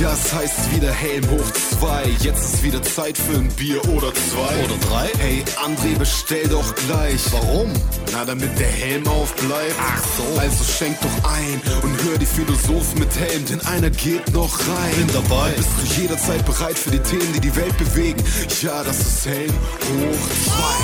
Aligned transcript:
Ja, 0.00 0.14
es 0.14 0.32
heißt 0.32 0.74
wieder 0.74 0.90
Helm 0.90 1.28
hoch 1.28 1.50
zwei. 1.50 2.04
Jetzt 2.20 2.54
ist 2.54 2.62
wieder 2.62 2.82
Zeit 2.82 3.18
für 3.18 3.36
ein 3.36 3.48
Bier 3.48 3.86
oder 3.90 4.14
zwei. 4.14 4.64
Oder 4.64 4.78
drei? 4.88 5.10
Hey, 5.18 5.44
André, 5.62 5.98
bestell 5.98 6.48
doch 6.48 6.74
gleich. 6.74 7.20
Warum? 7.32 7.70
Na, 8.10 8.24
damit 8.24 8.58
der 8.58 8.70
Helm 8.70 9.06
aufbleibt. 9.06 9.74
Ach 9.78 10.02
so. 10.16 10.40
Also 10.40 10.64
schenk 10.64 10.98
doch 11.02 11.30
ein 11.30 11.60
und 11.82 12.02
hör 12.02 12.16
die 12.16 12.24
Philosophen 12.24 13.00
mit 13.00 13.14
Helm, 13.14 13.44
denn 13.44 13.60
einer 13.66 13.90
geht 13.90 14.32
noch 14.32 14.58
rein. 14.58 14.96
Bin 14.96 15.12
dabei. 15.12 15.50
Bist 15.50 15.68
du 15.76 16.00
jederzeit 16.00 16.46
bereit 16.46 16.78
für 16.78 16.92
die 16.92 17.00
Themen, 17.00 17.34
die 17.34 17.40
die 17.40 17.54
Welt 17.56 17.76
bewegen? 17.76 18.24
Ja, 18.62 18.82
das 18.82 19.00
ist 19.00 19.26
Helm 19.26 19.52
hoch 19.52 20.28
zwei. 20.46 20.78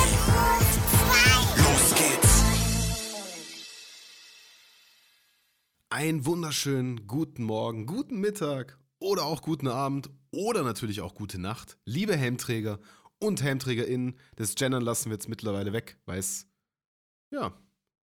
Los 1.56 1.94
geht's. 1.94 2.44
Einen 5.88 6.26
wunderschönen 6.26 7.06
guten 7.06 7.44
Morgen, 7.44 7.86
guten 7.86 8.20
Mittag 8.20 8.76
oder 9.06 9.24
auch 9.24 9.40
guten 9.40 9.68
Abend 9.68 10.10
oder 10.32 10.62
natürlich 10.62 11.00
auch 11.00 11.14
gute 11.14 11.38
Nacht, 11.38 11.78
liebe 11.84 12.16
Helmträger 12.16 12.80
und 13.18 13.42
HelmträgerInnen. 13.42 14.18
Das 14.34 14.54
Gendern 14.56 14.82
lassen 14.82 15.10
wir 15.10 15.14
jetzt 15.14 15.28
mittlerweile 15.28 15.72
weg, 15.72 15.96
weil 16.06 16.18
es, 16.18 16.46
ja, 17.30 17.56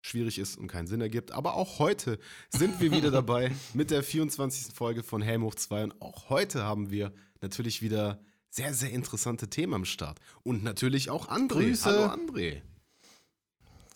schwierig 0.02 0.38
ist 0.38 0.56
und 0.56 0.68
keinen 0.68 0.86
Sinn 0.86 1.00
ergibt. 1.00 1.32
Aber 1.32 1.54
auch 1.54 1.78
heute 1.78 2.18
sind 2.48 2.80
wir 2.80 2.92
wieder 2.92 3.10
dabei 3.10 3.50
mit 3.74 3.90
der 3.90 4.02
24. 4.02 4.74
Folge 4.74 5.02
von 5.02 5.20
Helm 5.20 5.42
hoch 5.42 5.56
2 5.56 5.84
und 5.84 6.00
auch 6.00 6.30
heute 6.30 6.62
haben 6.62 6.90
wir 6.90 7.12
natürlich 7.40 7.82
wieder 7.82 8.22
sehr, 8.48 8.72
sehr 8.72 8.90
interessante 8.90 9.50
Themen 9.50 9.74
am 9.74 9.84
Start. 9.84 10.20
Und 10.44 10.62
natürlich 10.62 11.10
auch 11.10 11.28
André. 11.28 11.48
Grüße. 11.48 11.84
Hallo 11.86 12.12
André. 12.12 12.62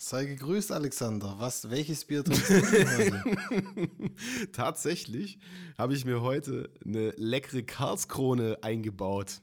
Sei 0.01 0.27
gegrüßt, 0.27 0.71
Alexander. 0.71 1.35
Was, 1.39 1.71
welches 1.71 2.05
Bier 2.05 2.23
trinkst 2.23 2.49
du 2.51 2.63
heute? 2.63 4.11
Tatsächlich 4.53 5.41
habe 5.77 5.95
ich 5.95 6.05
mir 6.05 6.21
heute 6.23 6.71
eine 6.85 7.11
leckere 7.17 7.63
Karlskrone 7.65 8.59
eingebaut. 8.63 9.43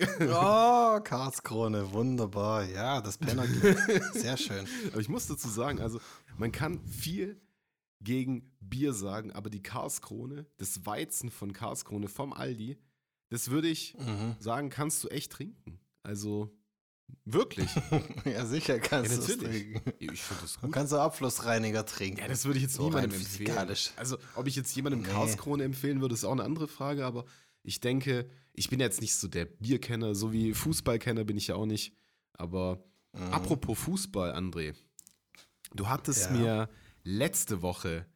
oh, 0.00 1.00
Karlskrone, 1.04 1.92
wunderbar. 1.92 2.64
Ja, 2.64 3.00
das 3.00 3.16
Pennerglied. 3.18 3.78
Sehr 4.12 4.36
schön. 4.36 4.66
Aber 4.90 5.00
ich 5.00 5.08
muss 5.08 5.28
dazu 5.28 5.48
sagen, 5.48 5.80
also 5.80 6.00
man 6.36 6.50
kann 6.50 6.84
viel 6.84 7.40
gegen 8.00 8.50
Bier 8.58 8.92
sagen, 8.92 9.30
aber 9.30 9.50
die 9.50 9.62
Karlskrone, 9.62 10.46
das 10.56 10.84
Weizen 10.84 11.30
von 11.30 11.52
Karlskrone 11.52 12.08
vom 12.08 12.32
Aldi, 12.32 12.76
das 13.28 13.50
würde 13.50 13.68
ich 13.68 13.94
Mhm. 13.98 14.34
sagen, 14.40 14.68
kannst 14.68 15.04
du 15.04 15.08
echt 15.08 15.30
trinken. 15.30 15.78
Also 16.02 16.52
wirklich. 17.24 17.70
Ja, 18.24 18.44
sicher 18.46 18.78
kannst 18.80 19.10
Ja, 19.12 19.16
du 19.18 19.22
natürlich. 19.42 19.72
trinken. 19.72 19.92
Ich 19.98 20.22
finde 20.22 20.42
das 20.42 20.54
Du 20.54 20.60
gut. 20.62 20.72
kannst 20.72 20.90
so 20.90 20.98
Abflussreiniger 20.98 21.84
trinken. 21.86 22.20
Ja, 22.20 22.28
das 22.28 22.44
würde 22.44 22.58
ich 22.58 22.64
jetzt 22.64 22.74
So 22.74 22.84
niemandem 22.84 23.12
empfehlen. 23.20 23.56
Also, 23.96 24.18
ob 24.34 24.46
ich 24.46 24.56
jetzt 24.56 24.74
jemandem 24.76 25.02
Nee. 25.02 25.08
Karlskrone 25.08 25.64
empfehlen 25.64 26.00
würde, 26.00 26.14
ist 26.14 26.24
auch 26.24 26.32
eine 26.32 26.44
andere 26.44 26.68
Frage, 26.68 27.04
aber 27.06 27.24
ich 27.62 27.80
denke, 27.80 28.28
ich 28.52 28.68
bin 28.70 28.80
jetzt 28.80 29.00
nicht 29.00 29.14
so 29.14 29.28
der 29.28 29.44
Bierkenner, 29.44 30.14
so 30.14 30.32
wie 30.32 30.54
Fußballkenner 30.54 31.24
bin 31.24 31.36
ich 31.36 31.48
ja 31.48 31.54
auch 31.56 31.66
nicht. 31.66 31.94
Aber 32.34 32.84
Mhm. 33.12 33.32
apropos 33.32 33.78
Fußball, 33.78 34.32
André, 34.34 34.74
du 35.74 35.88
hattest 35.88 36.26
Ja. 36.26 36.30
mir 36.32 36.68
letzte 37.02 37.62
Woche 37.62 38.06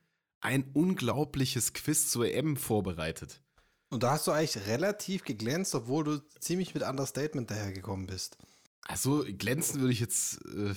ein 0.41 0.65
unglaubliches 0.73 1.73
Quiz 1.73 2.11
zur 2.11 2.27
EM 2.27 2.57
vorbereitet. 2.57 3.43
Und 3.91 4.03
da 4.03 4.13
hast 4.13 4.27
du 4.27 4.31
eigentlich 4.31 4.67
relativ 4.67 5.25
geglänzt, 5.25 5.75
obwohl 5.75 6.05
du 6.05 6.19
ziemlich 6.39 6.75
mit 6.75 6.83
Understatement 6.83 7.51
dahergekommen 7.51 8.07
bist. 8.07 8.37
Also 8.83 9.25
glänzen 9.39 9.81
würde 9.81 9.93
ich 9.93 10.01
jetzt, 10.01 10.41
äh, 10.47 10.75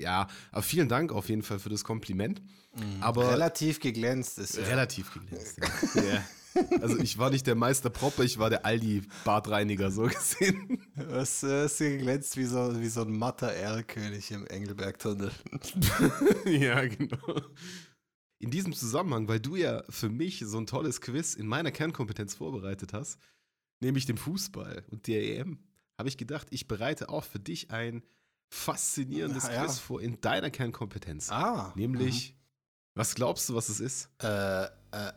ja, 0.00 0.28
aber 0.52 0.62
vielen 0.62 0.88
Dank 0.88 1.12
auf 1.12 1.28
jeden 1.28 1.42
Fall 1.42 1.58
für 1.58 1.70
das 1.70 1.84
Kompliment. 1.84 2.42
Aber 3.00 3.30
relativ 3.30 3.80
geglänzt 3.80 4.38
ist 4.38 4.56
ja. 4.56 4.64
Relativ 4.64 5.12
geglänzt. 5.14 5.58
Ja. 5.94 6.02
ja. 6.02 6.24
Also 6.80 6.98
ich 6.98 7.18
war 7.18 7.30
nicht 7.30 7.46
der 7.46 7.54
Meister 7.54 7.90
Propper, 7.90 8.22
ich 8.22 8.38
war 8.38 8.50
der 8.50 8.64
Aldi-Badreiniger, 8.64 9.90
so 9.90 10.02
gesehen. 10.02 10.82
Was 10.94 11.42
äh, 11.42 11.66
ist 11.66 11.78
hier 11.78 11.90
geglänzt 11.90 12.36
wie 12.36 12.44
so, 12.44 12.80
wie 12.80 12.88
so 12.88 13.02
ein 13.02 13.16
matter 13.16 13.52
Erlkönig 13.52 14.30
im 14.30 14.46
Engelbergtunnel. 14.46 15.32
ja, 16.44 16.84
genau. 16.86 17.40
In 18.38 18.50
diesem 18.50 18.72
Zusammenhang, 18.72 19.26
weil 19.26 19.40
du 19.40 19.56
ja 19.56 19.82
für 19.88 20.08
mich 20.08 20.42
so 20.46 20.58
ein 20.58 20.66
tolles 20.66 21.00
Quiz 21.00 21.34
in 21.34 21.46
meiner 21.46 21.72
Kernkompetenz 21.72 22.34
vorbereitet 22.34 22.92
hast, 22.92 23.18
nämlich 23.80 24.06
dem 24.06 24.16
Fußball 24.16 24.84
und 24.90 25.06
der 25.06 25.24
EM, 25.24 25.58
habe 25.98 26.08
ich 26.08 26.16
gedacht, 26.16 26.48
ich 26.50 26.66
bereite 26.68 27.08
auch 27.08 27.24
für 27.24 27.38
dich 27.38 27.70
ein 27.70 28.02
faszinierendes 28.50 29.46
Ah, 29.46 29.52
ja. 29.52 29.64
Quiz 29.64 29.78
vor 29.78 30.00
in 30.00 30.20
deiner 30.20 30.50
Kernkompetenz. 30.50 31.30
Ah. 31.30 31.72
Nämlich, 31.74 32.36
was 32.94 33.14
glaubst 33.14 33.48
du, 33.48 33.54
was 33.54 33.68
es 33.68 33.80
ist? 33.80 34.08
Äh, 34.22 34.64
äh, 34.64 34.68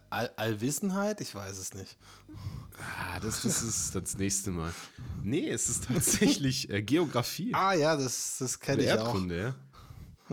All 0.09 0.31
Allwissenheit? 0.38 1.21
Ich 1.21 1.33
weiß 1.35 1.57
es 1.57 1.73
nicht. 1.73 1.97
Ah, 2.79 3.19
das, 3.19 3.41
das 3.43 3.61
ist 3.63 3.95
das 3.95 4.17
nächste 4.17 4.51
Mal. 4.51 4.73
Nee, 5.23 5.49
es 5.49 5.69
ist 5.69 5.85
tatsächlich 5.85 6.69
äh, 6.69 6.81
Geografie. 6.81 7.53
Ah 7.53 7.73
ja, 7.73 7.95
das, 7.95 8.38
das 8.39 8.59
kenne 8.59 8.81
ich 8.81 8.88
Der 8.88 9.01
auch. 9.01 9.05
Erdkunde, 9.07 9.39
ja. 9.39 9.55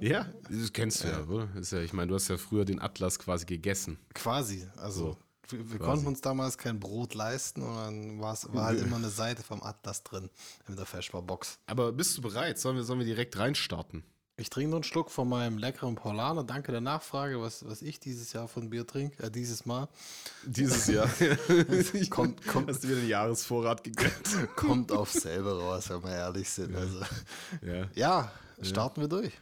Ja, 0.00 0.26
das 0.50 0.72
kennst 0.72 1.04
du 1.04 1.08
ja, 1.08 1.22
oder? 1.22 1.48
Ist 1.56 1.70
ja, 1.70 1.78
ich 1.80 1.92
meine, 1.92 2.08
du 2.08 2.16
hast 2.16 2.26
ja 2.28 2.36
früher 2.36 2.64
den 2.64 2.80
Atlas 2.80 3.16
quasi 3.18 3.44
gegessen. 3.46 3.96
Quasi. 4.12 4.66
Also 4.76 5.12
So, 5.12 5.18
wir, 5.48 5.70
wir 5.72 5.78
konnten 5.78 6.06
uns 6.06 6.20
damals 6.20 6.58
kein 6.58 6.80
Brot 6.80 7.14
leisten 7.14 7.62
und 7.62 7.74
dann 7.76 8.20
war 8.20 8.36
halt 8.64 8.80
immer 8.80 8.96
eine 8.96 9.10
Seite 9.10 9.42
vom 9.42 9.62
Atlas 9.62 10.02
drin 10.02 10.30
in 10.68 10.76
der 10.76 10.86
Feschbar-Box. 10.86 11.58
Aber 11.66 11.92
bist 11.92 12.16
du 12.18 12.22
bereit? 12.22 12.58
Sollen 12.58 12.76
wir, 12.76 12.84
sollen 12.84 12.98
wir 13.00 13.06
direkt 13.06 13.36
reinstarten? 13.38 14.04
Ich 14.36 14.50
trinke 14.50 14.70
noch 14.70 14.78
einen 14.78 14.82
Schluck 14.84 15.12
von 15.12 15.28
meinem 15.28 15.58
leckeren 15.58 15.94
Paulaner. 15.94 16.42
Danke 16.42 16.72
der 16.72 16.80
Nachfrage, 16.80 17.40
was, 17.40 17.64
was 17.68 17.82
ich 17.82 18.00
dieses 18.00 18.32
Jahr 18.32 18.48
von 18.48 18.68
Bier 18.68 18.84
trinke, 18.84 19.22
äh, 19.22 19.30
dieses 19.30 19.64
Mal. 19.64 19.88
Dieses 20.44 20.88
Jahr. 20.88 21.08
Kommt- 22.10 22.44
kommt- 22.46 22.68
Hast 22.68 22.82
du 22.82 22.88
wieder 22.88 22.98
einen 22.98 23.08
Jahresvorrat 23.08 23.84
gegönnt? 23.84 24.12
Kommt 24.56 24.90
auf 24.90 25.12
selber 25.12 25.58
raus, 25.60 25.88
wenn 25.90 26.02
wir 26.02 26.10
ehrlich 26.10 26.48
sind. 26.50 26.74
Also, 26.74 27.00
Ja. 27.62 27.86
ja, 27.94 28.32
starten 28.60 29.00
wir 29.02 29.08
durch. 29.08 29.32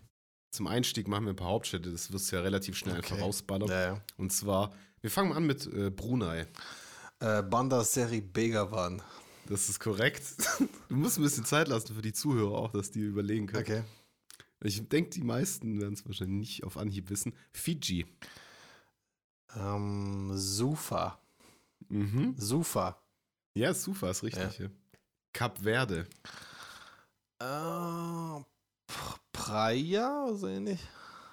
Zum 0.51 0.67
Einstieg 0.67 1.09
machen 1.09 1.25
wir 1.25 1.33
ein 1.33 1.37
paar 1.37 1.49
Hauptstädte. 1.49 1.91
Das 1.91 2.13
wirst 2.13 2.31
du 2.31 2.37
ja 2.37 2.43
relativ 2.43 2.77
schnell 2.77 2.97
einfach 2.97 3.13
Okay. 3.13 3.23
rausballern. 3.23 3.69
Ja, 3.71 3.81
ja. 3.81 4.01
Und 4.19 4.31
zwar, 4.31 4.73
wir 5.03 5.11
fangen 5.11 5.31
mal 5.31 5.37
an 5.37 5.47
mit 5.47 5.67
äh, 5.67 5.91
Brunei. 5.91 6.47
Äh, 7.19 7.43
Banda 7.43 7.85
Seri 7.85 8.21
Begawan. 8.21 9.03
Das 9.47 9.69
ist 9.69 9.81
korrekt. 9.81 10.23
Du 10.89 10.97
musst 10.97 11.19
ein 11.19 11.23
bisschen 11.23 11.45
Zeit 11.45 11.69
lassen 11.69 11.95
für 11.95 12.03
die 12.03 12.13
Zuhörer 12.13 12.57
auch, 12.57 12.73
dass 12.73 12.91
die 12.91 13.01
überlegen 13.01 13.47
können. 13.47 13.63
Okay. 13.63 13.83
Ich 14.63 14.89
denke, 14.89 15.11
die 15.11 15.23
meisten 15.23 15.81
werden 15.81 15.95
es 15.95 16.07
wahrscheinlich 16.07 16.39
nicht 16.39 16.65
auf 16.65 16.77
Anhieb 16.77 17.11
wissen. 17.11 17.35
Fiji. 17.53 18.07
Ähm, 19.57 20.31
Sufa. 20.35 21.19
Mhm. 21.89 22.35
Sufa. 22.37 23.03
Ja, 23.55 23.75
Sufa 23.75 24.11
ist 24.11 24.23
richtig. 24.23 24.59
Ja. 24.59 24.69
Kap 25.33 25.59
Verde. 25.59 26.07
Äh, 27.41 28.45
Praia, 29.33 30.35
so 30.35 30.47
ähnlich. 30.47 30.81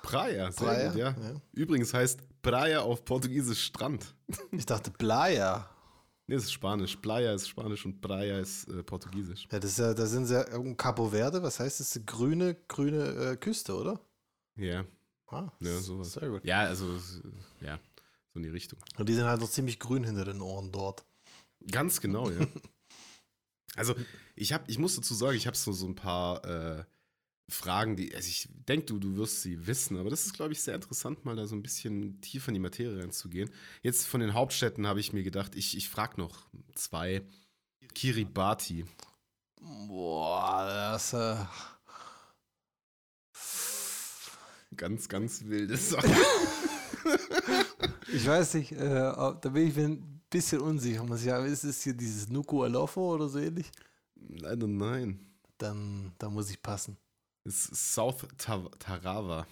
Praia, 0.02 0.52
sehr 0.52 0.68
Praia, 0.68 0.90
gut, 0.90 0.98
ja. 0.98 1.10
ja. 1.10 1.42
Übrigens 1.52 1.94
heißt 1.94 2.22
Praia 2.42 2.82
auf 2.82 3.04
Portugiesisch 3.06 3.66
Strand. 3.66 4.16
Ich 4.52 4.66
dachte 4.66 4.92
Playa. 4.92 5.70
Nee, 6.28 6.36
das 6.36 6.46
ist 6.46 6.54
Spanisch. 6.54 6.96
Playa 6.98 7.34
ist 7.34 7.48
Spanisch 7.48 7.86
und 7.86 8.02
Praia 8.02 8.40
ist 8.40 8.68
äh, 8.68 8.84
Portugiesisch. 8.84 9.48
Ja, 9.52 9.60
das 9.60 9.72
ist 9.72 9.80
ja, 9.80 9.94
da 9.94 10.06
sind 10.06 10.26
sie 10.28 10.36
ja 10.36 10.44
Capo 10.76 11.10
Verde, 11.10 11.42
was 11.42 11.60
heißt 11.60 11.80
das? 11.80 12.00
Grüne, 12.06 12.56
grüne 12.68 13.32
äh, 13.32 13.36
Küste, 13.38 13.76
oder? 13.76 14.00
Ja, 14.56 14.86
Ah, 15.32 15.52
ja, 15.60 15.80
sowas. 15.80 16.14
Sehr 16.14 16.30
gut. 16.30 16.44
Ja, 16.44 16.62
also, 16.62 17.00
ja, 17.62 17.80
so 18.34 18.40
in 18.40 18.44
die 18.44 18.50
Richtung. 18.50 18.80
Und 18.98 19.08
die 19.08 19.14
sind 19.14 19.26
halt 19.26 19.42
noch 19.42 19.50
ziemlich 19.50 19.80
grün 19.80 20.04
hinter 20.04 20.26
den 20.26 20.42
Ohren 20.42 20.72
dort. 20.72 21.06
Ganz 21.72 22.02
genau, 22.02 22.30
ja. 22.30 22.46
Also, 23.76 23.94
ich, 24.36 24.52
hab, 24.52 24.68
ich 24.68 24.80
muss 24.80 24.96
dazu 24.96 25.14
sagen, 25.14 25.38
ich 25.38 25.46
habe 25.46 25.56
so, 25.56 25.72
so 25.72 25.86
ein 25.86 25.96
paar 25.96 26.44
äh, 26.44 26.84
Fragen, 27.50 27.96
die, 27.96 28.14
also 28.16 28.28
ich 28.28 28.48
denke, 28.68 28.86
du, 28.88 29.00
du 29.00 29.16
wirst 29.18 29.42
sie 29.42 29.66
wissen, 29.68 29.98
aber 29.98 30.10
das 30.10 30.26
ist, 30.26 30.34
glaube 30.34 30.54
ich, 30.54 30.62
sehr 30.62 30.76
interessant, 30.76 31.26
mal 31.26 31.36
da 31.36 31.46
so 31.48 31.56
ein 31.56 31.62
bisschen 31.64 32.20
tiefer 32.22 32.50
in 32.50 32.54
die 32.56 32.60
Materie 32.60 33.02
reinzugehen. 33.02 33.50
Jetzt 33.82 34.06
von 34.08 34.20
den 34.22 34.34
Hauptstädten 34.34 34.86
habe 34.88 35.00
ich 35.00 35.14
mir 35.14 35.24
gedacht, 35.24 35.56
ich, 35.56 35.76
ich 35.78 35.90
frage 35.90 36.20
noch 36.20 36.48
zwei. 36.76 37.22
Kiribati. 37.96 38.86
Boah, 39.88 40.66
das 40.94 41.14
äh, 41.14 41.36
Ganz, 44.76 45.10
ganz 45.10 45.44
wilde 45.46 45.76
Sache. 45.78 46.08
Ich 48.14 48.26
weiß 48.26 48.54
nicht, 48.56 48.72
äh, 48.74 49.12
ob- 49.16 49.42
da 49.42 49.50
bin 49.50 49.68
ich 49.68 49.76
mir 49.76 49.86
ein 49.90 50.22
bisschen 50.30 50.62
unsicher. 50.62 51.04
Muss 51.04 51.20
ich 51.22 51.26
sagen, 51.26 51.46
ist 51.46 51.64
es 51.64 51.84
hier 51.84 51.94
dieses 51.94 52.30
Nuku 52.30 52.64
Alofo 52.64 53.14
oder 53.16 53.28
so 53.30 53.40
ähnlich? 53.40 53.72
Leider 54.16 54.68
nein. 54.68 55.20
Dann, 55.58 56.14
da 56.18 56.30
muss 56.30 56.50
ich 56.50 56.62
passen. 56.62 56.98
Ist 57.50 57.76
South 57.96 58.28
Ta- 58.38 58.70
Tarawa. 58.78 59.48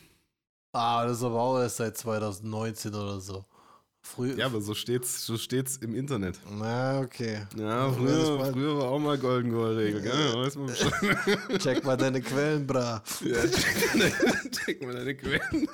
Ah, 0.71 1.03
das 1.05 1.17
ist 1.17 1.23
aber 1.23 1.41
auch 1.41 1.59
erst 1.59 1.77
seit 1.77 1.97
2019 1.97 2.93
oder 2.93 3.19
so. 3.19 3.43
Früh, 4.03 4.35
Ja, 4.37 4.45
aber 4.45 4.61
so 4.61 4.75
steht's, 4.75 5.25
so 5.25 5.35
steht's 5.35 5.77
im 5.77 5.95
Internet. 5.95 6.39
Na, 6.49 6.99
okay. 7.01 7.47
Ja, 7.57 7.91
früher, 7.91 8.37
war- 8.39 8.51
früher 8.53 8.77
war 8.77 8.89
auch 8.91 8.99
mal 8.99 9.17
Golden 9.17 9.51
Goal 9.51 9.75
Regel, 9.75 10.01
man 10.55 10.67
Bescheid. 10.67 11.59
Check 11.59 11.83
mal 11.83 11.97
deine 11.97 12.21
Quellen, 12.21 12.67
bra. 12.67 13.01
Ja, 13.21 13.47
check 13.47 13.95
mal, 13.95 14.11
check 14.51 14.81
mal 14.85 14.93
deine 14.93 15.15
Quellen. 15.15 15.67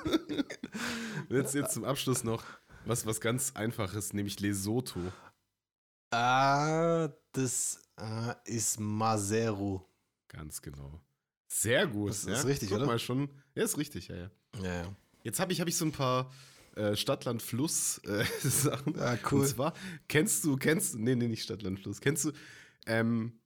Jetzt, 1.28 1.54
jetzt 1.54 1.74
zum 1.74 1.84
Abschluss 1.84 2.24
noch 2.24 2.42
was, 2.86 3.04
was 3.06 3.20
ganz 3.20 3.52
Einfaches, 3.54 4.14
nämlich 4.14 4.40
Lesotho. 4.40 5.00
Ah, 6.10 7.08
das 7.32 7.80
äh, 7.98 8.34
ist 8.46 8.80
Maseru. 8.80 9.80
Ganz 10.28 10.62
genau. 10.62 11.00
Sehr 11.56 11.86
gut. 11.86 12.10
Das 12.10 12.24
ist 12.24 12.46
richtig, 12.46 12.70
Guck 12.70 12.78
oder? 12.78 12.86
mal 12.86 12.98
schon. 12.98 13.28
Ja, 13.54 13.62
ist 13.62 13.78
richtig, 13.78 14.08
ja, 14.08 14.16
ja. 14.16 14.30
Ja, 14.60 14.74
ja. 14.82 14.96
Jetzt 15.22 15.38
habe 15.38 15.52
ich, 15.52 15.60
hab 15.60 15.68
ich 15.68 15.76
so 15.76 15.84
ein 15.84 15.92
paar 15.92 16.32
äh, 16.74 16.96
Stadtland-Fluss-Sachen. 16.96 18.94
Ja, 18.98 19.16
cool. 19.30 19.40
Und 19.42 19.46
zwar, 19.46 19.72
kennst 20.08 20.44
du, 20.44 20.56
kennst 20.56 20.94
du, 20.94 20.98
nee, 20.98 21.14
nee, 21.14 21.28
nicht 21.28 21.44
Stadtland-Fluss, 21.44 22.00
kennst 22.00 22.24
du, 22.24 22.32
ähm, 22.86 23.38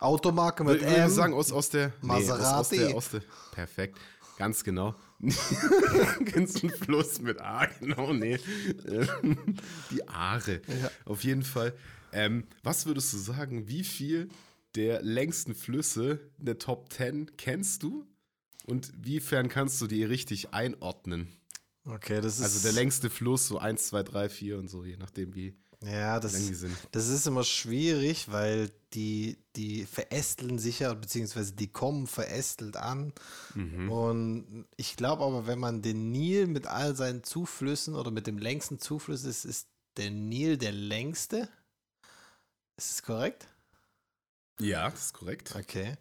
Automarke 0.00 0.64
mit 0.64 0.82
ich 0.82 0.86
M. 0.88 1.08
sagen, 1.10 1.32
aus, 1.32 1.52
aus 1.52 1.70
der, 1.70 1.92
nee, 2.02 2.10
aus, 2.10 2.28
aus 2.30 2.38
Maserati. 2.40 2.76
der, 2.78 2.94
aus 2.96 3.10
der, 3.10 3.22
perfekt, 3.52 3.98
ganz 4.36 4.64
genau. 4.64 4.96
kennst 6.26 6.62
du 6.62 6.68
einen 6.68 6.76
Fluss 6.76 7.20
mit 7.20 7.40
A, 7.40 7.66
genau, 7.80 8.12
nee. 8.12 8.38
Ähm, 8.86 9.56
Die 9.92 10.06
Aare, 10.08 10.60
Ja. 10.66 10.90
auf 11.04 11.22
jeden 11.24 11.42
Fall. 11.44 11.72
Ähm, 12.12 12.46
was 12.64 12.86
würdest 12.86 13.12
du 13.12 13.18
sagen, 13.18 13.68
wie 13.68 13.84
viel 13.84 14.28
der 14.78 15.02
längsten 15.02 15.54
Flüsse 15.54 16.20
in 16.38 16.46
der 16.46 16.58
Top 16.58 16.92
10 16.92 17.36
kennst 17.36 17.82
du? 17.82 18.06
Und 18.64 18.92
wiefern 19.04 19.48
kannst 19.48 19.80
du 19.80 19.86
die 19.86 20.04
richtig 20.04 20.54
einordnen? 20.54 21.28
Okay, 21.84 22.20
das 22.20 22.38
ist. 22.38 22.44
Also 22.44 22.60
der 22.60 22.72
längste 22.72 23.10
Fluss, 23.10 23.48
so 23.48 23.58
1, 23.58 23.88
2, 23.88 24.02
3, 24.02 24.28
4 24.28 24.58
und 24.58 24.68
so, 24.68 24.84
je 24.84 24.96
nachdem, 24.98 25.34
wie 25.34 25.56
Ja, 25.82 26.20
das, 26.20 26.34
lang 26.34 26.46
die 26.46 26.54
sind. 26.54 26.76
das 26.92 27.08
ist 27.08 27.26
immer 27.26 27.44
schwierig, 27.44 28.30
weil 28.30 28.70
die, 28.92 29.38
die 29.56 29.84
verästeln 29.86 30.58
sich 30.58 30.80
ja, 30.80 30.92
beziehungsweise 30.92 31.52
die 31.52 31.68
kommen 31.72 32.06
verästelt 32.06 32.76
an. 32.76 33.12
Mhm. 33.54 33.90
Und 33.90 34.66
ich 34.76 34.96
glaube 34.96 35.24
aber, 35.24 35.46
wenn 35.46 35.58
man 35.58 35.80
den 35.82 36.10
Nil 36.12 36.46
mit 36.46 36.66
all 36.66 36.94
seinen 36.94 37.24
Zuflüssen 37.24 37.94
oder 37.94 38.10
mit 38.10 38.26
dem 38.26 38.38
längsten 38.38 38.78
Zufluss 38.78 39.24
ist, 39.24 39.44
ist 39.46 39.68
der 39.96 40.10
Nil 40.10 40.58
der 40.58 40.72
längste. 40.72 41.48
Ist 42.76 42.90
es 42.92 43.02
korrekt? 43.02 43.48
Ja, 44.60 44.90
das 44.90 45.06
ist 45.06 45.12
korrekt. 45.14 45.54
Okay. 45.56 45.94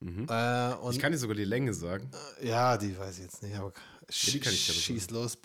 Mhm. 0.00 0.26
Äh, 0.28 0.90
Ich 0.90 0.98
kann 0.98 1.12
dir 1.12 1.18
sogar 1.18 1.34
die 1.36 1.44
Länge 1.44 1.72
sagen. 1.72 2.10
ja, 2.42 2.76
die 2.76 2.96
weiß 2.98 3.16
ich 3.18 3.24
jetzt 3.24 3.42
nicht, 3.42 3.56
aber 3.56 3.72
dir 4.08 4.40
aber 4.40 4.50
schieß 4.52 5.10
los. 5.10 5.38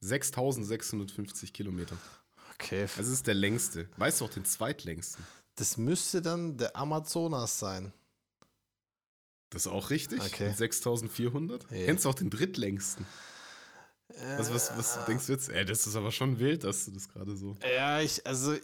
6650 0.00 1.52
Kilometer. 1.52 1.96
Okay. 2.54 2.82
Also 2.82 3.02
es 3.02 3.08
ist 3.18 3.26
der 3.26 3.34
längste. 3.34 3.88
Weißt 3.96 4.20
du 4.20 4.24
auch 4.24 4.30
den 4.30 4.44
zweitlängsten? 4.44 5.24
Das 5.56 5.76
müsste 5.76 6.22
dann 6.22 6.56
der 6.56 6.76
Amazonas 6.76 7.58
sein. 7.58 7.92
Das 9.50 9.66
ist 9.66 9.72
auch 9.72 9.90
richtig. 9.90 10.20
Okay. 10.20 10.48
Mit 10.48 10.56
6400. 10.56 11.70
Ja. 11.70 11.84
Kennst 11.86 12.04
du 12.04 12.08
auch 12.10 12.14
den 12.14 12.30
drittlängsten? 12.30 13.06
Was, 14.38 14.52
was, 14.52 14.76
was 14.76 15.04
denkst 15.06 15.26
du 15.26 15.32
jetzt? 15.32 15.48
Ey, 15.48 15.64
das 15.64 15.86
ist 15.86 15.96
aber 15.96 16.12
schon 16.12 16.38
wild, 16.38 16.64
dass 16.64 16.84
du 16.86 16.92
das 16.92 17.08
gerade 17.08 17.36
so. 17.36 17.56
Ja, 17.74 18.00
ich, 18.00 18.26
also, 18.26 18.56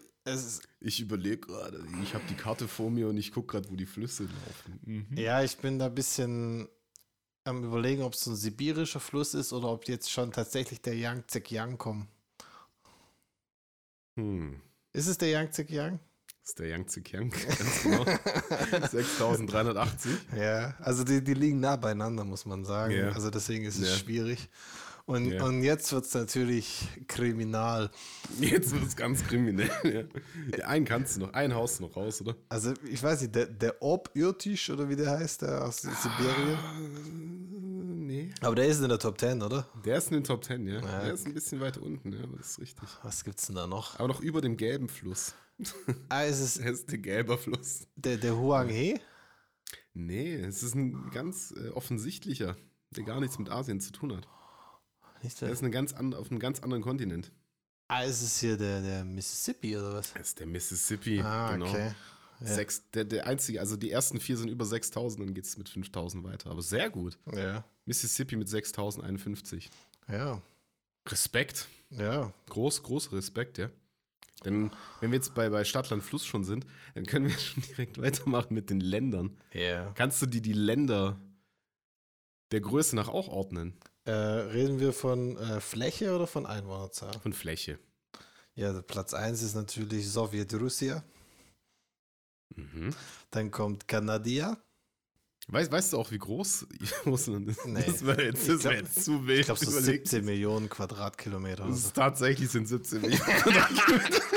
Ich 0.81 1.01
überlege 1.01 1.39
gerade. 1.39 1.85
Ich 2.03 2.15
habe 2.15 2.25
die 2.29 2.35
Karte 2.35 2.69
vor 2.69 2.91
mir 2.91 3.09
und 3.09 3.17
ich 3.17 3.33
gucke 3.33 3.53
gerade, 3.53 3.71
wo 3.71 3.77
die 3.77 3.87
Flüsse 3.87 4.25
laufen. 4.25 4.81
Mhm. 4.85 5.17
ja, 5.19 5.43
ich 5.43 5.57
bin 5.59 5.79
da 5.79 5.87
ein 5.87 5.95
bisschen 5.95 6.69
am 7.45 7.65
überlegen, 7.65 8.03
ob 8.03 8.15
es 8.15 8.21
so 8.21 8.31
ein 8.31 8.37
sibirischer 8.37 9.01
Fluss 9.01 9.35
ist 9.35 9.53
oder 9.53 9.69
ob 9.69 9.89
jetzt 9.89 10.11
schon 10.11 10.31
tatsächlich 10.31 10.81
der 10.81 10.95
Yangtze 10.97 11.43
Yang 11.49 11.79
kommt. 11.79 12.09
Hm. 14.17 14.61
Ist 14.93 15.07
es 15.09 15.19
der 15.19 15.31
Yangtze 15.31 15.65
Yang? 15.69 15.99
Das 16.43 16.51
ist 16.51 16.59
der 16.59 16.69
Yangtze 16.69 17.03
Kiang, 17.03 17.31
ganz 17.59 17.83
genau. 17.85 18.05
6380. 18.91 20.13
Ja, 20.37 20.75
also 20.81 21.05
die, 21.05 21.23
die 21.23 21.35
liegen 21.35 21.61
nah 21.61 21.77
beieinander, 21.77 22.25
muss 22.25 22.45
man 22.47 22.65
sagen. 22.65 22.95
Ja. 22.95 23.11
Also 23.11 23.31
deswegen 23.31 23.65
ist 23.65 23.79
es 23.79 23.89
Ja. 23.89 23.97
schwierig. 23.97 24.49
Und, 25.13 25.31
Ja. 25.33 25.45
und 25.45 25.63
jetzt 25.63 25.93
wird 25.93 26.05
es 26.07 26.15
natürlich 26.15 26.89
kriminal. 27.07 27.91
Jetzt 28.41 28.73
wird 28.73 28.85
es 28.85 28.97
ganz 28.97 29.23
kriminell. 29.25 30.09
Ja. 30.59 30.65
Einen 30.67 30.85
kannst 30.85 31.17
du 31.17 31.21
noch, 31.21 31.33
ein 31.35 31.55
Haus 31.55 31.81
noch 31.81 31.95
raus, 31.97 32.21
oder? 32.21 32.35
Also 32.49 32.73
ich 32.91 33.03
weiß 33.03 33.23
nicht, 33.23 33.35
der, 33.35 33.47
der 33.47 33.83
Ob-Irtisch 33.83 34.71
oder 34.71 34.89
wie 34.89 34.97
der 34.97 35.11
heißt, 35.11 35.43
der 35.43 35.65
aus 35.67 35.83
Sibirien. 35.83 36.59
Äh, 36.59 37.95
nee. 37.95 38.31
Aber 38.41 38.55
der 38.55 38.67
ist 38.67 38.81
in 38.81 38.89
der 38.89 38.99
Top 38.99 39.19
10, 39.19 39.43
oder? 39.43 39.67
Der 39.85 39.99
ist 39.99 40.09
in 40.09 40.15
den 40.15 40.25
Top 40.25 40.45
10, 40.45 40.67
ja. 40.67 40.81
Ja. 40.81 41.05
Der 41.05 41.13
ist 41.15 41.27
ein 41.27 41.35
bisschen 41.35 41.61
weiter 41.61 41.83
unten, 41.83 42.13
ja, 42.13 42.23
aber 42.23 42.37
das 42.39 42.51
ist 42.53 42.61
richtig. 42.61 42.89
Was 43.03 43.25
gibt's 43.25 43.47
denn 43.47 43.57
da 43.57 43.67
noch? 43.67 43.99
Aber 43.99 44.09
noch 44.09 44.21
über 44.21 44.41
dem 44.41 44.57
gelben 44.57 44.89
Fluss. 44.89 45.35
Ah, 46.09 46.23
ist 46.23 46.41
es 46.41 46.55
Der 46.55 46.73
ist 46.73 46.91
der 46.91 46.99
gelber 46.99 47.39
Fluss. 47.39 47.87
der, 47.97 48.17
der 48.17 48.37
Huang 48.37 48.69
He? 48.69 48.99
Nee, 49.95 50.37
es 50.37 50.63
ist 50.63 50.75
ein 50.75 51.11
ganz 51.13 51.53
äh, 51.57 51.69
offensichtlicher, 51.69 52.57
der 52.91 53.05
gar 53.05 53.21
nichts 53.21 53.39
mit 53.39 53.51
Asien 53.51 53.81
zu 53.81 53.93
tun 53.93 54.17
hat. 54.17 54.27
Nicht 55.23 55.41
Der 55.41 55.49
der, 55.49 55.53
ist 55.55 55.63
eine 55.63 55.71
ganz 55.71 55.93
an, 55.93 56.15
auf 56.15 56.31
einem 56.31 56.41
ganz 56.41 56.61
anderen 56.61 56.83
Kontinent. 56.83 57.31
ah, 57.89 58.03
ist 58.03 58.23
es 58.23 58.41
hier 58.41 58.57
der, 58.57 58.81
der 58.83 59.05
Mississippi 59.05 59.77
oder 59.77 59.95
was? 59.95 60.13
Das 60.15 60.29
ist 60.29 60.41
der 60.41 60.47
Mississippi, 60.47 61.21
Ah, 61.21 61.53
genau. 61.53 61.67
okay. 61.69 61.95
Ja. 62.41 62.47
Sechs, 62.55 62.83
der, 62.93 63.05
der 63.05 63.27
einzige, 63.29 63.61
also 63.61 63.77
die 63.77 63.91
ersten 63.93 64.19
vier 64.19 64.37
sind 64.37 64.49
über 64.49 64.65
6000, 64.65 65.29
dann 65.29 65.35
geht 65.35 65.45
es 65.45 65.57
mit 65.59 65.69
5000 65.69 66.25
weiter. 66.25 66.51
Aber 66.51 66.61
sehr 66.63 66.91
gut. 66.91 67.17
Ja. 67.33 67.65
Mississippi 67.85 68.35
mit 68.37 68.49
6051. 68.49 69.71
Ja. 70.09 70.43
Respekt. 71.09 71.69
Ja. 71.91 72.33
Groß, 72.49 72.83
großer 72.83 73.13
Respekt, 73.13 73.59
ja. 73.59 73.71
Denn 74.45 74.73
wenn 75.01 75.13
wir 75.13 75.17
jetzt 75.19 75.35
bei, 75.37 75.51
bei 75.51 75.63
Stadtland 75.63 76.03
Fluss 76.03 76.27
schon 76.27 76.43
sind, 76.43 76.67
dann 76.97 77.07
können 77.07 77.29
wir 77.29 77.39
schon 77.39 77.63
direkt 77.63 78.01
weitermachen 78.03 78.55
mit 78.55 78.71
den 78.71 78.81
Ländern. 78.81 79.37
Ja. 79.53 79.93
Kannst 79.95 80.21
du 80.21 80.27
die, 80.27 80.41
die 80.43 80.53
Länder 80.53 81.21
der 82.51 82.61
Größe 82.61 82.97
nach 82.97 83.09
auch 83.09 83.29
ordnen? 83.29 83.75
Äh, 84.05 84.13
reden 84.13 84.81
wir 84.81 84.93
von 84.93 85.37
äh, 85.37 85.61
Fläche 85.61 86.15
oder 86.15 86.27
von 86.27 86.47
Einwohnerzahl? 86.47 87.13
Von 87.21 87.33
Fläche. 87.33 87.79
Ja, 88.55 88.73
der 88.73 88.83
Platz 88.83 89.15
1 89.15 89.43
ist 89.43 89.55
natürlich 89.55 90.09
Sowjetrussland. 90.11 91.05
Mhm. 92.57 92.91
Dann 93.31 93.51
kommt 93.51 93.89
Kanadier. 93.89 94.59
Weißt, 95.49 95.73
weißt 95.73 95.93
du 95.93 95.99
auch, 95.99 96.11
wie 96.11 96.19
groß 96.19 96.67
Russland 97.07 97.49
ist? 97.49 97.67
Nee. 97.67 97.85
Das 97.85 98.05
wäre 98.05 98.25
jetzt, 98.25 98.49
das 98.49 98.65
wär 98.65 98.77
jetzt 98.77 99.05
zu 99.05 99.27
wild. 99.27 99.41
Ich 99.41 99.47
glaube, 99.47 99.65
so 99.65 99.71
überlegt. 99.71 100.09
17 100.09 100.25
Millionen 100.25 100.69
Quadratkilometer. 100.69 101.73
So. 101.73 101.91
tatsächlich 101.91 102.51
sind 102.51 102.67
17 102.69 103.01
Millionen 103.01 103.25
Quadratkilometer. 103.25 104.23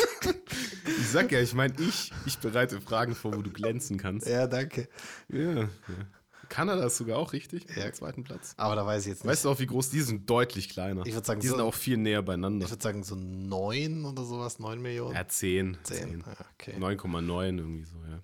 Ich 0.88 1.12
sag 1.12 1.32
ja, 1.32 1.40
ich 1.40 1.54
meine, 1.54 1.74
ich, 1.80 2.12
ich 2.26 2.38
bereite 2.40 2.82
Fragen 2.82 3.16
vor, 3.16 3.36
wo 3.36 3.42
du 3.42 3.52
glänzen 3.52 3.98
kannst. 3.98 4.28
Ja, 4.28 4.48
danke. 4.48 4.88
Ja, 5.30 5.54
ja. 5.54 5.70
Kanada 6.50 6.86
ist 6.86 6.98
sogar 6.98 7.18
auch 7.18 7.34
richtig, 7.34 7.66
Ja. 7.76 7.92
zweiten 7.94 8.24
Platz. 8.24 8.54
Aber 8.58 8.76
da 8.76 8.86
weiß 8.86 9.04
ich 9.04 9.10
jetzt 9.10 9.24
nicht. 9.24 9.32
Weißt 9.32 9.46
du 9.46 9.50
auch, 9.50 9.60
wie 9.60 9.66
groß 9.66 9.90
die 9.90 10.02
sind? 10.02 10.30
Deutlich 10.30 10.70
kleiner. 10.70 11.06
Ich 11.06 11.14
würd 11.14 11.26
sagen, 11.26 11.40
die 11.42 11.48
sind 11.48 11.58
so- 11.58 11.66
auch 11.66 11.74
viel 11.74 11.98
näher 11.98 12.22
beieinander. 12.22 12.66
ich 12.66 12.72
würde 12.72 12.84
sagen, 12.84 13.04
so 13.04 13.16
9 13.16 14.06
oder 14.06 14.24
sowas, 14.24 14.60
9 14.60 14.82
Millionen. 14.82 15.16
Ja, 15.16 15.28
10. 15.28 15.78
10. 15.84 15.98
10. 15.98 16.20
Ja, 16.22 16.46
okay. 16.54 16.78
9,9 16.78 17.58
irgendwie 17.60 17.84
so, 17.86 17.98
ja. 18.06 18.22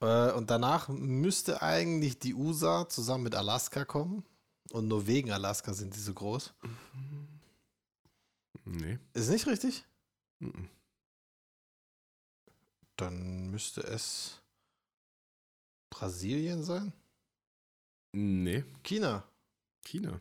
Äh, 0.00 0.32
und 0.34 0.50
danach 0.50 0.88
müsste 0.88 1.60
eigentlich 1.62 2.18
die 2.18 2.34
USA 2.34 2.88
zusammen 2.88 3.24
mit 3.24 3.34
Alaska 3.34 3.84
kommen. 3.84 4.24
Und 4.70 4.86
nur 4.86 5.06
wegen 5.06 5.32
Alaska 5.32 5.72
sind 5.74 5.96
die 5.96 6.00
so 6.00 6.12
groß. 6.14 6.52
Nee. 8.64 8.98
Ist 9.14 9.30
nicht 9.30 9.46
richtig? 9.46 9.84
Mhm. 10.40 10.68
Dann 12.96 13.50
müsste 13.50 13.80
es 13.82 14.40
Brasilien 15.90 16.62
sein? 16.62 16.92
Nee. 18.12 18.64
China. 18.82 19.24
China. 19.84 20.20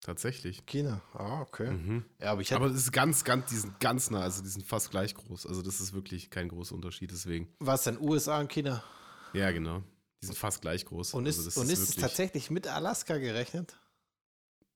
Tatsächlich. 0.00 0.66
China. 0.66 1.00
Ah, 1.14 1.40
okay. 1.40 1.70
Mhm. 1.70 2.04
Ja, 2.20 2.32
aber 2.32 2.42
ich. 2.42 2.52
Aber 2.52 2.68
das 2.68 2.76
ist 2.78 2.92
ganz, 2.92 3.24
ganz, 3.24 3.48
die 3.50 3.56
sind 3.56 3.80
ganz 3.80 4.10
nah, 4.10 4.20
also 4.20 4.42
die 4.42 4.48
sind 4.48 4.64
fast 4.66 4.90
gleich 4.90 5.14
groß. 5.14 5.46
Also 5.46 5.62
das 5.62 5.80
ist 5.80 5.92
wirklich 5.94 6.30
kein 6.30 6.48
großer 6.48 6.74
Unterschied, 6.74 7.10
deswegen. 7.10 7.48
was 7.58 7.84
denn? 7.84 7.98
USA 7.98 8.40
und 8.40 8.50
China? 8.50 8.84
Ja, 9.32 9.50
genau. 9.50 9.82
Die 10.22 10.26
sind 10.26 10.36
fast 10.38 10.60
gleich 10.60 10.84
groß. 10.84 11.14
Und 11.14 11.26
ist, 11.26 11.38
also 11.44 11.60
und 11.62 11.70
ist 11.70 11.78
es 11.78 11.88
wirklich- 11.90 12.02
tatsächlich 12.02 12.50
mit 12.50 12.66
Alaska 12.66 13.16
gerechnet? 13.16 13.78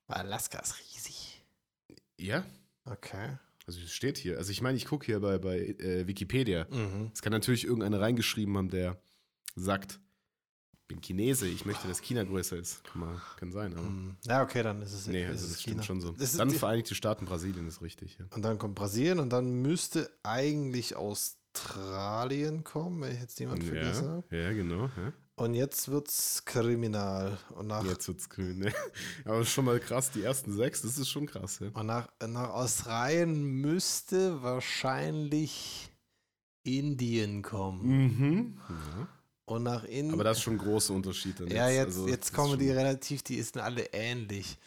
Weil 0.06 0.18
Alaska 0.18 0.58
ist 0.60 0.78
riesig. 0.78 1.44
Ja, 2.18 2.44
Okay. 2.86 3.36
also 3.66 3.80
es 3.80 3.92
steht 3.92 4.16
hier. 4.16 4.38
Also 4.38 4.50
ich 4.50 4.62
meine, 4.62 4.78
ich 4.78 4.86
gucke 4.86 5.04
hier 5.04 5.20
bei, 5.20 5.36
bei 5.38 5.58
äh, 5.58 6.06
Wikipedia. 6.06 6.66
Mhm. 6.70 7.10
Es 7.12 7.20
kann 7.20 7.32
natürlich 7.32 7.64
irgendeiner 7.64 8.00
reingeschrieben 8.00 8.56
haben, 8.56 8.70
der 8.70 8.98
sagt, 9.56 10.00
ich 10.72 10.88
bin 10.88 11.00
Chinese, 11.02 11.46
ich 11.46 11.66
möchte, 11.66 11.86
dass 11.86 12.00
China 12.00 12.24
größer 12.24 12.56
ist. 12.56 12.82
Kann, 12.84 13.00
mal, 13.02 13.20
kann 13.36 13.52
sein, 13.52 13.72
aber. 13.74 13.82
Mhm. 13.88 14.16
Ja, 14.24 14.42
okay, 14.42 14.62
dann 14.62 14.80
ist 14.80 14.92
es 14.94 15.06
Nee, 15.06 15.24
ist 15.24 15.30
also 15.30 15.44
es 15.46 15.52
das 15.52 15.60
stimmt 15.60 15.74
China. 15.74 15.82
schon 15.84 16.00
so. 16.00 16.12
Ist 16.12 16.38
Dann 16.38 16.50
Vereinigte 16.50 16.94
Staaten, 16.94 17.26
Brasilien 17.26 17.68
ist 17.68 17.82
richtig. 17.82 18.16
Ja. 18.18 18.26
Und 18.34 18.42
dann 18.42 18.58
kommt 18.58 18.74
Brasilien 18.74 19.18
und 19.18 19.30
dann 19.30 19.52
müsste 19.60 20.10
eigentlich 20.22 20.96
Australien 20.96 22.64
kommen, 22.64 23.02
wenn 23.02 23.12
ich 23.14 23.20
jetzt 23.20 23.38
niemand 23.38 23.64
vergessen 23.64 24.08
habe. 24.08 24.24
Ja, 24.30 24.38
ja, 24.44 24.52
genau. 24.52 24.84
Ja. 24.96 25.12
Und 25.36 25.54
jetzt 25.54 25.88
wird's 25.88 26.44
kriminal. 26.46 27.38
Und 27.54 27.68
nach, 27.68 27.84
Jetzt 27.84 28.08
wird's 28.08 28.28
grün. 28.28 28.58
Ne? 28.58 28.72
Aber 29.24 29.44
schon 29.44 29.66
mal 29.66 29.78
krass, 29.78 30.10
die 30.10 30.22
ersten 30.22 30.52
sechs, 30.52 30.82
das 30.82 30.98
ist 30.98 31.10
schon 31.10 31.26
krass. 31.26 31.58
Ja. 31.60 31.68
und 31.74 31.86
nach, 31.86 32.08
nach 32.26 32.48
Australien 32.48 33.44
müsste 33.60 34.42
wahrscheinlich 34.42 35.92
Indien 36.64 37.42
kommen. 37.42 37.86
Mhm. 37.86 38.58
Ja. 38.68 39.08
Und 39.48 39.62
nach 39.62 39.84
Indien. 39.84 40.12
Aber 40.14 40.24
das 40.24 40.38
ist 40.38 40.42
schon 40.44 40.54
ein 40.54 40.58
großer 40.58 40.92
Unterschied. 40.94 41.40
Dann 41.40 41.48
ja, 41.48 41.68
jetzt, 41.68 41.86
Also, 41.96 42.08
jetzt 42.08 42.28
das 42.28 42.32
kommen 42.34 42.52
ist 42.54 42.60
die 42.60 42.68
schon- 42.68 42.76
relativ, 42.76 43.22
die 43.22 43.40
sind 43.42 43.58
alle 43.58 43.84
ähnlich. 43.92 44.58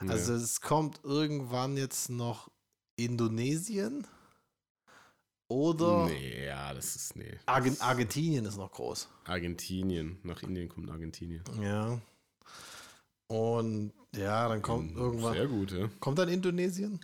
Ja. 0.00 0.08
Also 0.10 0.34
es 0.34 0.60
kommt 0.60 1.00
irgendwann 1.02 1.76
jetzt 1.76 2.08
noch 2.08 2.48
Indonesien 2.96 4.06
Oder 5.50 6.06
Nee, 6.06 6.44
ja, 6.46 6.74
das 6.74 6.94
ist, 6.94 7.16
nee. 7.16 7.38
Argen 7.46 7.80
Argentinien 7.80 8.44
ist 8.44 8.58
noch 8.58 8.70
groß. 8.70 9.08
Argentinien. 9.24 10.18
Nach 10.22 10.42
Indien 10.42 10.68
kommt 10.68 10.90
Argentinien. 10.90 11.42
Ja. 11.62 11.98
Und 13.28 13.92
ja, 14.14 14.48
dann 14.48 14.60
kommt 14.62 14.94
irgendwann. 14.96 15.32
Sehr 15.34 15.46
gut, 15.46 15.72
ja. 15.72 15.88
Kommt 16.00 16.18
dann 16.18 16.28
Indonesien? 16.28 17.00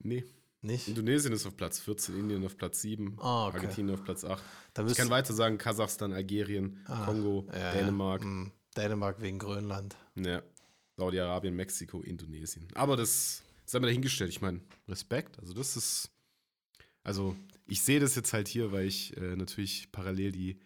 Nee. 0.00 0.24
Nicht? 0.66 0.88
Indonesien 0.88 1.32
ist 1.32 1.46
auf 1.46 1.56
Platz 1.56 1.78
14, 1.78 2.18
Indien 2.18 2.44
auf 2.44 2.56
Platz 2.56 2.80
7, 2.82 3.16
Ah, 3.20 3.46
okay. 3.46 3.56
Argentinien 3.58 3.94
auf 3.94 4.04
Platz 4.04 4.24
8. 4.24 4.42
Da 4.74 4.84
Ich 4.86 4.96
kann 4.96 5.10
weiter 5.10 5.32
sagen, 5.32 5.58
Kasachstan, 5.58 6.12
Algerien, 6.12 6.80
Ah, 6.86 7.04
Kongo, 7.04 7.46
ja, 7.52 7.72
Dänemark, 7.72 8.22
Ja. 8.22 8.26
Hm, 8.28 8.52
Dänemark 8.76 9.20
wegen 9.22 9.38
Grönland. 9.38 9.96
ja, 10.16 10.42
Saudi-Arabien, 10.96 11.54
Mexiko, 11.54 12.00
Indonesien. 12.00 12.66
Aber 12.74 12.96
das 12.96 13.42
sei 13.64 13.78
mal 13.80 13.86
dahingestellt. 13.86 14.30
Ich 14.30 14.40
meine, 14.40 14.60
Respekt. 14.88 15.38
Also 15.38 15.52
das 15.54 15.76
ist, 15.76 16.10
also 17.04 17.36
ich 17.66 17.82
sehe 17.82 18.00
das 18.00 18.14
jetzt 18.16 18.32
halt 18.32 18.48
hier, 18.48 18.72
weil 18.72 18.86
ich 18.86 19.16
äh, 19.16 19.36
natürlich 19.36 19.90
parallel 19.92 20.32
die 20.32 20.58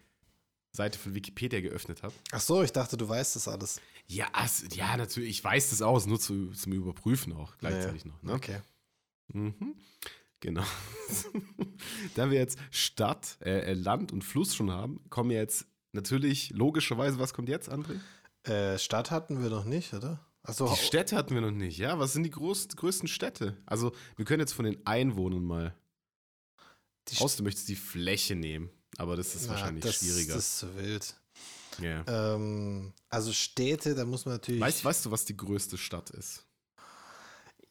Seite 0.72 0.98
von 0.98 1.14
Wikipedia 1.14 1.60
geöffnet 1.60 2.02
habe. 2.02 2.14
Ach 2.30 2.40
so, 2.40 2.62
ich 2.62 2.72
dachte, 2.72 2.96
du 2.96 3.08
weißt 3.08 3.34
das 3.36 3.48
alles. 3.48 3.80
Ja, 4.06 4.28
es, 4.44 4.64
ja, 4.74 4.96
natürlich, 4.96 5.30
ich 5.30 5.44
weiß 5.44 5.70
das 5.70 5.82
aus, 5.82 6.06
nur 6.06 6.20
zu, 6.20 6.50
zum 6.52 6.72
Überprüfen 6.72 7.32
auch 7.32 7.56
gleichzeitig 7.58 8.04
noch. 8.04 8.22
Ne? 8.22 8.32
Okay. 8.34 8.60
Mhm. 9.32 9.74
Genau. 10.40 10.64
da 12.14 12.30
wir 12.30 12.38
jetzt 12.38 12.58
Stadt, 12.70 13.36
äh, 13.42 13.70
äh, 13.70 13.74
Land 13.74 14.12
und 14.12 14.22
Fluss 14.24 14.54
schon 14.54 14.70
haben, 14.70 15.00
kommen 15.10 15.30
jetzt 15.30 15.66
natürlich 15.92 16.50
logischerweise, 16.50 17.18
was 17.18 17.34
kommt 17.34 17.48
jetzt, 17.48 17.70
André? 17.70 18.00
Äh, 18.44 18.78
Stadt 18.78 19.10
hatten 19.10 19.42
wir 19.42 19.50
noch 19.50 19.64
nicht, 19.66 19.92
oder? 19.92 20.24
Achso, 20.42 20.66
Die 20.66 20.76
Städte 20.82 21.16
hatten 21.16 21.34
wir 21.34 21.42
noch 21.42 21.50
nicht, 21.50 21.76
ja? 21.76 21.98
Was 21.98 22.14
sind 22.14 22.22
die 22.22 22.30
groß, 22.30 22.68
größten 22.68 23.08
Städte? 23.08 23.58
Also, 23.66 23.92
wir 24.16 24.24
können 24.24 24.40
jetzt 24.40 24.54
von 24.54 24.64
den 24.64 24.84
Einwohnern 24.86 25.44
mal 25.44 25.74
die 27.08 27.18
aus, 27.18 27.36
du 27.36 27.42
möchtest 27.42 27.68
die 27.68 27.76
Fläche 27.76 28.34
nehmen, 28.34 28.70
aber 28.96 29.16
das 29.16 29.34
ist 29.34 29.44
Na, 29.46 29.50
wahrscheinlich 29.50 29.84
das, 29.84 29.96
schwieriger. 29.96 30.34
Das 30.34 30.48
ist 30.48 30.58
zu 30.58 30.76
wild. 30.76 31.20
ja. 31.80 32.04
Ähm, 32.34 32.94
also 33.10 33.32
Städte, 33.32 33.94
da 33.94 34.04
muss 34.06 34.24
man 34.24 34.34
natürlich. 34.34 34.60
weißt, 34.60 34.84
weißt 34.84 35.06
du, 35.06 35.10
was 35.10 35.26
die 35.26 35.36
größte 35.36 35.76
Stadt 35.76 36.10
ist? 36.10 36.46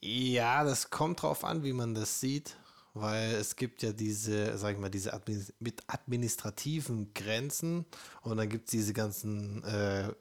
Ja, 0.01 0.63
das 0.63 0.89
kommt 0.89 1.21
drauf 1.21 1.43
an, 1.43 1.63
wie 1.63 1.73
man 1.73 1.93
das 1.93 2.19
sieht, 2.19 2.55
weil 2.93 3.33
es 3.35 3.55
gibt 3.55 3.81
ja 3.83 3.91
diese, 3.91 4.57
sag 4.57 4.73
ich 4.73 4.79
mal, 4.79 4.89
diese 4.89 5.13
Admin 5.13 5.45
mit 5.59 5.83
administrativen 5.87 7.13
Grenzen 7.13 7.85
und 8.21 8.37
dann 8.37 8.49
gibt 8.49 8.65
es 8.65 8.71
diese 8.71 8.93
ganzen 8.93 9.63
äh, 9.63 10.13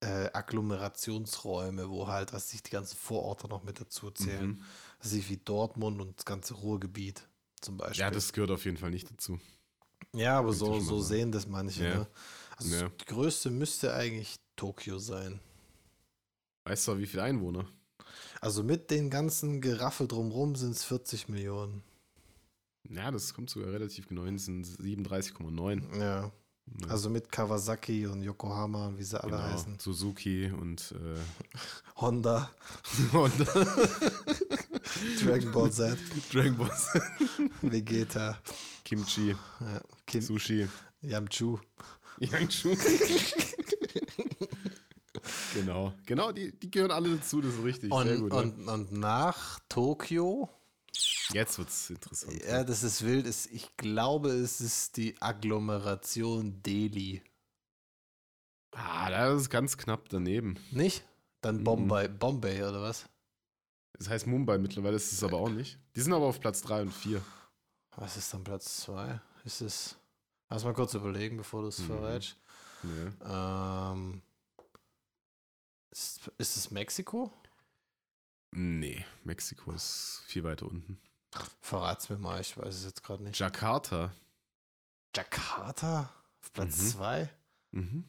äh, 0.00 0.30
Agglomerationsräume, 0.32 1.88
wo 1.90 2.08
halt, 2.08 2.32
was 2.32 2.50
sich 2.50 2.62
die 2.62 2.70
ganzen 2.70 2.96
Vororte 2.96 3.48
noch 3.48 3.62
mit 3.62 3.80
dazu 3.80 4.10
zählen. 4.10 4.48
Mhm. 4.48 4.62
Also 4.98 5.16
wie 5.28 5.36
Dortmund 5.36 6.00
und 6.00 6.18
das 6.18 6.24
ganze 6.24 6.54
Ruhrgebiet 6.54 7.22
zum 7.60 7.76
Beispiel. 7.76 8.00
Ja, 8.00 8.10
das 8.10 8.32
gehört 8.32 8.50
auf 8.50 8.64
jeden 8.64 8.78
Fall 8.78 8.90
nicht 8.90 9.10
dazu. 9.10 9.38
ja 10.12 10.38
aber 10.38 10.52
so, 10.52 10.80
so 10.80 11.00
sehen 11.00 11.30
das 11.30 11.46
manche. 11.46 11.84
Ja. 11.84 11.98
Ne? 11.98 12.06
Also 12.56 12.76
Ja. 12.76 12.88
die 12.88 13.04
größte 13.04 13.50
müsste 13.50 13.94
eigentlich 13.94 14.36
Tokio 14.56 14.98
sein. 14.98 15.40
Weißt 16.64 16.88
du, 16.88 16.98
wie 16.98 17.06
viele 17.06 17.22
Einwohner? 17.22 17.66
Also 18.40 18.62
mit 18.62 18.90
den 18.90 19.10
ganzen 19.10 19.60
Geraffe 19.60 20.06
drumrum 20.06 20.56
sind 20.56 20.72
es 20.72 20.84
40 20.84 21.28
Millionen. 21.28 21.82
Ja, 22.88 23.10
das 23.10 23.34
kommt 23.34 23.50
sogar 23.50 23.72
relativ 23.72 24.08
genau 24.08 24.24
hin, 24.24 24.38
sind 24.38 24.66
37,9. 24.66 25.98
Ja. 25.98 26.30
Ja. 26.80 26.86
Also 26.88 27.10
mit 27.10 27.32
Kawasaki 27.32 28.06
und 28.06 28.22
Yokohama 28.22 28.86
und 28.86 28.98
wie 28.98 29.02
sie 29.02 29.20
alle 29.20 29.32
Genau, 29.32 29.42
heißen. 29.42 29.78
Suzuki 29.80 30.50
und, 30.52 30.92
äh, 30.92 31.18
Honda, 32.00 32.50
und 33.12 33.32
Dragon 35.24 35.52
Ball 35.52 35.72
Z, 35.72 35.98
Dragon 36.32 36.56
Ball 36.56 36.70
Z, 36.70 37.02
Vegeta, 37.62 38.38
Kimchi, 38.84 39.30
ja, 39.30 39.80
Kim, 40.06 40.22
Sushi, 40.22 40.68
Yamchu. 41.02 41.58
Yangshu. 42.20 42.76
Genau, 45.54 45.92
genau, 46.06 46.32
die, 46.32 46.52
die 46.58 46.70
gehören 46.70 46.90
alle 46.90 47.16
dazu, 47.16 47.40
das 47.40 47.54
ist 47.54 47.62
richtig. 47.64 47.92
Sehr 47.92 48.18
Und, 48.18 48.20
gut. 48.20 48.32
und, 48.32 48.68
und 48.68 48.92
nach 48.92 49.58
Tokio, 49.68 50.48
ja. 51.32 51.40
Jetzt 51.42 51.58
wird's 51.58 51.88
interessant. 51.90 52.42
ja, 52.44 52.64
das 52.64 52.82
ist 52.82 53.04
wild, 53.04 53.24
ist, 53.26 53.46
ich 53.52 53.76
glaube, 53.76 54.30
es 54.30 54.60
ist 54.60 54.96
die 54.96 55.14
Agglomeration 55.22 56.60
Delhi. 56.64 57.22
Ah, 58.72 59.10
das 59.10 59.42
ist 59.42 59.50
ganz 59.50 59.76
knapp 59.78 60.08
daneben. 60.08 60.56
Nicht? 60.72 61.04
Dann 61.40 61.58
Mhm. 61.58 61.64
Bombay, 61.64 62.08
Bombay 62.08 62.62
oder 62.62 62.82
was? 62.82 63.08
Das 63.94 64.08
heißt 64.08 64.26
Mumbai 64.26 64.58
mittlerweile, 64.58 64.96
ist 64.96 65.12
es 65.12 65.22
aber 65.22 65.38
auch 65.38 65.48
nicht. 65.50 65.78
Die 65.94 66.00
sind 66.00 66.12
aber 66.12 66.26
auf 66.26 66.40
Platz 66.40 66.62
3 66.62 66.82
und 66.82 66.92
4. 66.92 67.20
Was 67.96 68.16
ist 68.16 68.32
dann 68.34 68.44
Platz 68.44 68.78
2? 68.82 69.20
Ist 69.44 69.60
es. 69.60 69.96
Lass 70.48 70.64
mal 70.64 70.74
kurz 70.74 70.94
überlegen, 70.94 71.36
bevor 71.36 71.62
du 71.62 71.68
es 71.68 71.78
Mhm. 71.80 71.86
verrätst. 71.86 72.36
Ja. 73.22 73.92
Ähm, 73.92 74.22
ist, 75.90 76.30
ist 76.38 76.56
es 76.56 76.70
Mexiko? 76.70 77.32
Nee, 78.52 79.04
Mexiko 79.24 79.72
ist 79.72 80.22
viel 80.26 80.42
weiter 80.44 80.66
unten. 80.66 81.00
Verrat's 81.60 82.08
mir 82.10 82.18
mal, 82.18 82.40
ich 82.40 82.56
weiß 82.56 82.74
es 82.74 82.84
jetzt 82.84 83.02
gerade 83.04 83.22
nicht. 83.22 83.38
Jakarta. 83.38 84.12
Jakarta? 85.14 86.10
Auf 86.42 86.52
Platz 86.52 86.78
Mhm. 86.78 86.88
2? 86.88 87.30
Mhm. 87.72 88.04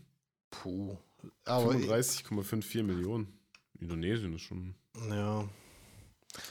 Puh. 0.49 0.97
Aber 1.45 1.71
35,54 1.71 2.83
Millionen. 2.83 3.37
Indonesien 3.79 4.33
ist 4.35 4.41
schon. 4.41 4.75
ja, 5.09 5.47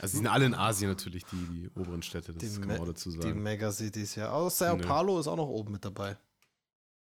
Also, 0.01 0.13
die 0.13 0.17
sind 0.19 0.27
alle 0.27 0.47
in 0.47 0.55
Asien 0.55 0.91
natürlich, 0.91 1.25
die, 1.27 1.37
die 1.47 1.71
oberen 1.77 2.03
Städte, 2.03 2.33
das 2.33 2.43
Die 2.55 2.59
kann 2.59 2.69
man 2.69 2.81
auch 2.81 2.87
dazu 2.87 3.11
die 3.11 3.21
sagen. 3.21 3.43
Megacities, 3.43 4.15
ja. 4.17 4.31
Auch 4.33 4.51
Sao. 4.51 4.77
Paulo 4.79 5.19
ist 5.19 5.27
auch 5.27 5.37
noch 5.37 5.49
oben 5.49 5.73
mit 5.73 5.85
dabei. 5.85 6.17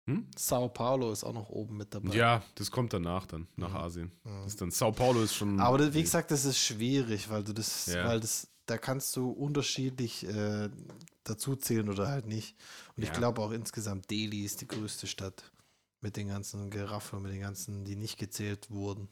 Hm? 0.07 0.25
Sao 0.37 0.69
Paulo 0.69 1.11
ist 1.11 1.23
auch 1.25 1.33
noch 1.33 1.49
oben 1.49 1.77
mit 1.77 1.93
dabei. 1.93 2.15
Ja, 2.15 2.41
das 2.55 2.71
kommt 2.71 2.93
danach 2.93 3.25
dann, 3.25 3.47
nach 3.57 3.71
Mhm. 3.71 3.75
Asien. 3.77 4.11
Mhm. 4.23 4.37
Das 4.43 4.47
ist 4.53 4.61
dann, 4.61 4.71
Sao 4.71 4.91
Paulo 4.93 5.21
ist 5.21 5.35
schon. 5.35 5.59
Aber 5.59 5.77
das, 5.77 5.93
wie 5.93 6.01
gesagt, 6.01 6.31
das 6.31 6.45
ist 6.45 6.57
schwierig, 6.59 7.29
weil 7.29 7.43
du 7.43 7.53
das, 7.53 7.87
Ja. 7.87 8.05
weil 8.05 8.19
das, 8.21 8.47
da 8.65 8.77
kannst 8.77 9.15
du 9.17 9.29
unterschiedlich 9.29 10.25
äh, 10.25 10.69
dazu 11.25 11.55
zählen 11.57 11.89
oder 11.89 12.07
halt 12.07 12.25
nicht. 12.25 12.55
Und 12.95 13.03
ich 13.03 13.09
Ja. 13.09 13.15
glaube 13.15 13.41
auch 13.41 13.51
insgesamt 13.51 14.09
Delhi 14.09 14.45
ist 14.45 14.61
die 14.61 14.67
größte 14.67 15.07
Stadt 15.07 15.51
mit 15.99 16.15
den 16.15 16.29
ganzen 16.29 16.69
Giraffen, 16.69 17.21
mit 17.21 17.33
den 17.33 17.41
ganzen, 17.41 17.83
die 17.83 17.95
nicht 17.97 18.17
gezählt 18.17 18.69
wurden. 18.71 19.09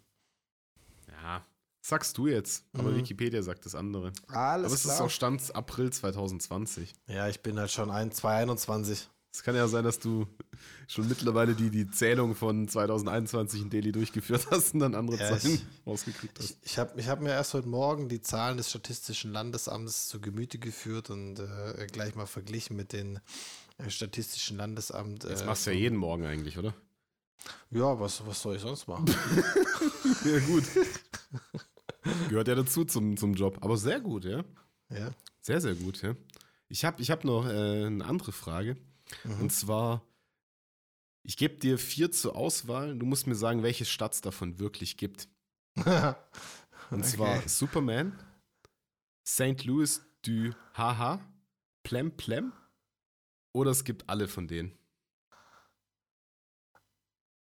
Ja, 1.11 1.43
sagst 1.81 2.17
du 2.17 2.27
jetzt. 2.27 2.63
Aber 2.73 2.91
Mhm. 2.91 2.97
Wikipedia 2.97 3.41
sagt 3.43 3.65
das 3.65 3.75
andere. 3.75 4.13
Alles 4.27 4.65
aber 4.67 4.75
es 4.75 4.85
ist 4.85 5.01
auch 5.01 5.09
Stand 5.09 5.53
April 5.55 5.91
2020. 5.91 6.93
Ja, 7.07 7.27
ich 7.27 7.41
bin 7.41 7.59
halt 7.59 7.71
schon 7.71 7.91
ein, 7.91 8.11
221. 8.13 9.09
Es 9.35 9.43
kann 9.43 9.53
ja 9.53 9.67
sein, 9.67 9.83
dass 9.83 9.99
du 9.99 10.25
schon 10.87 11.09
mittlerweile 11.09 11.55
die, 11.55 11.69
die 11.69 11.89
Zählung 11.91 12.35
von 12.35 12.69
2021 12.69 13.63
in 13.63 13.69
Delhi 13.69 13.91
durchgeführt 13.91 14.47
hast 14.49 14.73
und 14.73 14.79
dann 14.79 14.95
andere 14.95 15.17
Ja, 15.17 15.37
Zahlen 15.37 15.55
ich- 15.55 15.65
rausgekriegt 15.85 16.39
hast. 16.39 16.51
Ich, 16.51 16.57
ich 16.63 16.77
habe 16.77 16.97
ich 16.97 17.09
hab 17.09 17.19
mir 17.21 17.31
erst 17.31 17.53
heute 17.53 17.67
Morgen 17.67 18.07
die 18.07 18.21
Zahlen 18.21 18.55
des 18.55 18.69
Statistischen 18.69 19.33
Landesamtes 19.33 20.07
zu 20.07 20.21
Gemüte 20.21 20.57
geführt 20.57 21.09
und 21.09 21.39
äh, 21.39 21.85
gleich 21.91 22.15
mal 22.15 22.27
verglichen 22.27 22.77
mit 22.77 22.93
den 22.93 23.19
äh, 23.77 23.89
Statistischen 23.89 24.55
Landesamt. 24.55 25.25
Das 25.25 25.41
äh, 25.41 25.45
machst 25.45 25.67
du 25.67 25.71
ja 25.71 25.77
jeden 25.77 25.97
Morgen 25.97 26.25
eigentlich, 26.25 26.57
oder? 26.57 26.73
Ja, 27.71 27.99
was, 27.99 28.25
was 28.25 28.41
soll 28.41 28.55
ich 28.55 28.61
sonst 28.61 28.87
machen? 28.87 29.05
Ja, 30.23 30.39
gut. 30.39 30.63
Gehört 32.29 32.47
ja 32.47 32.55
dazu 32.55 32.85
zum, 32.85 33.17
zum 33.17 33.33
Job. 33.33 33.57
Aber 33.61 33.77
sehr 33.77 33.99
gut, 33.99 34.23
ja. 34.25 34.43
ja. 34.89 35.11
Sehr, 35.41 35.59
sehr 35.61 35.75
gut, 35.75 36.01
ja. 36.01 36.15
Ich 36.67 36.83
habe 36.85 36.99
ich 37.01 37.11
hab 37.11 37.23
noch 37.25 37.45
äh, 37.45 37.85
eine 37.85 38.03
andere 38.05 38.31
Frage. 38.31 38.75
Mhm. 39.23 39.41
Und 39.41 39.49
zwar, 39.51 40.03
ich 41.23 41.37
gebe 41.37 41.55
dir 41.57 41.77
vier 41.77 42.11
zur 42.11 42.35
Auswahl. 42.35 42.97
Du 42.97 43.05
musst 43.05 43.27
mir 43.27 43.35
sagen, 43.35 43.63
welche 43.63 43.85
Stadt 43.85 44.13
es 44.13 44.21
davon 44.21 44.59
wirklich 44.59 44.97
gibt. 44.97 45.27
Und 46.91 46.99
Okay. 46.99 47.01
zwar 47.01 47.47
Superman, 47.49 48.17
St. 49.27 49.63
Louis 49.63 50.01
du 50.21 50.53
Haha, 50.75 51.19
Plem 51.83 52.15
Plem 52.15 52.53
oder 53.53 53.71
es 53.71 53.83
gibt 53.83 54.07
alle 54.07 54.27
von 54.27 54.47
denen. 54.47 54.77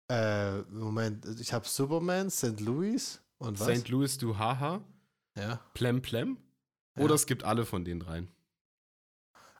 Äh, 0.09 0.61
Moment, 0.63 1.25
ich 1.39 1.53
habe 1.53 1.67
Superman, 1.67 2.29
St. 2.29 2.59
Louis 2.59 3.21
und 3.37 3.59
was? 3.59 3.79
St. 3.79 3.87
Louis 3.89 4.17
du 4.17 4.37
Haha, 4.37 4.83
Ja. 5.35 5.57
Plem 5.73 6.01
Plem 6.01 6.37
Ja. 6.97 7.03
oder 7.03 7.15
es 7.15 7.25
gibt 7.25 7.43
alle 7.43 7.65
von 7.65 7.85
den 7.85 7.99
dreien. 7.99 8.29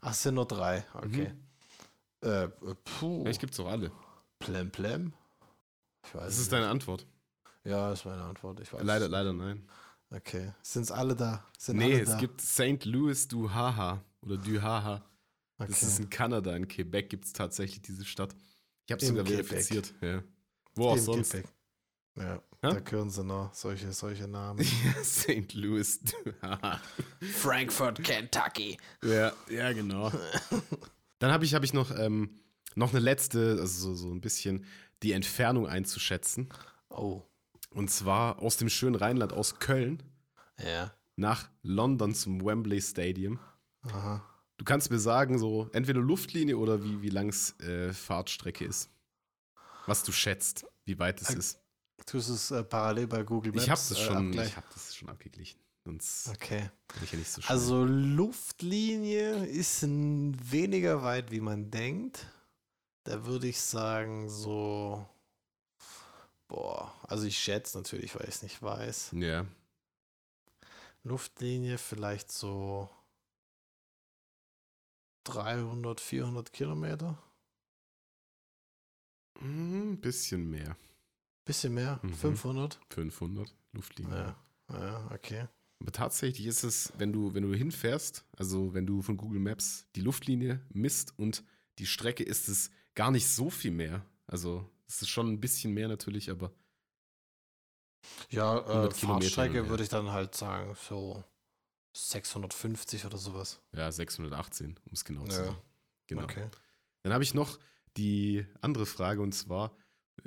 Ach, 0.01 0.12
es 0.12 0.24
sind 0.24 0.36
nur 0.36 0.48
drei. 0.48 0.86
Okay. 0.94 1.24
Äh, 1.25 1.36
äh, 2.22 2.48
puh. 2.84 3.24
Vielleicht 3.24 3.40
gibt 3.42 3.54
es 3.54 3.60
auch 3.60 3.68
alle. 3.70 3.92
Plem 4.40 4.72
Plem? 4.72 5.13
Ich 6.06 6.16
weiß 6.16 6.24
Das 6.25 6.38
ist 6.40 6.51
deine 6.51 6.68
Antwort. 6.70 7.01
nicht. 7.01 7.72
Ja, 7.72 7.92
ist 7.92 8.06
meine 8.06 8.24
Antwort. 8.24 8.60
Ich 8.60 8.74
weiß 8.74 8.82
Leider, 8.84 9.08
leider 9.08 9.34
nein. 9.34 9.58
nicht. 9.58 9.70
Okay. 10.13 10.51
Sind 10.62 10.84
es 10.84 10.92
alle 10.92 11.16
da? 11.16 11.46
Sind 11.58 11.78
nee, 11.78 11.94
alle 11.94 12.01
es 12.04 12.10
da? 12.10 12.18
gibt 12.18 12.42
St. 12.42 12.86
Louis 12.86 13.28
du 13.28 13.54
Haha 13.54 14.04
oder 14.22 14.38
du 14.38 14.62
Haha. 14.62 15.06
Okay. 15.58 15.70
Das 15.70 15.84
ist 15.84 16.00
in 16.00 16.10
Kanada, 16.10 16.56
in 16.56 16.68
Quebec 16.68 17.10
gibt 17.10 17.25
es 17.25 17.34
tatsächlich 17.34 17.82
diese 17.84 18.04
Stadt. 18.04 18.36
Ich 18.88 18.92
habe 18.92 19.06
sogar 19.06 19.24
Quebec. 19.24 19.46
verifiziert. 19.46 19.94
Ja. 20.01 20.24
Wo 20.75 20.90
auch 20.90 20.96
In 20.98 21.01
sonst. 21.04 21.32
Quebec. 21.32 21.48
Ja. 22.18 22.42
Da 22.62 22.80
gehören 22.80 23.10
sie 23.10 23.24
noch, 23.24 23.54
solche, 23.54 23.92
solche 23.94 24.28
Namen. 24.28 24.60
Ja, 24.84 25.04
St. 25.04 25.54
Louis. 25.54 26.00
Frankfurt, 27.38 28.04
Kentucky. 28.04 28.78
ja, 29.04 29.32
ja, 29.50 29.72
genau. 29.72 30.12
Dann 31.22 31.32
habe 31.32 31.46
ich, 31.46 31.54
hab 31.54 31.63
ich 31.63 31.74
noch, 31.74 31.92
ähm, 31.98 32.40
noch 32.75 32.90
eine 32.92 33.00
letzte, 33.00 33.58
also 33.60 33.94
so, 33.94 33.96
so 33.96 34.12
ein 34.12 34.22
bisschen 34.22 34.66
die 35.04 35.12
Entfernung 35.12 35.68
einzuschätzen. 35.68 36.50
Oh, 36.90 37.22
Und 37.70 37.90
zwar 37.92 38.40
aus 38.40 38.58
dem 38.58 38.70
schönen 38.70 38.96
Rheinland, 38.96 39.32
aus 39.34 39.60
Köln 39.60 40.01
ja. 40.60 40.94
nach 41.16 41.50
London 41.62 42.13
zum 42.16 42.44
Wembley 42.44 42.82
Stadium. 42.82 43.40
Aha. 43.84 44.25
Du 44.58 44.66
kannst 44.66 44.90
mir 44.92 45.00
sagen, 45.00 45.38
so 45.40 45.70
entweder 45.74 46.00
Luftlinie 46.01 46.58
oder 46.58 46.84
wie, 46.84 47.01
wie 47.01 47.10
lang 47.10 47.30
es 47.30 47.60
äh, 47.62 47.94
Fahrtstrecke 47.94 48.66
ist. 48.66 48.90
Was 49.88 50.04
du 50.04 50.12
schätzt, 50.12 50.66
wie 50.86 50.98
weit 51.00 51.22
es 51.22 51.30
Äh, 51.32 51.38
ist. 51.38 51.60
Tust 52.06 52.30
du 52.30 52.34
es 52.34 52.51
äh, 52.51 52.63
parallel 52.63 53.08
bei 53.08 53.24
Google 53.24 53.51
Maps? 53.51 53.63
Ich 53.63 53.70
habe 53.70 53.80
das, 53.80 53.92
äh, 53.92 53.96
schon, 53.96 54.18
abgleich- 54.30 54.48
ich 54.50 54.58
hab 54.58 54.74
das 54.74 54.96
schon 54.96 55.10
abgeglichen. 55.10 55.60
Sonst 55.84 56.30
Okay. 56.30 56.70
ja 57.12 57.18
nicht 57.18 57.30
so. 57.32 57.42
Also 57.48 57.84
Luftlinie 57.86 59.46
ist 59.48 59.82
weniger 60.52 61.02
weit, 61.04 61.32
wie 61.32 61.42
man 61.42 61.72
denkt. 61.72 62.28
Da 63.04 63.26
würde 63.26 63.48
ich 63.48 63.60
sagen, 63.60 64.30
so. 64.30 65.08
Boah, 66.48 66.94
also 67.04 67.26
ich 67.26 67.40
schätze 67.40 67.78
natürlich, 67.78 68.14
weil 68.16 68.24
ich 68.28 68.36
es 68.36 68.44
nicht 68.44 68.62
weiß. 68.62 69.12
ja. 69.14 69.46
Luftlinie 71.04 71.80
vielleicht 71.80 72.32
so 72.32 72.88
300, 75.24 76.00
400 76.00 76.54
Kilometer. 76.54 77.18
Ein 79.40 80.00
bisschen 80.00 80.48
mehr. 80.50 80.78
Bisschen 81.44 81.74
mehr, 81.74 82.00
Mhm. 82.04 82.14
500. 82.14 82.80
500 82.92 83.56
Luftlinie. 83.72 84.36
Ja, 84.70 84.80
ja, 84.80 85.12
okay. 85.12 85.48
Aber 85.82 85.92
tatsächlich 85.92 86.46
ist 86.46 86.64
es, 86.64 86.94
wenn 87.00 87.12
du, 87.12 87.34
wenn 87.34 87.42
du 87.42 87.56
hinfährst, 87.56 88.24
also 88.38 88.74
wenn 88.76 88.86
du 88.86 89.02
von 89.02 89.18
Google 89.18 89.40
Maps 89.40 89.88
die 89.96 90.02
Luftlinie 90.02 90.62
misst 90.70 91.18
und 91.18 91.44
die 91.80 91.88
Strecke, 91.88 92.24
ist 92.24 92.48
es 92.50 92.70
gar 92.94 93.10
nicht 93.10 93.28
so 93.28 93.50
viel 93.50 93.72
mehr. 93.72 94.06
Also 94.28 94.70
es 94.88 95.02
ist 95.02 95.10
schon 95.10 95.28
ein 95.32 95.42
bisschen 95.42 95.74
mehr 95.74 95.88
natürlich, 95.88 96.30
aber 96.30 96.54
Ja, 98.30 98.60
äh, 98.60 98.62
100 98.70 98.96
Kilometer, 98.96 99.22
Fahrtstrecke 99.32 99.58
ja. 99.58 99.70
würde 99.70 99.82
ich 99.84 99.90
dann 99.90 100.12
halt 100.12 100.36
sagen, 100.36 100.76
so 100.76 101.24
650 101.98 103.06
oder 103.06 103.18
sowas. 103.18 103.60
ja, 103.74 103.92
618, 103.92 104.78
um 104.86 104.92
es 104.94 105.04
genau 105.04 105.26
zu 105.26 105.40
Ja, 105.40 105.46
sagen. 105.46 105.62
Genau. 106.08 106.24
Okay. 106.24 106.48
Dann 107.02 107.14
habe 107.14 107.24
ich 107.24 107.34
noch 107.34 107.58
die 107.98 108.46
andere 108.62 108.86
Frage 108.86 109.22
und 109.22 109.34
zwar 109.34 109.76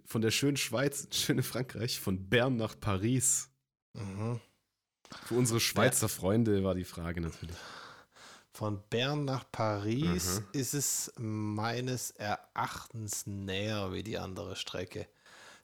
von 0.04 0.20
der 0.20 0.32
schönen 0.32 0.56
Schweiz, 0.56 1.06
schöne 1.14 1.44
Frankreich, 1.44 2.00
von 2.00 2.28
Bern 2.28 2.56
nach 2.56 2.78
Paris. 2.78 3.50
Mhm. 3.94 4.40
Für 5.26 5.34
unsere 5.34 5.60
Schweizer 5.60 6.08
Freunde 6.08 6.64
war 6.64 6.74
die 6.74 6.84
Frage 6.84 7.20
natürlich. 7.20 7.56
Von 8.52 8.82
Bern 8.88 9.24
nach 9.24 9.44
Paris 9.50 10.40
Mhm. 10.40 10.46
ist 10.52 10.74
es 10.74 11.12
meines 11.16 12.10
Erachtens 12.12 13.26
näher 13.26 13.92
wie 13.92 14.02
die 14.02 14.18
andere 14.18 14.54
Strecke. 14.56 15.08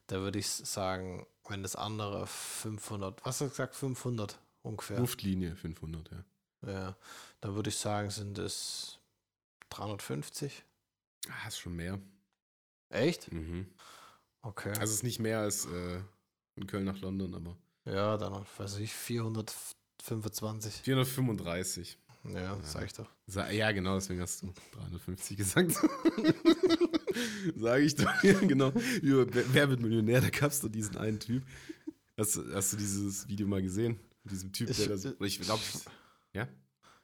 Da 0.07 0.19
würde 0.19 0.39
ich 0.39 0.47
sagen, 0.47 1.25
wenn 1.47 1.63
das 1.63 1.75
andere 1.75 2.27
500, 2.27 3.19
was 3.23 3.35
hast 3.35 3.41
du 3.41 3.49
gesagt, 3.49 3.75
500 3.75 4.37
ungefähr. 4.61 4.99
Luftlinie 4.99 5.55
500, 5.55 6.11
ja. 6.11 6.23
Ja, 6.63 6.95
dann 7.39 7.55
würde 7.55 7.69
ich 7.69 7.77
sagen, 7.77 8.09
sind 8.11 8.37
es 8.37 8.99
350. 9.69 10.63
Ah, 11.29 11.47
ist 11.47 11.59
schon 11.59 11.75
mehr. 11.75 11.99
Echt? 12.89 13.31
Mhm. 13.31 13.67
Okay. 14.41 14.69
Also 14.71 14.83
es 14.83 14.91
ist 14.95 15.03
nicht 15.03 15.19
mehr 15.19 15.39
als 15.39 15.65
äh, 15.65 16.01
von 16.55 16.67
Köln 16.67 16.83
nach 16.85 16.99
London, 16.99 17.33
aber 17.35 17.57
ja, 17.85 18.17
dann 18.17 18.45
weiß 18.57 18.77
ich 18.79 18.91
425. 18.93 20.73
435. 20.83 21.97
Ja, 22.33 22.55
sag 22.63 22.85
ich 22.85 22.93
doch. 22.93 23.09
Ja, 23.51 23.71
genau, 23.71 23.95
deswegen 23.95 24.21
hast 24.21 24.43
du 24.43 24.53
350 24.73 25.37
gesagt. 25.37 25.71
Sage 27.55 27.83
ich 27.83 27.95
doch, 27.95 28.23
ja, 28.23 28.39
genau. 28.39 28.71
Über 29.01 29.25
Wer- 29.53 29.69
wird 29.69 29.81
Millionär? 29.81 30.21
Da 30.21 30.29
gab 30.29 30.51
es 30.51 30.59
doch 30.61 30.69
diesen 30.69 30.97
einen 30.97 31.19
Typ. 31.19 31.43
Hast, 32.17 32.35
du- 32.35 32.53
hast 32.53 32.73
du 32.73 32.77
dieses 32.77 33.27
Video 33.27 33.47
mal 33.47 33.61
gesehen? 33.61 33.99
Mit 34.23 34.33
diesem 34.33 34.51
Typ, 34.51 34.69
Ich- 34.69 34.77
der 34.77 34.89
das. 34.89 35.05
Oder 35.05 35.25
ich 35.25 35.39
glaube, 35.41 35.61
ja? 36.33 36.47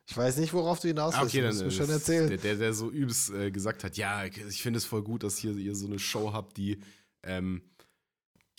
Ich 0.09 0.15
weiß 0.15 0.37
nicht, 0.37 0.53
worauf 0.53 0.79
du 0.79 0.87
hinaus 0.87 1.15
Ah, 1.15 1.21
willst. 1.23 1.33
okay, 1.35 1.41
du 1.41 1.47
dann 1.53 1.65
mir 1.65 1.71
schon 1.71 1.89
erzählen. 1.89 2.29
Der, 2.29 2.37
der, 2.37 2.55
der 2.55 2.73
so 2.73 2.89
übelst 2.89 3.29
äh, 3.31 3.51
gesagt 3.51 3.83
hat, 3.83 3.97
ja, 3.97 4.23
ich 4.25 4.61
finde 4.61 4.77
es 4.77 4.85
voll 4.85 5.03
gut, 5.03 5.23
dass 5.23 5.37
hier 5.37 5.51
ihr 5.57 5.75
so 5.75 5.87
eine 5.87 5.99
Show 5.99 6.31
habt, 6.31 6.55
die 6.57 6.79
ähm, 7.23 7.61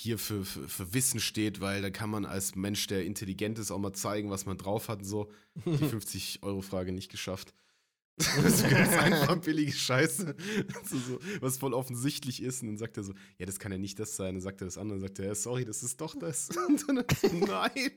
hier 0.01 0.19
für, 0.19 0.45
für, 0.45 0.69
für 0.69 0.95
Wissen 0.95 1.19
steht, 1.19 1.61
weil 1.61 1.83
da 1.83 1.91
kann 1.91 2.11
man 2.11 2.25
als 2.25 2.55
Mensch, 2.55 2.87
der 2.87 3.05
intelligent 3.05 3.59
ist, 3.59 3.71
auch 3.71 3.79
mal 3.79 3.93
zeigen, 3.93 4.31
was 4.31 4.47
man 4.47 4.57
drauf 4.57 4.89
hat 4.89 5.01
und 5.01 5.05
so. 5.05 5.31
Die 5.65 5.71
50-Euro-Frage 5.71 6.93
nicht 6.93 7.11
geschafft. 7.11 7.53
Das 8.19 8.61
ist 8.61 8.69
ganz 8.69 8.93
einfach 8.95 9.37
billige 9.39 9.71
Scheiße. 9.71 10.35
Also 10.75 10.99
so, 10.99 11.19
was 11.41 11.59
voll 11.59 11.73
offensichtlich 11.73 12.43
ist. 12.43 12.63
Und 12.63 12.69
dann 12.69 12.77
sagt 12.77 12.97
er 12.97 13.05
so, 13.05 13.13
ja, 13.39 13.47
das 13.47 13.61
kann 13.61 13.71
ja 13.71 13.79
nicht 13.79 13.99
das 14.01 14.17
sein. 14.17 14.35
Dann 14.35 14.41
sagt 14.41 14.61
er 14.61 14.65
das 14.65 14.77
andere, 14.77 14.99
dann 14.99 15.07
sagt 15.07 15.21
er, 15.21 15.27
ja, 15.27 15.35
sorry, 15.37 15.65
das 15.65 15.85
ist 15.85 16.01
doch 16.01 16.17
das. 16.17 16.49
Und 16.69 16.89
dann, 16.89 17.05
nein. 17.47 17.93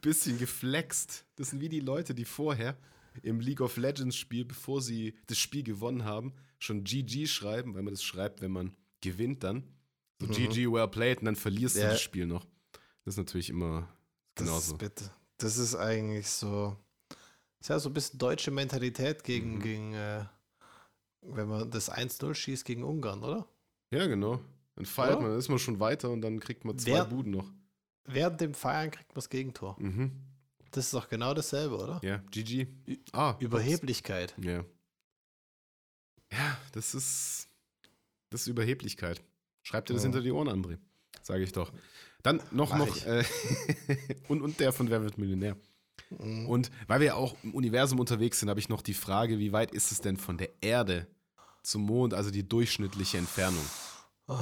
Bisschen 0.00 0.38
geflext. 0.38 1.26
Das 1.34 1.50
sind 1.50 1.60
wie 1.60 1.68
die 1.68 1.80
Leute, 1.80 2.14
die 2.14 2.24
vorher 2.24 2.78
im 3.22 3.40
League 3.40 3.60
of 3.60 3.76
Legends 3.76 4.16
Spiel, 4.16 4.44
bevor 4.44 4.80
sie 4.80 5.14
das 5.26 5.38
Spiel 5.38 5.64
gewonnen 5.64 6.04
haben, 6.04 6.32
schon 6.60 6.84
GG 6.84 7.26
schreiben, 7.26 7.74
weil 7.74 7.82
man 7.82 7.94
das 7.94 8.04
schreibt, 8.04 8.42
wenn 8.42 8.52
man 8.52 8.76
gewinnt 9.00 9.42
dann. 9.42 9.64
So 10.22 10.28
Mhm. 10.28 10.32
GG 10.48 10.70
well 10.72 10.88
played 10.88 11.18
und 11.18 11.24
dann 11.26 11.36
verlierst 11.36 11.76
Ja. 11.76 11.84
du 11.84 11.88
das 11.90 12.00
Spiel 12.00 12.26
noch. 12.26 12.44
Das 13.04 13.14
ist 13.14 13.18
natürlich 13.18 13.50
immer 13.50 13.88
Das 14.34 14.46
genauso. 14.46 14.72
ist, 14.74 14.78
bitte. 14.78 15.10
das 15.38 15.58
ist 15.58 15.74
eigentlich 15.74 16.28
so, 16.28 16.76
ist 17.60 17.68
ja 17.68 17.78
so 17.78 17.90
ein 17.90 17.94
bisschen 17.94 18.18
deutsche 18.18 18.50
Mentalität 18.50 19.24
gegen, 19.24 19.56
Mhm. 19.56 19.60
gegen 19.62 19.94
äh, 19.94 20.24
wenn 21.22 21.48
man 21.48 21.70
das 21.70 21.90
1-0 21.90 22.34
schießt 22.34 22.64
gegen 22.64 22.82
Ungarn, 22.84 23.22
oder? 23.22 23.46
Ja, 23.90 24.06
genau. 24.06 24.40
Dann 24.76 24.86
feiert 24.86 25.12
Oder? 25.16 25.20
man, 25.22 25.30
dann 25.30 25.38
ist 25.38 25.48
man 25.48 25.58
schon 25.58 25.80
weiter 25.80 26.10
und 26.10 26.22
dann 26.22 26.40
kriegt 26.40 26.64
man 26.64 26.78
zwei 26.78 26.92
Wer- 26.92 27.04
Buden 27.04 27.32
noch. 27.32 27.50
Während 28.04 28.40
dem 28.40 28.54
Feiern 28.54 28.90
kriegt 28.90 29.08
man 29.10 29.16
das 29.16 29.28
Gegentor. 29.28 29.76
Mhm. 29.78 30.10
Das 30.70 30.86
ist 30.86 30.94
doch 30.94 31.08
genau 31.08 31.34
dasselbe, 31.34 31.76
oder? 31.76 32.00
Ja, 32.02 32.16
GG. 32.30 32.66
Ah, 33.12 33.36
Überheblichkeit. 33.38 34.34
Ja. 34.40 34.64
Ja, 36.32 36.58
das 36.72 36.94
ist. 36.94 37.48
Das 38.30 38.40
ist 38.42 38.46
Überheblichkeit. 38.46 39.22
Schreib 39.62 39.86
dir 39.86 39.94
das 39.94 40.02
Ja. 40.02 40.08
hinter 40.08 40.20
die 40.22 40.32
Ohren, 40.32 40.48
André. 40.48 40.78
Sage 41.22 41.44
ich 41.44 41.52
doch. 41.52 41.72
Dann 42.22 42.40
noch, 42.50 42.70
Mach 42.70 42.78
noch. 42.78 43.06
Äh, 43.06 43.24
und, 44.28 44.42
und 44.42 44.58
der 44.60 44.72
von 44.72 44.90
Wer 44.90 45.02
wird 45.02 45.18
Millionär. 45.18 45.56
Mhm. 46.10 46.46
Und 46.48 46.70
weil 46.88 47.00
wir 47.00 47.06
ja 47.08 47.14
auch 47.14 47.36
im 47.42 47.54
Universum 47.54 47.98
unterwegs 48.00 48.40
sind, 48.40 48.48
habe 48.48 48.60
ich 48.60 48.68
noch 48.68 48.82
die 48.82 48.94
Frage, 48.94 49.38
wie 49.38 49.52
weit 49.52 49.72
ist 49.72 49.92
es 49.92 50.00
denn 50.00 50.16
von 50.16 50.36
der 50.38 50.50
Erde 50.60 51.06
zum 51.62 51.82
Mond, 51.82 52.12
also 52.14 52.30
die 52.30 52.48
durchschnittliche 52.48 53.18
Entfernung? 53.18 53.64
Oh, 54.28 54.34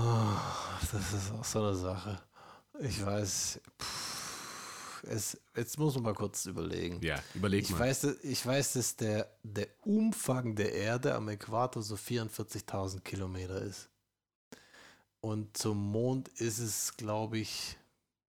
das 0.92 1.12
ist 1.12 1.33
auch 1.33 1.44
so 1.44 1.62
eine 1.62 1.74
Sache. 1.76 2.20
Ich 2.80 3.04
weiß, 3.04 3.61
pff, 3.80 5.02
es, 5.04 5.38
jetzt 5.54 5.78
muss 5.78 5.94
man 5.94 6.04
mal 6.04 6.14
kurz 6.14 6.46
überlegen. 6.46 6.98
Ja, 7.02 7.22
überleg 7.35 7.64
Ich 7.64 7.70
mal. 7.70 7.80
weiß, 7.80 8.00
dass- 8.02 8.16
ich 8.24 8.44
weiß, 8.44 8.72
dass 8.74 8.96
der, 8.96 9.30
der 9.42 9.68
Umfang 9.83 10.54
der 10.54 10.72
Erde 10.72 11.14
am 11.14 11.28
Äquator 11.28 11.83
so 11.83 11.94
44.000 11.96 13.00
Kilometer 13.00 13.61
ist. 13.61 13.89
Und 15.20 15.56
zum 15.56 15.90
Mond 15.90 16.28
ist 16.28 16.59
es, 16.59 16.96
glaube 16.96 17.38
ich, 17.38 17.76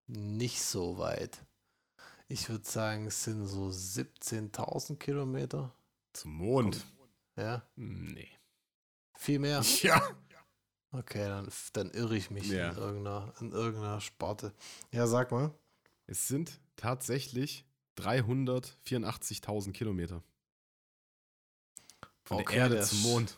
nicht 0.06 0.62
so 0.62 0.98
weit. 0.98 1.44
Ich 2.28 2.48
würde 2.48 2.64
sagen, 2.68 3.06
es 3.06 3.24
sind 3.24 3.46
so 3.46 3.68
17.000 3.68 4.96
Kilometer. 4.96 5.72
Zum 6.12 6.32
Mond? 6.34 6.84
Ja, 7.36 7.62
Nee. 7.76 8.28
viel 9.16 9.38
mehr. 9.38 9.62
Ja. 9.82 10.02
Okay, 10.92 11.28
dann, 11.28 11.48
dann 11.74 11.90
irre 11.92 12.16
ich 12.16 12.30
mich 12.32 12.48
Ja. 12.48 12.70
in, 12.70 12.76
irgendeiner, 12.76 13.32
in 13.40 13.52
irgendeiner 13.52 14.00
Sparte. 14.00 14.52
Ja, 14.90 15.06
sag 15.06 15.30
mal. 15.30 15.54
Es 16.08 16.26
sind 16.26 16.58
tatsächlich 16.74 17.64
384.000 17.96 19.70
Kilometer. 19.72 20.24
Von 22.24 22.38
Okay, 22.40 22.54
der 22.54 22.62
Erde 22.64 22.80
zum 22.82 23.02
Mond. 23.02 23.36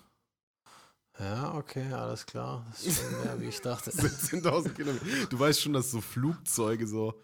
Ja, 1.19 1.55
okay, 1.55 1.93
alles 1.93 2.27
klar. 2.27 2.67
Das 2.71 2.85
ist 2.85 3.01
schon 3.03 3.23
mehr, 3.23 3.41
wie 3.41 3.47
ich 3.47 3.61
dachte. 3.61 3.91
17.000 3.93 4.71
Kilometer. 4.71 5.05
Du 5.29 5.39
weißt 5.39 5.61
schon, 5.61 5.73
dass 5.73 5.91
so 5.91 6.01
Flugzeuge 6.01 6.87
so. 6.87 7.15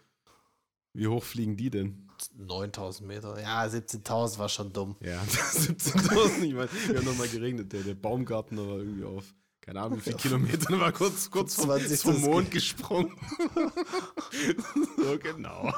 Wie 0.93 1.07
hoch 1.07 1.23
fliegen 1.23 1.55
die 1.57 1.69
denn? 1.69 2.09
9000 2.37 3.07
Meter. 3.07 3.39
Ja, 3.39 3.63
17.000 3.63 4.37
war 4.39 4.49
schon 4.49 4.73
dumm. 4.73 4.95
Ja, 5.01 5.21
17.000. 5.27 6.43
Ich 6.43 6.53
meine, 6.53 6.69
wir 6.87 6.97
haben 6.97 7.05
nochmal 7.05 7.27
geregnet. 7.27 7.71
Der, 7.73 7.81
der 7.81 7.95
Baumgarten 7.95 8.57
war 8.57 8.77
irgendwie 8.77 9.05
auf, 9.05 9.23
keine 9.61 9.81
Ahnung, 9.81 9.99
wie 9.99 10.03
viele 10.03 10.17
Kilometer. 10.17 10.67
Der 10.69 10.79
war 10.79 10.91
kurz, 10.91 11.29
kurz 11.31 11.55
vom, 11.55 11.65
20. 11.65 11.99
vom 12.01 12.21
Mond 12.21 12.51
gesprungen. 12.51 13.15
so 14.97 15.17
genau. 15.19 15.73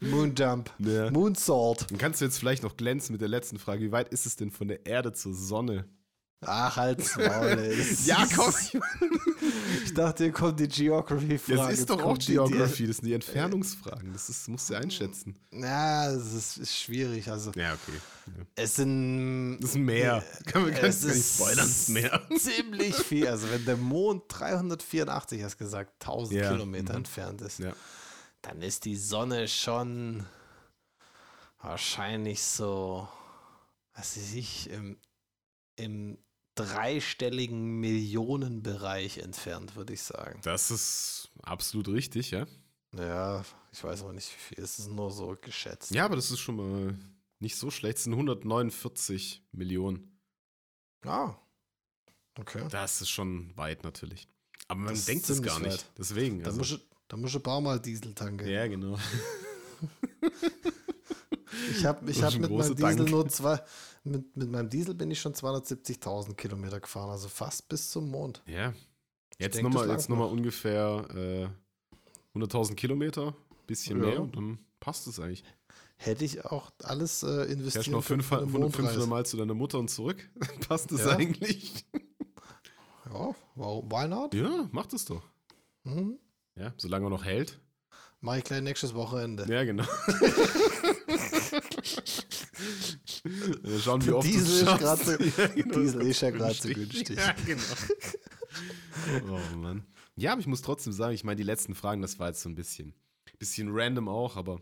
Moonjump. 0.00 0.70
Ja. 0.78 1.10
Moonsault. 1.10 1.90
Dann 1.90 1.98
kannst 1.98 2.20
du 2.20 2.26
jetzt 2.26 2.38
vielleicht 2.38 2.62
noch 2.62 2.76
glänzen 2.76 3.12
mit 3.12 3.20
der 3.20 3.28
letzten 3.28 3.58
Frage. 3.58 3.82
Wie 3.82 3.92
weit 3.92 4.08
ist 4.10 4.26
es 4.26 4.36
denn 4.36 4.50
von 4.50 4.68
der 4.68 4.86
Erde 4.86 5.12
zur 5.12 5.34
Sonne? 5.34 5.88
Ach, 6.42 6.74
halt's 6.76 7.16
Maul, 7.16 7.58
ey. 7.58 7.86
Ja, 8.04 8.26
komm. 8.34 8.52
Ich 9.84 9.94
dachte, 9.94 10.24
hier 10.24 10.32
kommt 10.32 10.58
die 10.60 10.68
Geography-Frage. 10.68 11.70
Das 11.70 11.78
ist 11.80 11.90
doch 11.90 12.02
auch 12.02 12.18
Geography, 12.18 12.86
das 12.86 12.96
sind 12.98 13.06
die 13.06 13.14
Entfernungsfragen. 13.14 14.12
Das 14.12 14.28
ist, 14.28 14.48
musst 14.48 14.70
du 14.70 14.74
einschätzen. 14.74 15.36
Ja, 15.52 16.12
das 16.12 16.32
ist, 16.32 16.56
ist 16.58 16.76
schwierig. 16.76 17.30
Also, 17.30 17.50
Ja, 17.52 17.74
okay. 17.74 17.98
Ja. 18.26 18.44
es 18.56 18.76
sind. 18.76 19.58
Das 19.60 19.70
ist 19.70 19.76
ein 19.76 19.84
Meer. 19.84 20.24
Kann 20.46 20.62
man 20.62 20.72
es 20.72 21.02
nicht 21.02 21.34
spoilern, 21.34 21.66
das 21.66 21.88
Meer. 21.88 22.22
ziemlich 22.38 22.94
viel. 22.96 23.26
Also, 23.28 23.50
wenn 23.50 23.64
der 23.64 23.76
Mond 23.76 24.24
384, 24.28 25.42
hast 25.42 25.58
gesagt, 25.58 25.92
1000 26.02 26.40
Ja, 26.40 26.52
Kilometer 26.52 26.92
mhm. 26.92 26.98
entfernt 26.98 27.40
ist, 27.42 27.58
Ja. 27.58 27.72
dann 28.42 28.62
ist 28.62 28.84
die 28.84 28.96
Sonne 28.96 29.48
schon 29.48 30.24
wahrscheinlich 31.60 32.42
so, 32.42 33.08
was 33.94 34.16
weiß 34.16 34.34
ich, 34.34 34.70
im, 34.70 34.98
im 35.76 36.18
dreistelligen 36.54 37.80
Millionenbereich 37.80 39.18
entfernt, 39.18 39.76
würde 39.76 39.92
ich 39.94 40.02
sagen. 40.02 40.40
Das 40.42 40.70
ist 40.70 41.30
absolut 41.42 41.88
richtig, 41.88 42.30
ja. 42.32 42.46
Ja, 42.96 43.44
ich 43.72 43.82
weiß 43.84 44.02
aber 44.02 44.12
nicht, 44.12 44.28
wie 44.32 44.54
viel. 44.54 44.64
Es 44.64 44.78
ist 44.78 44.88
nur 44.90 45.10
so 45.10 45.36
geschätzt. 45.40 45.90
Ja, 45.92 46.04
aber 46.04 46.16
das 46.16 46.30
ist 46.30 46.40
schon 46.40 46.56
mal 46.56 46.98
nicht 47.38 47.56
so 47.56 47.70
schlecht. 47.70 47.98
Es 47.98 48.04
sind 48.04 48.12
149 48.14 49.44
Millionen. 49.52 50.18
Ah. 51.04 51.34
Okay. 52.38 52.66
Das 52.70 53.00
ist 53.00 53.10
schon 53.10 53.56
weit 53.56 53.84
natürlich. 53.84 54.28
Aber 54.68 54.80
man 54.80 54.94
Das 54.94 55.04
denkt 55.04 55.28
es 55.30 55.40
gar 55.42 55.58
nicht. 55.60 55.72
weit. 55.72 55.86
Deswegen. 55.98 56.40
Da 56.42 56.46
Also, 56.46 56.58
muss 56.58 56.70
ich, 56.72 56.80
da 57.08 57.16
muss 57.16 57.30
ich 57.30 57.36
ein 57.36 57.42
paar 57.42 57.60
Mal 57.60 57.80
Diesel 57.80 58.14
tanken. 58.14 58.48
ja, 58.48 58.66
genau. 58.66 58.98
Ich 61.70 61.84
habe 61.84 62.10
ich 62.10 62.22
hab 62.22 62.34
mit 62.34 62.50
meinem 62.50 62.74
Diesel 62.76 62.96
Dank. 62.96 63.10
nur 63.10 63.28
zwei, 63.28 63.62
mit, 64.04 64.36
mit 64.36 64.50
meinem 64.50 64.70
Diesel 64.70 64.94
bin 64.94 65.10
ich 65.10 65.20
schon 65.20 65.34
270.000 65.34 66.34
Kilometer 66.34 66.80
gefahren, 66.80 67.10
also 67.10 67.28
fast 67.28 67.68
bis 67.68 67.90
zum 67.90 68.10
Mond. 68.10 68.42
Ja. 68.46 68.72
Jetzt 69.38 69.56
denke, 69.56 69.70
nochmal 69.70 69.88
jetzt 69.88 70.08
langt 70.08 70.10
noch 70.10 70.16
mal 70.16 70.24
noch. 70.24 70.32
ungefähr 70.32 71.50
äh, 72.34 72.38
100.000 72.38 72.74
Kilometer, 72.74 73.34
bisschen 73.66 74.02
Ja. 74.02 74.08
mehr 74.08 74.20
und 74.22 74.36
dann 74.36 74.58
passt 74.80 75.06
es 75.06 75.20
eigentlich. 75.20 75.44
Hätte 75.96 76.24
ich 76.24 76.44
auch 76.46 76.70
alles 76.82 77.22
äh, 77.22 77.26
Fährst 77.26 77.50
investiert. 77.52 77.86
noch 77.88 78.02
500, 78.04 78.50
500 78.50 79.06
Mal 79.06 79.26
zu 79.26 79.36
deiner 79.36 79.54
Mutter 79.54 79.78
und 79.78 79.88
zurück, 79.90 80.28
passt 80.68 80.90
es 80.92 81.00
Ja. 81.00 81.16
eigentlich. 81.16 81.84
Ja, 83.12 83.34
warum, 83.54 83.90
why 83.90 84.08
not? 84.08 84.34
Ja, 84.34 84.68
mach 84.72 84.86
das 84.86 85.04
doch. 85.04 85.22
Mhm. 85.84 86.18
Ja, 86.56 86.72
solange 86.76 87.06
er 87.06 87.10
noch 87.10 87.24
hält. 87.24 87.60
Mach 88.20 88.36
ich 88.36 88.44
gleich 88.44 88.62
nächstes 88.62 88.94
Wochenende. 88.94 89.46
Ja, 89.52 89.64
genau. 89.64 89.84
Wir 93.24 93.78
schauen, 93.80 94.04
wie 94.06 94.10
oft 94.12 94.26
Diesel 94.26 94.66
ist 94.66 94.78
grad 94.78 94.98
so- 95.04 95.12
ja, 95.12 95.46
genau, 95.54 95.78
Diesel 95.78 96.02
ist 96.02 96.20
ja 96.22 96.30
grad 96.30 96.54
so 96.54 96.68
günstig. 96.68 97.18
Ja, 97.18 97.34
genau. 97.44 97.62
Oh 99.30 99.56
Mann. 99.56 99.86
Ja, 100.16 100.32
aber 100.32 100.40
ich 100.40 100.46
muss 100.46 100.62
trotzdem 100.62 100.92
sagen, 100.92 101.14
ich 101.14 101.24
meine, 101.24 101.36
die 101.36 101.42
letzten 101.42 101.74
Fragen, 101.74 102.02
das 102.02 102.18
war 102.18 102.28
jetzt 102.28 102.42
so 102.42 102.48
ein 102.48 102.54
bisschen, 102.54 102.94
bisschen 103.38 103.68
random 103.72 104.08
auch, 104.08 104.36
aber 104.36 104.60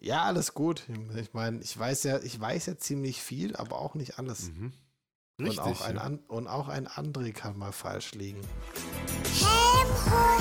Ja, 0.00 0.22
alles 0.24 0.54
gut. 0.54 0.84
Ich 1.16 1.32
meine, 1.34 1.60
ich 1.60 1.76
weiß 1.78 2.04
ja, 2.04 2.20
ich 2.20 2.38
weiß 2.40 2.66
ja 2.66 2.76
ziemlich 2.78 3.20
viel, 3.22 3.56
aber 3.56 3.78
auch 3.80 3.94
nicht 3.94 4.18
alles. 4.18 4.50
mhm. 4.50 4.72
richtig. 5.40 5.58
und, 5.58 5.72
auch 5.72 5.80
ein, 5.82 5.96
ja. 5.96 6.18
und 6.28 6.46
auch 6.46 6.68
ein 6.68 6.86
André 6.88 7.32
kann 7.32 7.58
mal 7.58 7.72
falsch 7.72 8.12
liegen. 8.12 8.40
Helm 9.40 9.88
hoch 10.10 10.40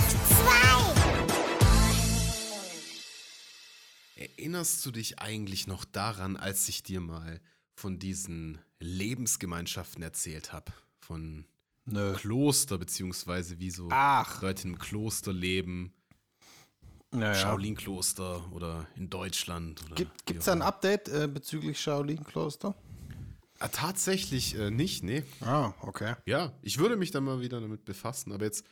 2. 4.16 4.24
Erinnerst 4.24 4.86
du 4.86 4.92
dich 4.92 5.20
eigentlich 5.20 5.68
noch 5.68 5.86
daran, 5.86 6.38
als 6.38 6.68
ich 6.70 6.84
dir 6.84 7.00
mal 7.02 7.42
von 7.76 8.00
diesen 8.00 8.60
Lebensgemeinschaften 8.80 10.04
erzählt 10.04 10.54
habe? 10.54 10.72
Von 11.00 11.46
Nö. 11.86 12.14
Kloster, 12.14 12.78
beziehungsweise 12.78 13.60
wie 13.60 13.70
so 13.70 13.90
Ach. 13.92 14.42
Leute 14.42 14.68
im 14.68 14.80
Kloster 14.80 15.34
leben, 15.34 15.94
Naja. 17.12 17.36
Shaolin-Kloster 17.36 18.52
oder 18.54 18.88
in 18.96 19.10
Deutschland. 19.10 19.84
Oder 19.86 19.96
Gibt 19.96 20.40
es 20.40 20.46
da 20.46 20.54
ein. 20.54 20.62
Update 20.62 21.10
äh, 21.10 21.28
bezüglich 21.28 21.80
Shaolin-Kloster? 21.80 22.76
Ah, 23.60 23.68
tatsächlich 23.68 24.58
äh, 24.58 24.72
nicht, 24.72 25.04
nee. 25.04 25.24
Ah, 25.42 25.74
okay. 25.82 26.16
Ja, 26.26 26.54
ich 26.62 26.80
würde 26.80 26.96
mich 26.98 27.12
dann 27.12 27.24
mal 27.24 27.40
wieder 27.42 27.62
damit 27.62 27.86
befassen, 27.86 28.32
aber 28.32 28.46
jetzt 28.46 28.66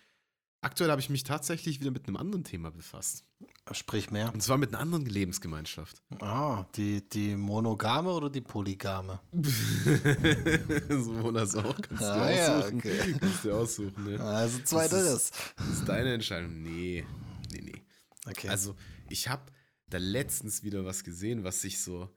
aktuell 0.61 0.89
habe 0.91 1.01
ich 1.01 1.09
mich 1.09 1.23
tatsächlich 1.23 1.79
wieder 1.79 1.91
mit 1.91 2.07
einem 2.07 2.17
anderen 2.17 2.43
Thema 2.43 2.71
befasst. 2.71 3.25
Sprich 3.71 4.09
mehr. 4.11 4.33
Und 4.33 4.41
zwar 4.41 4.57
mit 4.57 4.69
einer 4.69 4.79
anderen 4.79 5.05
Lebensgemeinschaft. 5.05 6.01
Ah, 6.19 6.65
die, 6.75 7.07
die 7.07 7.35
monogame 7.35 8.11
oder 8.11 8.29
die 8.29 8.41
polygame? 8.41 9.19
so 10.89 11.31
das 11.31 11.55
auch. 11.55 11.75
Kannst 11.81 12.01
du 12.01 12.05
Ah, 12.05 12.27
dir 12.27 12.35
ja, 12.35 12.59
aussuchen. 12.59 12.77
okay. 12.79 13.15
Kannst 13.19 13.45
du 13.45 13.51
aussuchen, 13.53 14.03
ne? 14.05 14.19
Also 14.19 14.59
Das 14.59 14.69
zweiteres. 14.69 15.31
Das 15.57 15.67
ist 15.69 15.85
deine 15.87 16.13
Entscheidung. 16.13 16.61
Nee, 16.61 17.05
nee, 17.51 17.61
nee. 17.61 17.81
Okay. 18.25 18.49
Also, 18.49 18.75
ich 19.09 19.27
habe 19.29 19.43
da 19.87 19.97
letztens 19.97 20.63
wieder 20.63 20.85
was 20.85 21.03
gesehen, 21.03 21.43
was 21.43 21.61
sich 21.61 21.81
so, 21.81 22.09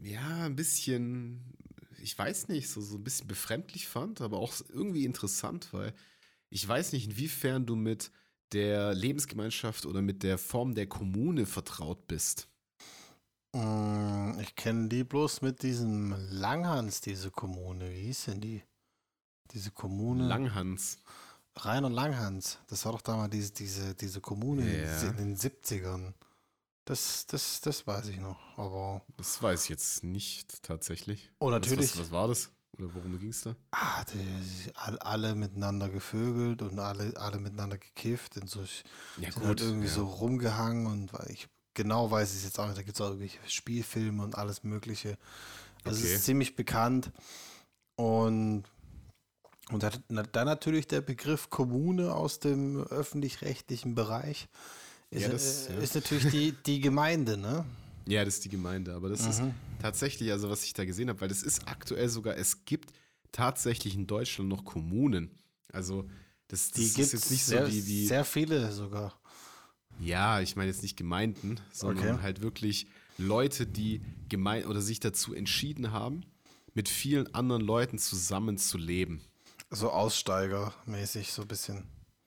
ja, 0.00 0.44
ein 0.44 0.56
bisschen, 0.56 1.54
ich 2.02 2.16
weiß 2.16 2.48
nicht, 2.48 2.68
so, 2.70 2.80
so 2.80 2.96
ein 2.96 3.04
bisschen 3.04 3.26
befremdlich 3.28 3.88
fand, 3.88 4.20
aber 4.20 4.38
auch 4.38 4.54
irgendwie 4.68 5.04
interessant, 5.04 5.68
weil 5.72 5.92
ich 6.50 6.66
weiß 6.66 6.92
nicht, 6.92 7.06
inwiefern 7.06 7.66
du 7.66 7.76
mit 7.76 8.10
der 8.52 8.94
Lebensgemeinschaft 8.94 9.84
oder 9.86 10.00
mit 10.02 10.22
der 10.22 10.38
Form 10.38 10.74
der 10.74 10.86
Kommune 10.86 11.44
vertraut 11.46 12.06
bist. 12.06 12.48
Mm, 13.52 14.38
ich 14.40 14.54
kenne 14.56 14.88
die 14.88 15.04
bloß 15.04 15.42
mit 15.42 15.62
diesem 15.62 16.14
Langhans, 16.30 17.00
diese 17.00 17.30
Kommune. 17.30 17.90
Wie 17.90 18.02
hieß 18.02 18.26
denn 18.26 18.40
die? 18.40 18.62
Diese 19.52 19.70
Kommune. 19.70 20.26
Langhans. 20.26 20.98
Rainer 21.56 21.90
Langhans. 21.90 22.58
Das 22.68 22.84
war 22.84 22.92
doch 22.92 23.00
damals 23.02 23.30
diese, 23.32 23.52
diese, 23.52 23.94
diese 23.94 24.20
Kommune 24.20 24.62
in 24.62 24.84
Ja. 24.84 25.00
den- 25.00 25.10
in 25.10 25.16
den 25.34 25.36
70ern. 25.36 26.14
Das, 26.84 27.26
das, 27.26 27.60
das 27.60 27.86
weiß 27.86 28.08
ich 28.08 28.18
noch. 28.18 28.38
Aber. 28.56 29.02
Das 29.16 29.42
weiß 29.42 29.64
ich 29.64 29.68
jetzt 29.70 30.04
nicht 30.04 30.62
tatsächlich. 30.62 31.30
Oh, 31.38 31.46
Was- 31.46 31.52
natürlich. 31.52 31.90
Was, 31.92 31.98
was 31.98 32.10
war 32.10 32.28
das? 32.28 32.50
Oder 32.76 32.94
worum 32.94 33.18
ging 33.18 33.30
es 33.30 33.42
da? 33.42 33.56
Ah, 33.72 34.04
die, 34.04 34.70
all- 34.74 34.98
alle 35.00 35.34
miteinander 35.34 35.88
gevögelt 35.88 36.62
und 36.62 36.78
alle, 36.78 37.12
alle 37.16 37.38
miteinander 37.38 37.78
gekifft 37.78 38.36
und 38.36 38.48
so. 38.48 38.60
Ja, 39.20 39.32
sind 39.32 39.44
halt 39.44 39.60
irgendwie 39.60 39.86
ja. 39.88 39.92
so 39.92 40.04
rumgehangen 40.06 40.86
und 40.86 41.10
ich 41.28 41.48
genau 41.74 42.10
weiß 42.10 42.30
ich 42.32 42.38
es 42.38 42.44
jetzt 42.44 42.58
auch 42.60 42.66
nicht. 42.66 42.78
Da 42.78 42.82
gibt 42.82 42.96
es 42.96 43.00
auch 43.00 43.06
irgendwelche 43.08 43.38
Spielfilme 43.48 44.22
und 44.22 44.36
alles 44.36 44.62
Mögliche. 44.64 45.16
Also 45.84 45.98
es 45.98 46.04
Okay. 46.04 46.14
ist 46.16 46.24
ziemlich 46.24 46.54
bekannt. 46.56 47.10
Und, 47.96 48.64
und 49.70 49.82
dann 49.82 50.46
natürlich 50.46 50.86
der 50.86 51.00
Begriff 51.00 51.50
Kommune 51.50 52.14
aus 52.14 52.38
dem 52.38 52.80
öffentlich-rechtlichen 52.84 53.94
Bereich. 53.94 54.48
Ist, 55.10 55.22
Ja, 55.22 55.28
das- 55.30 55.68
äh, 55.68 55.82
ist 55.82 55.94
natürlich 55.96 56.30
die, 56.30 56.52
die 56.52 56.80
Gemeinde, 56.80 57.36
ne? 57.36 57.64
Ja, 58.08 58.24
das 58.24 58.34
ist 58.34 58.44
die 58.44 58.48
Gemeinde, 58.48 58.94
aber 58.94 59.08
das 59.08 59.20
ist 59.20 59.40
Mhm. 59.42 59.54
tatsächlich, 59.80 60.32
also 60.32 60.48
was 60.50 60.64
ich 60.64 60.72
da 60.72 60.84
gesehen 60.84 61.08
habe, 61.08 61.20
weil 61.20 61.28
das 61.28 61.42
ist 61.42 61.68
aktuell 61.68 62.08
sogar, 62.08 62.36
es 62.36 62.64
gibt 62.64 62.92
tatsächlich 63.32 63.94
in 63.94 64.06
Deutschland 64.06 64.48
noch 64.48 64.64
Kommunen. 64.64 65.38
Also 65.72 66.08
das, 66.48 66.70
das 66.70 66.78
Die 66.78 67.02
ist 67.02 67.12
jetzt 67.12 67.30
nicht 67.30 67.44
sehr, 67.44 67.66
so 67.66 67.72
wie, 67.72 67.86
wie 67.86 68.06
sehr 68.06 68.24
viele 68.24 68.72
sogar. 68.72 69.20
ja, 70.00 70.40
ich 70.40 70.56
meine 70.56 70.70
jetzt 70.70 70.82
nicht 70.82 70.96
Gemeinden, 70.96 71.60
sondern 71.72 72.16
Okay. 72.16 72.22
halt 72.22 72.40
wirklich 72.40 72.86
Leute, 73.18 73.66
die 73.66 74.00
gemein 74.28 74.64
oder 74.66 74.80
sich 74.80 75.00
dazu 75.00 75.34
entschieden 75.34 75.90
haben, 75.92 76.22
mit 76.74 76.88
vielen 76.88 77.34
anderen 77.34 77.62
Leuten 77.62 77.98
zusammen 77.98 78.56
zu 78.58 78.78
leben. 78.78 79.20
So 79.70 79.90
Aussteigermäßig, 79.90 81.32
so 81.32 81.42
ein 81.42 81.48
bisschen. 81.48 81.84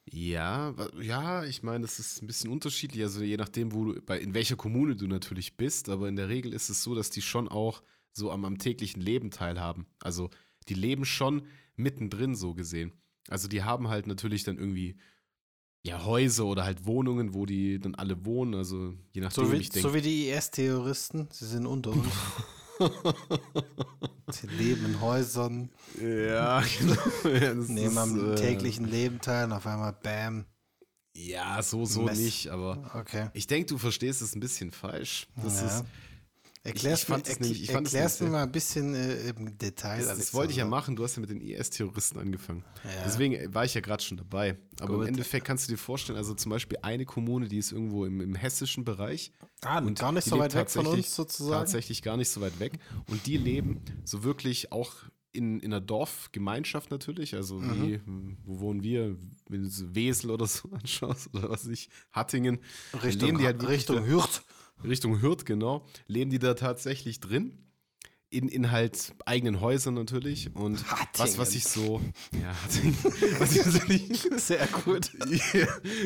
Ja, 0.09 0.73
ja, 0.99 1.43
ich 1.43 1.63
meine, 1.63 1.81
das 1.81 1.99
ist 1.99 2.21
ein 2.21 2.27
bisschen 2.27 2.51
unterschiedlich, 2.51 3.03
also 3.03 3.21
je 3.23 3.37
nachdem, 3.37 3.73
wo 3.73 3.85
du, 3.85 4.01
bei, 4.01 4.19
in 4.19 4.33
welcher 4.33 4.55
Kommune 4.55 4.95
du 4.95 5.07
natürlich 5.07 5.55
bist, 5.57 5.89
aber 5.89 6.09
in 6.09 6.15
der 6.15 6.27
Regel 6.27 6.53
ist 6.53 6.69
es 6.69 6.83
so, 6.83 6.95
dass 6.95 7.11
die 7.11 7.21
schon 7.21 7.47
auch 7.47 7.83
so 8.11 8.31
am, 8.31 8.43
am 8.43 8.57
täglichen 8.57 9.01
Leben 9.01 9.31
teilhaben. 9.31 9.85
Also 10.01 10.29
die 10.67 10.73
leben 10.73 11.05
schon 11.05 11.43
mittendrin 11.75 12.35
so 12.35 12.53
gesehen. 12.53 12.91
Also 13.29 13.47
die 13.47 13.63
haben 13.63 13.87
halt 13.87 14.07
natürlich 14.07 14.43
dann 14.43 14.57
irgendwie 14.57 14.97
ja 15.83 16.03
Häuser 16.03 16.45
oder 16.45 16.63
halt 16.65 16.85
Wohnungen, 16.85 17.33
wo 17.33 17.45
die 17.45 17.79
dann 17.79 17.95
alle 17.95 18.25
wohnen, 18.25 18.55
also 18.55 18.93
je 19.13 19.21
nachdem, 19.21 19.45
So 19.45 19.51
wie, 19.51 19.57
ich 19.57 19.69
denke. 19.69 19.87
so 19.87 19.93
wie 19.93 20.01
die 20.01 20.29
IS-Terroristen, 20.29 21.29
sie 21.31 21.45
sind 21.45 21.65
unter 21.65 21.91
uns. 21.91 22.05
sie 24.31 24.47
leben 24.47 24.85
in 24.85 25.01
Häusern, 25.01 25.69
ja, 25.99 26.61
genau. 26.79 27.63
Nehmen 27.67 27.97
am 27.97 28.33
äh, 28.33 28.35
täglichen 28.35 28.85
Leben 28.85 29.19
teil 29.21 29.45
und 29.45 29.53
auf 29.53 29.65
einmal 29.67 29.93
Bam. 29.93 30.45
Ja, 31.13 31.61
so, 31.61 31.85
so 31.85 32.03
Mess. 32.03 32.17
nicht, 32.17 32.47
aber 32.49 32.91
Okay. 32.95 33.29
ich 33.33 33.45
denke, 33.47 33.67
du 33.67 33.77
verstehst 33.77 34.21
es 34.21 34.33
ein 34.35 34.39
bisschen 34.39 34.71
falsch. 34.71 35.27
Das 35.35 35.59
Ja. 35.61 35.67
ist, 35.67 35.83
Erklär's 36.63 37.01
ich 37.01 37.05
fand 37.07 37.27
mir, 37.27 37.33
nämlich- 37.39 37.63
ich 37.63 37.71
fand 37.71 37.87
es 37.87 37.93
erklär's 37.93 38.19
mir 38.19 38.29
mal 38.29 38.43
ein 38.43 38.51
bisschen 38.51 38.93
äh, 38.93 39.29
im 39.29 39.57
Detail. 39.57 39.97
Das, 40.05 40.15
das 40.17 40.33
wollte 40.35 40.51
ich 40.51 40.57
ja 40.57 40.65
machen. 40.65 40.95
Du 40.95 41.03
hast 41.03 41.15
ja 41.15 41.21
mit 41.21 41.31
den 41.31 41.41
IS-Terroristen 41.41 42.19
angefangen. 42.19 42.63
Ja. 42.83 42.89
Deswegen 43.05 43.51
war 43.53 43.65
ich 43.65 43.73
ja 43.73 43.81
gerade 43.81 44.03
schon 44.03 44.17
dabei. 44.17 44.57
Aber 44.79 44.93
Gut. 44.95 45.01
im 45.03 45.07
Endeffekt 45.09 45.45
kannst 45.47 45.67
du 45.67 45.71
dir 45.73 45.77
vorstellen, 45.79 46.17
also 46.17 46.35
zum 46.35 46.51
Beispiel 46.51 46.77
eine 46.83 47.05
Kommune, 47.05 47.47
die 47.47 47.57
ist 47.57 47.71
irgendwo 47.71 48.05
im, 48.05 48.21
im 48.21 48.35
hessischen 48.35 48.85
Bereich. 48.85 49.31
Ah, 49.63 49.79
Und 49.79 49.97
gar 49.97 50.11
nicht 50.11 50.25
so 50.25 50.37
weit 50.37 50.53
weg 50.53 50.69
von 50.69 50.85
uns 50.85 51.15
sozusagen. 51.15 51.51
Tatsächlich 51.61 52.03
gar 52.03 52.15
nicht 52.17 52.29
so 52.29 52.41
weit 52.41 52.59
weg. 52.59 52.73
Und 53.07 53.25
die 53.25 53.37
leben 53.37 53.81
so 54.05 54.23
wirklich 54.23 54.71
auch 54.71 54.93
in, 55.33 55.61
in 55.61 55.73
einer 55.73 55.81
Dorfgemeinschaft 55.81 56.91
natürlich, 56.91 57.35
also 57.35 57.55
Mhm. 57.59 57.81
wie, 57.81 58.01
wo 58.45 58.59
wohnen 58.59 58.83
wir, 58.83 59.15
wenn 59.49 59.63
du 59.63 59.95
Wesel 59.95 60.29
oder 60.29 60.45
so 60.45 60.69
anschaust 60.73 61.33
oder 61.33 61.49
was 61.49 61.63
weiß 61.65 61.71
ich, 61.71 61.89
Hattingen, 62.11 62.59
Richtung, 63.01 63.27
leben 63.27 63.37
die 63.39 63.45
halt 63.45 63.67
Richtung 63.67 64.05
Hürth. 64.05 64.43
Richtung 64.83 65.21
Hürth, 65.21 65.45
genau, 65.45 65.85
leben 66.07 66.31
die 66.31 66.39
da 66.39 66.53
tatsächlich 66.53 67.19
drin. 67.19 67.57
In, 68.33 68.47
in 68.47 68.71
halt 68.71 69.13
eigenen 69.25 69.59
Häusern 69.59 69.93
natürlich. 69.93 70.55
Und 70.55 70.85
was, 71.17 71.37
was 71.37 71.49
Hattingen. 71.49 71.57
ich 71.57 71.63
so. 71.65 72.01
Ja, 72.31 72.55
Hattingen. 72.63 72.97
Was 73.39 73.55
ich 73.57 73.65
natürlich. 73.65 74.21
Sehr 74.37 74.67
gut. 74.67 75.11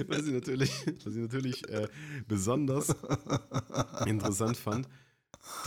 Was 0.08 0.26
ich 0.26 0.34
natürlich, 0.34 0.72
was 1.04 1.14
ich 1.14 1.22
natürlich 1.22 1.70
äh, 1.70 1.88
besonders 2.28 2.96
interessant 4.08 4.58
fand, 4.58 4.90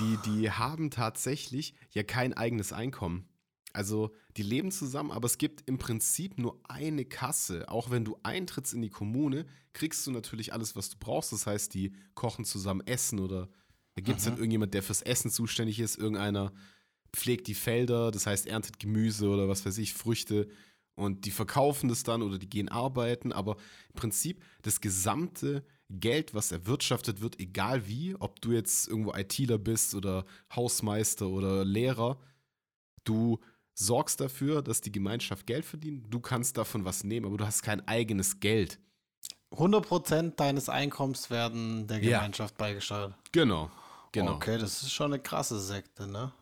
die, 0.01 0.19
die 0.27 0.51
haben 0.51 0.91
tatsächlich 0.91 1.75
ja 1.93 2.03
kein 2.03 2.35
eigenes 2.35 2.73
Einkommen. 2.73 3.29
Also 3.73 4.15
die 4.37 4.43
leben 4.43 4.71
zusammen, 4.71 5.11
aber 5.11 5.27
es 5.27 5.39
gibt 5.39 5.69
im 5.69 5.79
Prinzip 5.79 6.39
nur 6.39 6.61
eine 6.65 7.05
Kasse. 7.05 7.69
Auch 7.69 7.91
wenn 7.91 8.05
du 8.05 8.19
eintrittst 8.23 8.75
in 8.75 8.83
die 8.83 8.91
Kommune, 8.91 9.47
kriegst 9.73 10.07
du 10.07 10.11
natürlich 10.11 10.53
alles, 10.53 10.75
was 10.75 10.91
du 10.91 10.97
brauchst. 10.99 11.33
Das 11.33 11.47
heißt, 11.47 11.75
die 11.75 11.93
kochen 12.15 12.45
zusammen 12.45 12.87
Essen 12.87 13.19
oder 13.19 13.49
da 13.95 14.03
gibt 14.03 14.19
es 14.19 14.27
dann 14.27 14.37
irgendjemand, 14.37 14.75
der 14.75 14.85
fürs 14.85 15.03
Essen 15.03 15.31
zuständig 15.31 15.81
ist. 15.81 15.99
Irgendeiner 15.99 16.53
pflegt 17.13 17.49
die 17.49 17.55
Felder, 17.55 18.11
das 18.13 18.27
heißt, 18.27 18.47
erntet 18.47 18.79
Gemüse 18.79 19.29
oder 19.29 19.49
was 19.49 19.67
weiß 19.67 19.77
ich, 19.79 19.93
Früchte. 19.93 20.49
Und 20.95 21.25
die 21.25 21.31
verkaufen 21.31 21.89
das 21.89 22.05
dann 22.05 22.23
oder 22.23 22.39
die 22.39 22.49
gehen 22.49 22.69
arbeiten. 22.69 23.33
Aber 23.33 23.57
im 23.89 23.95
Prinzip 23.95 24.43
das 24.63 24.81
gesamte 24.81 25.65
Geld, 25.91 26.35
was 26.35 26.53
erwirtschaftet 26.53 27.21
wird, 27.21 27.41
egal 27.41 27.89
wie, 27.89 28.15
ob 28.15 28.41
du 28.41 28.53
jetzt 28.53 28.89
irgendwo 28.89 29.15
ITler 29.15 29.59
bist 29.59 29.95
oder 29.95 30.27
Hausmeister 30.55 31.29
oder 31.29 31.65
Lehrer, 31.65 32.21
du 33.05 33.41
sorgst 33.79 34.21
dafür, 34.21 34.61
dass 34.63 34.81
die 34.81 34.91
Gemeinschaft 34.91 35.47
Geld 35.47 35.65
verdient. 35.65 36.07
Du 36.13 36.19
kannst 36.21 36.57
davon 36.57 36.85
was 36.85 37.05
nehmen, 37.05 37.27
aber 37.27 37.37
du 37.37 37.47
hast 37.47 37.63
kein 37.63 37.87
eigenes 37.87 38.41
Geld. 38.41 38.79
100% 39.53 40.35
deines 40.37 40.69
Einkommens 40.69 41.31
werden 41.31 41.87
der 41.87 42.03
Ja. 42.03 42.19
Gemeinschaft 42.19 42.57
beigesteuert. 42.57 43.15
Genau. 43.33 43.71
Genau. 44.13 44.35
Okay, 44.35 44.59
das 44.59 44.83
ist 44.83 44.93
schon 44.93 45.13
eine 45.13 45.23
krasse 45.23 45.61
Sekte, 45.61 46.07
ne? 46.07 46.33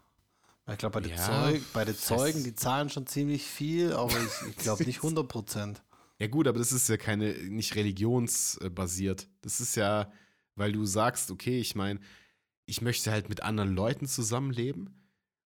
Ich 0.68 0.78
glaube, 0.78 0.94
bei, 0.94 1.00
den 1.00 1.16
Ja, 1.16 1.24
Zeug, 1.24 1.62
bei 1.72 1.84
den 1.84 1.96
Zeugen, 1.96 2.42
die 2.42 2.54
zahlen 2.54 2.88
schon 2.88 3.06
ziemlich 3.06 3.44
viel, 3.44 3.92
aber 3.92 4.16
ich, 4.18 4.48
ich 4.48 4.56
glaube 4.56 4.84
nicht 4.84 5.00
100%. 5.00 5.76
Ja 6.18 6.28
gut, 6.28 6.48
aber 6.48 6.58
das 6.58 6.72
ist 6.72 6.88
ja 6.88 6.96
keine, 6.96 7.34
nicht 7.34 7.74
religionsbasiert. 7.74 9.28
Das 9.42 9.60
ist 9.60 9.76
ja, 9.76 10.10
weil 10.54 10.72
du 10.72 10.86
sagst, 10.86 11.30
okay, 11.30 11.60
ich 11.60 11.74
meine, 11.74 12.00
ich 12.64 12.80
möchte 12.80 13.10
halt 13.10 13.28
mit 13.28 13.42
anderen 13.42 13.74
Leuten 13.74 14.06
zusammenleben 14.06 15.05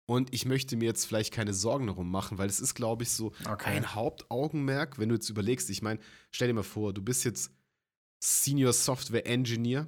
und 0.08 0.34
ich 0.34 0.46
möchte 0.46 0.78
mir 0.78 0.86
jetzt 0.86 1.06
vielleicht 1.06 1.34
keine 1.34 1.54
Sorgen 1.54 1.88
darum 1.88 2.10
machen, 2.10 2.38
weil 2.38 2.50
es 2.50 2.60
ist, 2.60 2.74
glaube 2.74 3.04
ich, 3.04 3.12
so 3.12 3.34
Okay. 3.48 3.70
ein 3.70 3.94
Hauptaugenmerk, 3.94 4.98
wenn 4.98 5.10
du 5.10 5.16
jetzt 5.16 5.30
überlegst, 5.30 5.70
ich 5.70 5.82
meine, 5.82 6.00
stell 6.32 6.48
dir 6.48 6.54
mal 6.54 6.64
vor, 6.64 6.94
du 6.94 7.02
bist 7.02 7.26
jetzt 7.26 7.52
Senior 8.24 8.74
Software 8.74 9.28
Engineer 9.28 9.88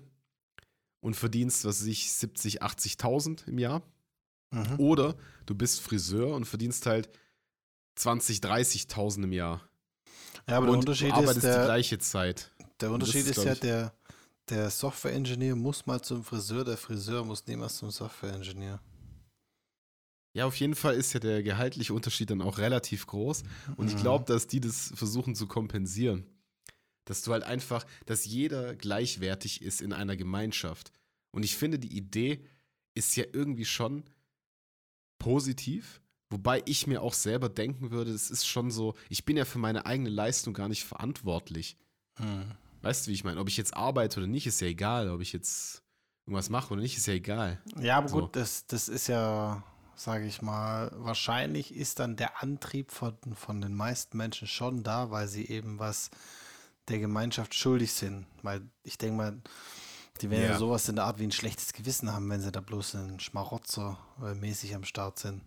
und 1.02 1.16
verdienst, 1.16 1.64
was 1.64 1.82
weiß 1.82 1.88
ich, 1.88 2.12
70, 2.12 2.62
80.000 2.62 3.48
im 3.48 3.58
Jahr. 3.58 3.82
Mhm. 4.52 4.78
Oder 4.78 5.16
du 5.46 5.56
bist 5.56 5.80
Friseur 5.80 6.36
und 6.36 6.46
verdienst 6.46 6.86
halt 6.86 7.10
20, 7.96 8.40
30.000 8.40 9.24
im 9.24 9.32
Jahr. 9.32 9.68
Ja, 10.48 10.58
aber 10.58 10.66
der 10.66 10.74
und 10.74 10.80
Unterschied 10.80 11.12
du 11.12 11.14
arbeitest 11.14 11.38
ist, 11.38 11.44
die 11.44 11.48
der, 11.50 11.66
gleiche 11.66 12.00
Zeit. 12.00 12.52
der 12.82 12.92
Unterschied 12.92 13.26
ist, 13.26 13.38
ist, 13.38 13.44
ja, 13.46 13.56
der, 13.56 13.94
der 14.50 14.70
Software-Engineer 14.70 15.56
muss 15.56 15.86
mal 15.86 16.02
zum 16.02 16.24
Friseur, 16.24 16.66
der 16.66 16.78
Friseur 16.78 17.24
muss 17.24 17.46
niemals 17.48 17.78
zum 17.78 17.90
Software-Engineer. 17.90 18.82
Ja, 20.34 20.46
auf 20.46 20.56
jeden 20.60 20.76
Fall 20.76 20.96
ist 20.96 21.14
ja 21.14 21.20
der 21.20 21.42
gehaltliche 21.44 21.94
Unterschied 21.94 22.30
dann 22.30 22.42
auch 22.42 22.58
relativ 22.60 23.08
groß. 23.08 23.44
Und 23.78 23.88
ich 23.88 23.96
Mhm. 23.96 24.00
glaube, 24.02 24.26
dass 24.26 24.48
die 24.48 24.60
das 24.60 24.92
versuchen 24.96 25.36
zu 25.36 25.48
kompensieren. 25.48 26.26
Dass 27.06 27.24
du 27.24 27.32
halt 27.32 27.44
einfach, 27.44 27.86
dass 28.06 28.26
jeder 28.26 28.76
gleichwertig 28.76 29.62
ist 29.64 29.82
in 29.82 29.92
einer 29.94 30.16
Gemeinschaft. 30.16 30.92
Und 31.32 31.44
ich 31.44 31.58
finde, 31.58 31.80
die 31.80 31.96
Idee 31.98 32.46
ist 32.94 33.16
ja 33.16 33.24
irgendwie 33.34 33.66
schon 33.66 34.04
positiv. 35.18 36.02
Wobei 36.32 36.62
ich 36.66 36.86
mir 36.86 37.02
auch 37.02 37.14
selber 37.14 37.50
denken 37.50 37.90
würde, 37.90 38.12
es 38.12 38.30
ist 38.30 38.46
schon 38.46 38.70
so, 38.70 38.94
ich 39.10 39.26
bin 39.26 39.36
ja 39.36 39.46
für 39.46 39.58
meine 39.58 39.86
eigene 39.88 40.10
Leistung 40.10 40.54
gar 40.54 40.68
nicht 40.70 40.84
verantwortlich. 40.84 41.76
Mhm. 42.20 42.52
Weißt 42.82 43.06
du, 43.08 43.10
wie 43.10 43.16
ich 43.16 43.24
meine? 43.24 43.40
Ob 43.40 43.50
ich 43.50 43.58
jetzt 43.58 43.74
arbeite 43.76 44.20
oder 44.20 44.28
nicht, 44.28 44.46
ist 44.46 44.62
ja 44.62 44.68
egal. 44.68 45.10
Ob 45.10 45.22
ich 45.22 45.34
jetzt 45.34 45.82
irgendwas 46.28 46.50
mache 46.50 46.72
oder 46.74 46.82
nicht, 46.84 46.96
ist 46.98 47.08
ja 47.08 47.14
egal. 47.16 47.60
Ja, 47.80 47.98
aber 47.98 48.10
So. 48.10 48.22
gut, 48.22 48.36
das, 48.36 48.68
das 48.68 48.88
ist 48.90 49.08
ja, 49.08 49.64
sage 50.00 50.26
ich 50.26 50.42
mal, 50.42 50.92
wahrscheinlich 50.96 51.76
ist 51.76 52.00
dann 52.00 52.16
der 52.16 52.42
Antrieb 52.42 52.92
von, 52.92 53.18
von 53.36 53.60
den 53.60 53.76
meisten 53.76 54.18
Menschen 54.18 54.48
schon 54.48 54.82
da, 54.82 55.12
weil 55.12 55.28
sie 55.28 55.46
eben 55.48 55.78
was 55.78 56.10
der 56.88 57.00
Gemeinschaft 57.00 57.54
schuldig 57.54 57.92
sind. 57.92 58.26
Weil 58.42 58.62
ich 58.84 58.98
denke 58.98 59.18
mal, 59.18 59.42
die 60.22 60.30
werden 60.30 60.52
ja. 60.52 60.58
Sowas 60.58 60.88
in 60.88 60.96
der 60.96 61.06
Art 61.06 61.20
wie 61.20 61.26
ein 61.26 61.34
schlechtes 61.34 61.74
Gewissen 61.74 62.14
haben, 62.14 62.30
wenn 62.30 62.42
sie 62.42 62.52
da 62.52 62.62
bloß 62.62 62.96
ein 62.96 63.20
Schmarotzer 63.20 64.00
äh, 64.24 64.34
mäßig 64.36 64.74
am 64.74 64.86
Start 64.86 65.20
sind. 65.20 65.42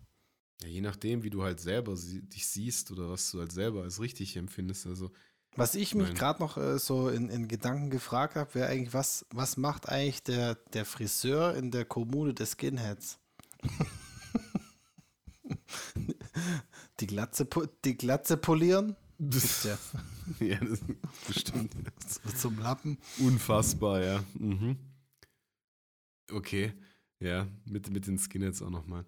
Ja, 0.62 0.68
je 0.68 0.82
nachdem, 0.82 1.22
wie 1.22 1.30
du 1.30 1.42
halt 1.42 1.58
selber 1.58 1.96
sie, 1.96 2.20
dich 2.20 2.46
siehst 2.46 2.90
oder 2.90 3.08
was 3.08 3.30
du 3.30 3.40
halt 3.40 3.52
selber 3.52 3.82
als 3.82 4.00
richtig 4.00 4.36
empfindest. 4.36 4.86
Also, 4.86 5.10
Was 5.56 5.74
ich 5.74 5.94
mich 5.94 6.14
gerade 6.14 6.42
noch 6.42 6.58
äh, 6.58 6.78
so 6.78 7.08
in, 7.08 7.30
in 7.30 7.48
Gedanken 7.48 7.88
gefragt 7.88 8.36
habe, 8.36 8.54
wäre 8.54 8.68
eigentlich, 8.68 8.92
was, 8.92 9.24
was 9.30 9.56
macht 9.56 9.88
eigentlich 9.88 10.22
der, 10.22 10.56
der 10.74 10.84
Friseur 10.84 11.56
in 11.56 11.70
der 11.70 11.86
Kommune 11.86 12.34
des 12.34 12.52
Skinheads? 12.52 13.18
die, 17.00 17.06
Glatze, 17.06 17.46
die 17.84 17.96
Glatze 17.96 18.36
polieren? 18.36 18.96
Gibt's 19.18 19.64
ja. 19.64 19.78
ja, 20.46 20.58
das 20.58 20.80
bestimmt. 21.26 21.72
Zum 22.36 22.58
Lappen. 22.58 22.98
Unfassbar, 23.18 24.02
ja. 24.02 24.24
Mhm. 24.34 24.76
Okay. 26.30 26.72
Ja, 27.20 27.46
mit, 27.64 27.90
mit 27.90 28.06
den 28.06 28.18
Skinheads 28.18 28.62
auch 28.62 28.70
nochmal. 28.70 29.04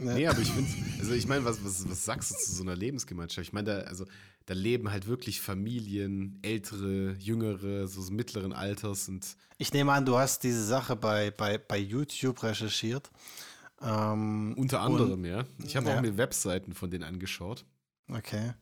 Ne? 0.00 0.14
Nee, 0.14 0.26
aber 0.26 0.40
ich 0.40 0.50
finde, 0.50 0.70
also 0.98 1.12
ich 1.12 1.26
meine, 1.26 1.44
was, 1.44 1.64
was, 1.64 1.88
was 1.88 2.04
sagst 2.04 2.30
du 2.30 2.34
zu 2.36 2.52
so 2.52 2.62
einer 2.62 2.76
Lebensgemeinschaft? 2.76 3.46
Ich 3.46 3.52
meine, 3.52 3.70
da, 3.70 3.78
also, 3.80 4.04
da 4.46 4.54
leben 4.54 4.90
halt 4.90 5.06
wirklich 5.06 5.40
Familien, 5.40 6.38
ältere, 6.42 7.14
jüngere, 7.18 7.86
so 7.88 8.02
so 8.02 8.12
mittleren 8.12 8.52
Alters 8.52 9.08
und 9.08 9.36
Ich 9.58 9.72
nehme 9.72 9.92
an, 9.92 10.04
du 10.06 10.18
hast 10.18 10.44
diese 10.44 10.64
Sache 10.64 10.96
bei, 10.96 11.30
bei, 11.30 11.58
bei 11.58 11.78
YouTube 11.78 12.42
recherchiert. 12.42 13.10
Ähm, 13.80 14.54
unter 14.56 14.80
anderem, 14.80 15.24
ja. 15.24 15.44
Ich 15.64 15.76
habe 15.76 15.88
Ja. 15.88 15.96
auch 15.96 16.00
mir 16.02 16.16
Webseiten 16.16 16.74
von 16.74 16.90
denen 16.90 17.04
angeschaut. 17.04 17.64
Okay. 18.10 18.54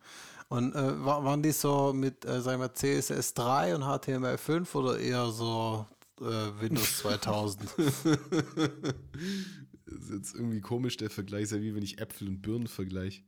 Und 0.49 0.75
äh, 0.75 1.05
wa- 1.05 1.25
waren 1.25 1.43
die 1.43 1.53
so 1.53 1.93
mit, 1.93 2.25
äh, 2.25 2.41
sagen 2.41 2.61
wir, 2.61 2.73
CSS 2.75 3.35
3 3.35 3.75
und 3.77 3.83
HTML5 3.83 4.75
oder 4.75 4.99
eher 4.99 5.31
so 5.31 5.87
äh, 6.21 6.25
Windows 6.61 6.99
2000? 7.03 7.69
Das 9.89 9.99
ist 10.03 10.11
jetzt 10.11 10.35
irgendwie 10.35 10.61
komisch, 10.61 10.97
der 10.97 11.11
Vergleich 11.11 11.45
ist 11.45 11.53
ja 11.53 11.61
wie 11.61 11.75
wenn 11.75 11.83
ich 11.83 12.01
Äpfel 12.01 12.29
und 12.29 12.43
Birnen 12.43 12.67
vergleiche. 12.67 13.23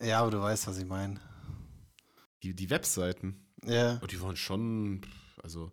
ja, 0.00 0.20
aber 0.20 0.30
du 0.30 0.40
weißt, 0.40 0.66
was 0.68 0.78
ich 0.78 0.86
meine. 0.86 1.20
Die, 2.42 2.54
die 2.54 2.70
Webseiten, 2.70 3.44
Ja. 3.64 4.00
oh, 4.02 4.06
die 4.06 4.20
waren 4.20 4.36
schon, 4.36 5.00
also 5.42 5.72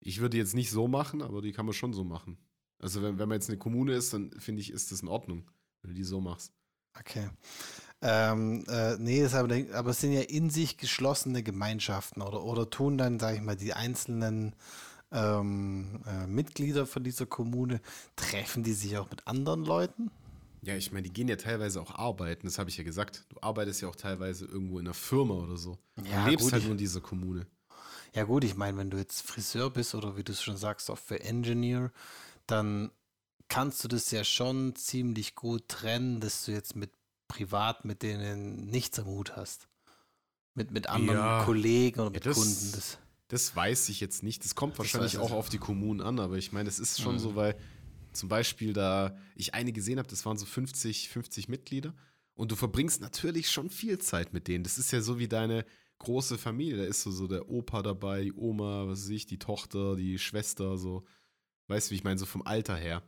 ich 0.00 0.20
würde 0.20 0.36
jetzt 0.36 0.54
nicht 0.54 0.70
so 0.70 0.86
machen, 0.86 1.22
aber 1.22 1.42
die 1.42 1.52
kann 1.52 1.66
man 1.66 1.72
schon 1.74 1.92
so 1.92 2.04
machen. 2.04 2.38
Also 2.80 3.02
wenn, 3.02 3.18
wenn 3.18 3.28
man 3.28 3.36
jetzt 3.36 3.48
eine 3.48 3.58
Kommune 3.58 3.92
ist, 3.92 4.12
dann 4.12 4.30
finde 4.38 4.62
ich, 4.62 4.72
ist 4.72 4.92
das 4.92 5.02
in 5.02 5.08
Ordnung, 5.08 5.50
wenn 5.82 5.90
du 5.90 5.96
die 5.96 6.04
so 6.04 6.20
machst. 6.20 6.52
Okay. 6.98 7.30
Ähm, 8.02 8.64
äh, 8.68 8.96
nee, 8.96 9.20
ist 9.20 9.34
aber, 9.34 9.54
aber 9.74 9.90
es 9.90 10.00
sind 10.00 10.12
ja 10.12 10.22
in 10.22 10.50
sich 10.50 10.78
geschlossene 10.78 11.42
Gemeinschaften 11.42 12.22
oder, 12.22 12.42
oder 12.42 12.68
tun 12.68 12.96
dann, 12.96 13.18
sage 13.18 13.36
ich 13.36 13.42
mal, 13.42 13.56
die 13.56 13.74
einzelnen 13.74 14.54
ähm, 15.12 16.00
äh, 16.06 16.26
Mitglieder 16.26 16.86
von 16.86 17.04
dieser 17.04 17.26
Kommune, 17.26 17.80
treffen 18.16 18.62
die 18.62 18.72
sich 18.72 18.96
auch 18.96 19.10
mit 19.10 19.26
anderen 19.26 19.64
Leuten? 19.64 20.10
Ja, 20.62 20.76
ich 20.76 20.92
meine, 20.92 21.04
die 21.04 21.12
gehen 21.12 21.28
ja 21.28 21.36
teilweise 21.36 21.80
auch 21.80 21.94
arbeiten, 21.94 22.46
das 22.46 22.58
habe 22.58 22.70
ich 22.70 22.76
ja 22.76 22.84
gesagt. 22.84 23.24
Du 23.30 23.36
arbeitest 23.40 23.80
ja 23.80 23.88
auch 23.88 23.96
teilweise 23.96 24.44
irgendwo 24.44 24.78
in 24.78 24.86
einer 24.86 24.94
Firma 24.94 25.34
oder 25.34 25.56
so. 25.56 25.78
Ja, 26.04 26.24
du 26.24 26.30
lebst 26.30 26.44
gut, 26.44 26.52
halt 26.52 26.62
nur 26.64 26.72
in 26.72 26.78
dieser 26.78 27.00
Kommune. 27.00 27.46
Ja 28.14 28.24
gut, 28.24 28.44
ich 28.44 28.56
meine, 28.56 28.76
wenn 28.76 28.90
du 28.90 28.98
jetzt 28.98 29.22
Friseur 29.22 29.70
bist 29.70 29.94
oder 29.94 30.16
wie 30.16 30.24
du 30.24 30.32
es 30.32 30.42
schon 30.42 30.56
sagst, 30.56 30.86
Software 30.86 31.24
Engineer, 31.24 31.92
dann 32.50 32.90
kannst 33.48 33.82
du 33.84 33.88
das 33.88 34.10
ja 34.10 34.24
schon 34.24 34.74
ziemlich 34.76 35.34
gut 35.34 35.68
trennen, 35.68 36.20
dass 36.20 36.44
du 36.44 36.52
jetzt 36.52 36.76
mit 36.76 36.90
privat 37.28 37.84
mit 37.84 38.02
denen 38.02 38.66
nichts 38.66 38.98
am 38.98 39.06
Hut 39.06 39.36
hast. 39.36 39.68
Mit, 40.54 40.70
mit 40.72 40.88
anderen 40.88 41.18
Ja. 41.20 41.44
Kollegen 41.44 42.00
oder 42.00 42.10
mit 42.10 42.26
das- 42.26 42.36
Kunden. 42.36 42.72
Das, 42.72 42.98
Das 43.28 43.54
weiß 43.54 43.88
ich 43.90 44.00
jetzt 44.00 44.24
nicht. 44.24 44.44
Das 44.44 44.56
kommt 44.56 44.76
wahrscheinlich 44.78 45.14
weiß 45.14 45.20
auch 45.20 45.30
auf 45.30 45.48
die 45.48 45.58
Kommunen 45.58 46.00
an, 46.00 46.18
aber 46.18 46.36
ich 46.36 46.50
meine, 46.50 46.68
es 46.68 46.80
ist 46.80 47.00
schon 47.00 47.14
Mhm. 47.14 47.18
so, 47.20 47.36
weil 47.36 47.56
zum 48.12 48.28
Beispiel 48.28 48.72
da 48.72 49.16
ich 49.36 49.54
eine 49.54 49.72
gesehen 49.72 49.98
habe, 50.00 50.08
das 50.08 50.26
waren 50.26 50.36
so 50.36 50.44
50, 50.46 51.08
50 51.08 51.48
Mitglieder 51.48 51.94
und 52.34 52.50
du 52.50 52.56
verbringst 52.56 53.00
natürlich 53.00 53.48
schon 53.50 53.70
viel 53.70 53.98
Zeit 54.00 54.32
mit 54.32 54.48
denen. 54.48 54.64
Das 54.64 54.78
ist 54.78 54.90
ja 54.90 55.00
so 55.00 55.20
wie 55.20 55.28
deine 55.28 55.64
große 56.00 56.36
Familie. 56.38 56.78
Da 56.78 56.84
ist 56.84 57.02
so, 57.02 57.12
so 57.12 57.28
der 57.28 57.48
Opa 57.48 57.82
dabei, 57.82 58.24
die 58.24 58.32
Oma, 58.32 58.88
was 58.88 59.02
weiß 59.02 59.10
ich, 59.10 59.26
die 59.26 59.38
Tochter, 59.38 59.94
die 59.94 60.18
Schwester, 60.18 60.76
so. 60.76 61.04
Weißt 61.70 61.88
du, 61.88 61.90
wie 61.92 61.96
ich 61.96 62.04
meine, 62.04 62.18
so 62.18 62.26
vom 62.26 62.42
Alter 62.42 62.76
her. 62.76 63.02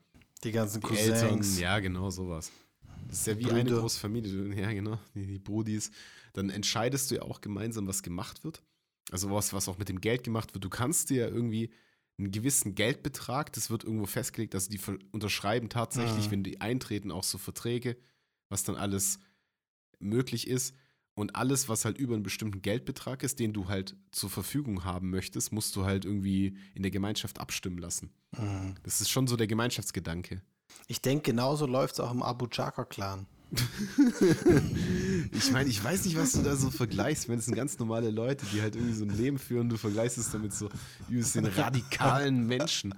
die 0.45 0.53
ganzen 0.53 0.81
Die 0.81 0.87
Cousins. 0.87 1.21
Eltern, 1.23 1.59
ja, 1.59 1.79
genau 1.81 2.11
sowas. 2.11 2.51
Das 3.09 3.19
ist 3.19 3.27
ja 3.27 3.39
wie 3.39 3.51
eine 3.51 3.65
Brüder. 3.65 3.81
große 3.81 3.99
Familie. 4.01 4.55
Ja, 4.55 4.73
genau, 4.73 4.99
die, 5.15 5.27
die 5.27 5.39
Brudis. 5.39 5.91
Dann 6.33 6.49
entscheidest 6.49 7.11
du 7.11 7.17
ja 7.17 7.23
auch 7.23 7.41
gemeinsam, 7.41 7.87
was 7.87 8.03
gemacht 8.03 8.45
wird. 8.45 8.63
Also 9.11 9.31
was, 9.31 9.53
was 9.53 9.69
auch 9.69 9.79
mit 9.79 9.89
dem 9.89 10.01
Geld 10.01 10.23
gemacht 10.25 10.55
wird. 10.55 10.65
Du 10.65 10.71
kannst 10.71 11.11
dir 11.11 11.27
ja 11.27 11.29
irgendwie 11.29 11.71
einen 12.19 12.31
gewissen 12.31 12.75
Geldbetrag, 12.75 13.53
das 13.53 13.69
wird 13.71 13.83
irgendwo 13.85 14.07
festgelegt, 14.07 14.55
also 14.55 14.71
die 14.71 14.81
unterschreiben 15.11 15.69
tatsächlich, 15.69 16.27
Mhm. 16.27 16.31
wenn 16.31 16.45
die 16.45 16.61
eintreten, 16.61 17.11
auch 17.11 17.25
so 17.25 17.39
Verträge, 17.39 17.97
was 18.49 18.63
dann 18.65 18.77
alles 18.77 19.19
möglich 19.99 20.47
ist. 20.47 20.75
Und 21.15 21.37
alles, 21.37 21.69
was 21.69 21.85
halt 21.85 21.99
über 21.99 22.15
einen 22.15 22.23
bestimmten 22.23 22.63
Geldbetrag 22.63 23.23
ist, 23.23 23.39
den 23.39 23.53
du 23.53 23.69
halt 23.69 23.97
zur 24.13 24.31
Verfügung 24.31 24.85
haben 24.85 25.11
möchtest, 25.11 25.53
musst 25.53 25.77
du 25.77 25.85
halt 25.85 26.05
irgendwie 26.05 26.57
in 26.75 26.83
der 26.83 26.91
Gemeinschaft 26.91 27.39
abstimmen 27.39 27.79
lassen. 27.79 28.11
Mhm. 28.39 28.75
Das 28.83 29.01
ist 29.01 29.11
schon 29.11 29.27
so 29.27 29.37
der 29.37 29.47
Gemeinschaftsgedanke. 29.47 30.41
Ich 30.87 31.03
denke, 31.03 31.33
genauso 31.33 31.67
läuft 31.67 31.95
es 31.95 32.01
auch 32.01 32.13
im 32.13 32.23
Abu 32.23 32.47
Chaka-Clan. 32.47 33.27
Ich 35.35 35.51
meine, 35.51 35.69
ich 35.69 35.83
weiß 35.83 36.05
nicht, 36.05 36.17
was 36.17 36.33
du 36.33 36.43
da 36.43 36.57
so 36.57 36.71
vergleichst, 36.71 37.29
wenn 37.29 37.39
es 37.39 37.47
sind 37.47 37.55
ganz 37.55 37.79
normale 37.79 38.11
Leute, 38.11 38.45
die 38.53 38.61
halt 38.61 38.77
irgendwie 38.77 38.95
so 38.95 39.05
ein 39.05 39.17
Leben 39.17 39.39
führen, 39.39 39.69
du 39.69 39.77
vergleichst 39.77 40.19
es 40.19 40.31
damit 40.31 40.53
so 40.53 40.69
übelst 41.09 41.35
den 41.35 41.47
radikalen 41.47 42.47
Menschen. 42.47 42.95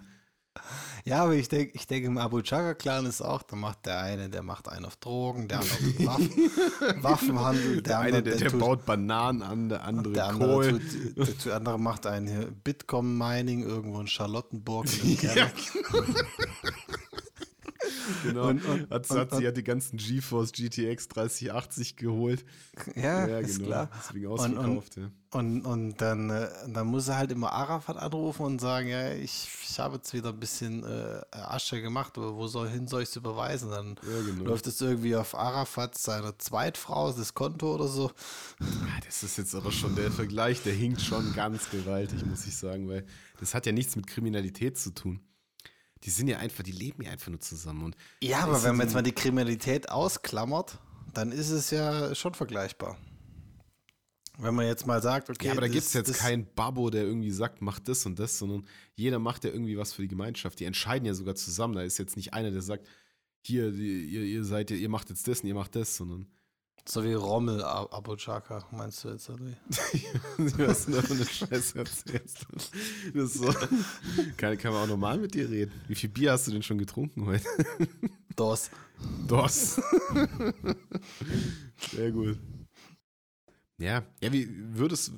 Ja, 1.06 1.22
aber 1.24 1.34
ich 1.34 1.50
denke, 1.50 1.72
ich 1.74 1.86
denke, 1.86 2.06
im 2.06 2.16
Abu 2.16 2.40
Chaka-Clan 2.40 3.04
ist 3.04 3.20
auch, 3.20 3.42
da 3.42 3.56
macht 3.56 3.84
der 3.84 4.00
eine, 4.00 4.30
der 4.30 4.42
macht 4.42 4.70
einen 4.70 4.86
auf 4.86 4.96
Drogen, 4.96 5.48
der 5.48 5.58
andere 5.60 5.74
auf 5.76 6.06
Waffen, 6.06 7.02
Waffenhandel, 7.02 7.74
der, 7.74 7.82
Der 7.82 7.98
eine, 7.98 8.06
andere, 8.16 8.22
der, 8.22 8.36
der 8.38 8.50
tut, 8.50 8.60
baut 8.60 8.86
Bananen 8.86 9.42
an, 9.42 9.68
der 9.68 9.84
andere 9.84 10.14
der 10.14 10.32
Kohl. 10.32 10.66
andere, 10.66 10.80
tut, 10.80 11.18
der, 11.18 11.26
der 11.44 11.56
andere 11.56 11.78
macht 11.78 12.06
einen 12.06 12.26
hier 12.26 12.50
Bitcoin-Mining 12.50 13.64
irgendwo 13.64 14.00
in 14.00 14.06
Charlottenburg. 14.06 14.86
In 15.02 15.08
dem 15.08 15.18
Keller. 15.28 15.50
Genau. 18.24 18.48
Und- 18.48 18.64
und- 18.64 18.90
hat, 18.90 19.10
und- 19.10 19.18
hat 19.18 19.34
sie 19.36 19.46
hat 19.46 19.56
die 19.56 19.64
ganzen 19.64 19.96
GeForce 19.98 20.52
GTX 20.52 21.08
3080 21.08 21.96
geholt. 21.96 22.44
Ja, 22.96 23.26
ja, 23.26 23.38
ist 23.38 23.56
genau. 23.56 23.68
klar. 23.68 23.90
Deswegen 23.98 24.26
Und- 24.26 24.32
ausverkauft, 24.58 24.96
ja. 24.96 25.10
Und, 25.32 25.62
und 25.62 25.96
dann, 26.00 26.30
äh, 26.30 26.48
dann 26.68 26.86
muss 26.86 27.08
er 27.08 27.16
halt 27.16 27.32
immer 27.32 27.50
Arafat 27.50 27.96
anrufen 27.96 28.46
und 28.46 28.60
sagen, 28.60 28.86
ja, 28.86 29.12
ich, 29.14 29.48
ich 29.68 29.78
habe 29.80 29.96
jetzt 29.96 30.12
wieder 30.14 30.28
ein 30.28 30.38
bisschen 30.38 30.84
äh, 30.84 31.22
Asche 31.32 31.82
gemacht, 31.82 32.16
aber 32.16 32.36
wo 32.36 32.46
soll 32.46 32.68
hin 32.68 32.86
soll 32.86 33.02
ich 33.02 33.08
es 33.08 33.16
überweisen? 33.16 33.70
Dann 33.70 33.96
Ja, 34.08 34.22
genau. 34.24 34.44
läuft 34.50 34.68
es 34.68 34.80
irgendwie 34.80 35.16
auf 35.16 35.34
Arafat 35.34 35.98
seiner 35.98 36.38
Zweitfrau, 36.38 37.10
das 37.12 37.34
Konto 37.34 37.74
oder 37.74 37.88
so. 37.88 38.12
Ah, 38.60 38.64
Das 39.04 39.24
ist 39.24 39.36
jetzt 39.36 39.56
aber 39.56 39.72
schon 39.72 39.96
der 39.96 40.12
Vergleich, 40.12 40.62
der 40.62 40.72
hinkt 40.72 41.00
schon 41.00 41.32
ganz 41.34 41.68
gewaltig, 41.68 42.24
muss 42.24 42.46
ich 42.46 42.56
sagen, 42.56 42.88
weil 42.88 43.04
das 43.40 43.54
hat 43.54 43.66
ja 43.66 43.72
nichts 43.72 43.96
mit 43.96 44.06
Kriminalität 44.06 44.78
zu 44.78 44.94
tun. 44.94 45.18
Die 46.04 46.10
sind 46.10 46.28
ja 46.28 46.38
einfach, 46.38 46.62
die 46.62 46.72
leben 46.72 47.02
ja 47.02 47.10
einfach 47.10 47.30
nur 47.30 47.40
zusammen. 47.40 47.82
Und 47.84 47.96
Ja, 48.22 48.40
aber 48.40 48.62
wenn 48.62 48.76
man 48.76 48.86
jetzt 48.86 48.94
mal 48.94 49.02
die 49.02 49.12
Kriminalität 49.12 49.88
ausklammert, 49.88 50.78
dann 51.12 51.32
ist 51.32 51.50
es 51.50 51.70
ja 51.70 52.14
schon 52.14 52.34
vergleichbar. 52.34 52.98
Wenn 54.36 54.54
man 54.54 54.66
jetzt 54.66 54.86
mal 54.86 55.00
sagt, 55.00 55.30
okay, 55.30 55.46
Ja, 55.46 55.52
aber 55.52 55.60
da 55.62 55.68
gibt 55.68 55.84
es 55.84 55.92
jetzt 55.92 56.14
keinen 56.14 56.44
Babbo, 56.44 56.90
der 56.90 57.04
irgendwie 57.04 57.30
sagt, 57.30 57.62
mach 57.62 57.78
das 57.78 58.04
und 58.04 58.18
das, 58.18 58.36
sondern 58.38 58.66
jeder 58.94 59.20
macht 59.20 59.44
ja 59.44 59.50
irgendwie 59.50 59.78
was 59.78 59.92
für 59.92 60.02
die 60.02 60.08
Gemeinschaft. 60.08 60.58
Die 60.58 60.64
entscheiden 60.64 61.06
ja 61.06 61.14
sogar 61.14 61.36
zusammen. 61.36 61.74
Da 61.74 61.82
ist 61.82 61.98
jetzt 61.98 62.16
nicht 62.16 62.34
einer, 62.34 62.50
der 62.50 62.62
sagt, 62.62 62.86
hier, 63.46 63.72
ihr, 63.72 64.22
ihr 64.22 64.44
seid, 64.44 64.70
ihr 64.72 64.88
macht 64.88 65.10
jetzt 65.10 65.28
das 65.28 65.40
und 65.40 65.48
ihr 65.48 65.54
macht 65.54 65.76
das, 65.76 65.96
sondern 65.96 66.26
So 66.86 67.02
wie 67.02 67.14
Rommel 67.14 67.62
Ab- 67.62 67.94
Abu 67.94 68.14
Chaka, 68.16 68.66
meinst 68.70 69.04
du 69.04 69.08
jetzt? 69.08 69.30
Oder? 69.30 69.40
wie? 69.40 69.56
was 70.58 70.84
du 70.86 70.92
da 70.92 71.02
für 71.02 71.14
eine 71.14 71.24
Scheiße 71.24 71.78
erzählst. 71.78 72.46
Das 73.14 73.24
ist 73.24 73.34
so. 73.34 73.54
Kann, 74.36 74.58
kann 74.58 74.72
man 74.74 74.82
auch 74.84 74.88
normal 74.88 75.18
mit 75.18 75.34
dir 75.34 75.48
reden. 75.48 75.72
Wie 75.88 75.94
viel 75.94 76.10
Bier 76.10 76.32
hast 76.32 76.46
du 76.46 76.50
denn 76.52 76.62
schon 76.62 76.76
getrunken 76.78 77.24
heute? 77.24 77.46
Dos. 78.36 78.70
Dos. 79.26 79.80
Sehr 81.90 82.12
gut. 82.12 82.38
Ja, 83.78 84.04
ja, 84.22 84.32
wie 84.32 84.48
würdest, 84.76 85.12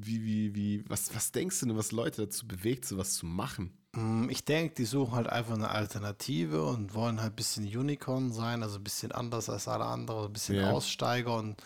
wie, 0.00 0.24
wie, 0.24 0.54
wie, 0.54 0.84
was, 0.88 1.14
was 1.14 1.32
denkst 1.32 1.60
du 1.60 1.66
denn, 1.66 1.76
was 1.76 1.92
Leute 1.92 2.22
dazu 2.22 2.46
bewegt, 2.48 2.84
sowas 2.86 3.14
zu 3.14 3.26
machen? 3.26 3.72
Mm, 3.94 4.28
Ich 4.30 4.44
denke, 4.44 4.74
die 4.74 4.84
suchen 4.84 5.14
halt 5.14 5.28
einfach 5.28 5.54
eine 5.54 5.70
Alternative 5.70 6.64
und 6.64 6.94
wollen 6.94 7.20
halt 7.20 7.32
ein 7.32 7.36
bisschen 7.36 7.64
Unicorn 7.64 8.32
sein, 8.32 8.62
also 8.62 8.78
ein 8.78 8.84
bisschen 8.84 9.12
anders 9.12 9.48
als 9.50 9.68
alle 9.68 9.84
anderen, 9.84 10.26
ein 10.26 10.32
bisschen 10.32 10.58
Ja. 10.58 10.60
Aussteiger 10.60 11.36
und, 11.36 11.56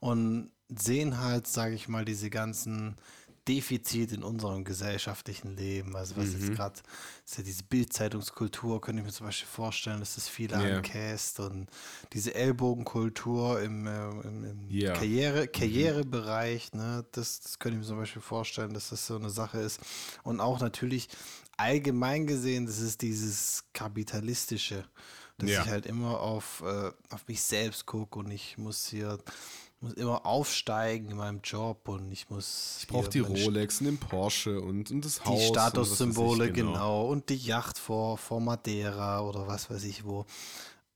und 0.00 0.50
sehen 0.68 1.18
halt, 1.20 1.46
sage 1.46 1.74
ich 1.74 1.88
mal, 1.88 2.04
diese 2.04 2.30
ganzen 2.30 2.96
Defizite 3.46 4.14
in 4.14 4.22
unserem 4.22 4.64
gesellschaftlichen 4.64 5.56
Leben. 5.56 5.94
Also 5.96 6.16
was 6.16 6.32
jetzt 6.32 6.50
Mhm. 6.50 6.54
gerade, 6.54 6.80
ist 7.26 7.36
ja 7.38 7.44
diese 7.44 7.62
Bildzeitungskultur, 7.64 8.80
könnte 8.80 9.00
ich 9.00 9.06
mir 9.06 9.12
zum 9.12 9.26
Beispiel 9.26 9.48
vorstellen, 9.48 10.00
dass 10.00 10.14
das 10.14 10.28
viele 10.28 10.56
Ja. 10.56 10.76
ankäst 10.76 11.40
und 11.40 11.68
diese 12.12 12.34
Ellbogenkultur 12.34 13.60
im, 13.60 13.86
äh, 13.86 14.08
im, 14.26 14.44
im 14.44 14.70
Ja. 14.70 14.94
Karriere, 14.94 15.46
Karrierebereich, 15.48 16.72
ne, 16.72 17.04
das, 17.12 17.40
das 17.40 17.58
könnte 17.58 17.76
ich 17.76 17.82
mir 17.82 17.88
zum 17.88 17.98
Beispiel 17.98 18.22
vorstellen, 18.22 18.72
dass 18.74 18.88
das 18.90 19.06
so 19.06 19.16
eine 19.16 19.30
Sache 19.30 19.58
ist. 19.60 19.80
Und 20.22 20.40
auch 20.40 20.60
natürlich 20.60 21.08
allgemein 21.56 22.26
gesehen, 22.26 22.66
das 22.66 22.78
ist 22.78 23.02
dieses 23.02 23.64
Kapitalistische, 23.72 24.84
dass 25.38 25.50
Ja. 25.50 25.62
ich 25.62 25.68
halt 25.68 25.86
immer 25.86 26.20
auf, 26.20 26.62
äh, 26.64 26.90
auf 27.10 27.26
mich 27.28 27.42
selbst 27.42 27.86
gucke 27.86 28.18
und 28.18 28.30
ich 28.30 28.56
muss 28.58 28.86
hier 28.88 29.18
muss 29.84 29.94
immer 29.94 30.24
aufsteigen 30.26 31.10
in 31.10 31.16
meinem 31.16 31.40
Job 31.42 31.88
und 31.88 32.10
ich 32.10 32.30
muss 32.30 32.78
Ich 32.80 32.88
brauche 32.88 33.08
die 33.10 33.20
Rolex 33.20 33.80
und 33.80 33.86
den 33.86 33.98
Porsche 33.98 34.60
und, 34.60 34.90
und 34.90 35.04
das 35.04 35.24
Haus. 35.24 35.38
die 35.40 35.46
Statussymbole, 35.46 36.48
ich, 36.48 36.54
genau. 36.54 37.06
Und 37.06 37.28
die 37.28 37.36
Yacht 37.36 37.78
vor, 37.78 38.18
vor 38.18 38.40
Madeira 38.40 39.20
oder 39.20 39.46
was 39.46 39.70
weiß 39.70 39.84
ich 39.84 40.04
wo. 40.04 40.26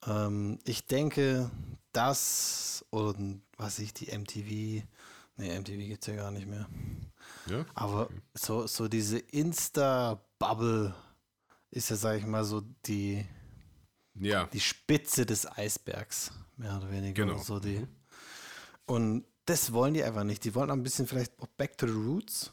Ähm, 0.07 0.59
ich 0.64 0.87
denke, 0.87 1.51
das 1.92 2.85
und 2.90 3.42
was 3.57 3.79
ich, 3.79 3.92
die 3.92 4.07
MTV, 4.16 4.85
nee, 5.37 5.59
MTV 5.59 5.77
gibt 5.88 6.03
es 6.03 6.07
ja 6.07 6.16
gar 6.16 6.31
nicht 6.31 6.46
mehr. 6.46 6.66
Ja? 7.51 7.64
Aber 7.74 8.09
so, 8.35 8.66
so 8.66 8.88
diese 8.88 9.18
Insta-Bubble 9.18 10.94
ist 11.70 11.90
ja, 11.90 11.96
sag 11.96 12.18
ich 12.18 12.27
mal, 12.27 12.44
so 12.44 12.62
die, 12.87 13.27
Ja. 14.14 14.46
die 14.46 14.61
Spitze 14.61 15.27
des 15.27 15.46
Eisbergs, 15.59 16.33
mehr 16.57 16.77
oder 16.77 16.90
weniger. 16.90 17.12
Genau. 17.27 17.38
So 17.38 17.59
die. 17.61 17.87
Und 18.88 19.24
das 19.46 19.72
wollen 19.72 19.94
die 19.94 20.03
einfach 20.03 20.24
nicht. 20.24 20.44
Die 20.44 20.55
wollen 20.55 20.70
auch 20.70 20.74
ein 20.74 20.83
bisschen 20.83 21.07
vielleicht 21.07 21.38
auch 21.40 21.46
back 21.46 21.79
to 21.79 21.87
the 21.87 21.92
roots, 21.92 22.53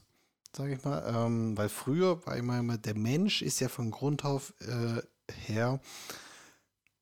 sage 0.56 0.74
ich 0.76 0.84
mal. 0.84 1.04
Ähm, 1.08 1.58
weil 1.58 1.70
früher 1.70 2.26
war 2.26 2.36
immer, 2.38 2.60
immer, 2.60 2.78
der 2.78 2.96
Mensch 2.96 3.42
ist 3.42 3.60
ja 3.60 3.70
von 3.70 3.90
Grund 3.92 4.24
auf 4.24 4.54
äh, 4.60 5.02
her 5.48 5.80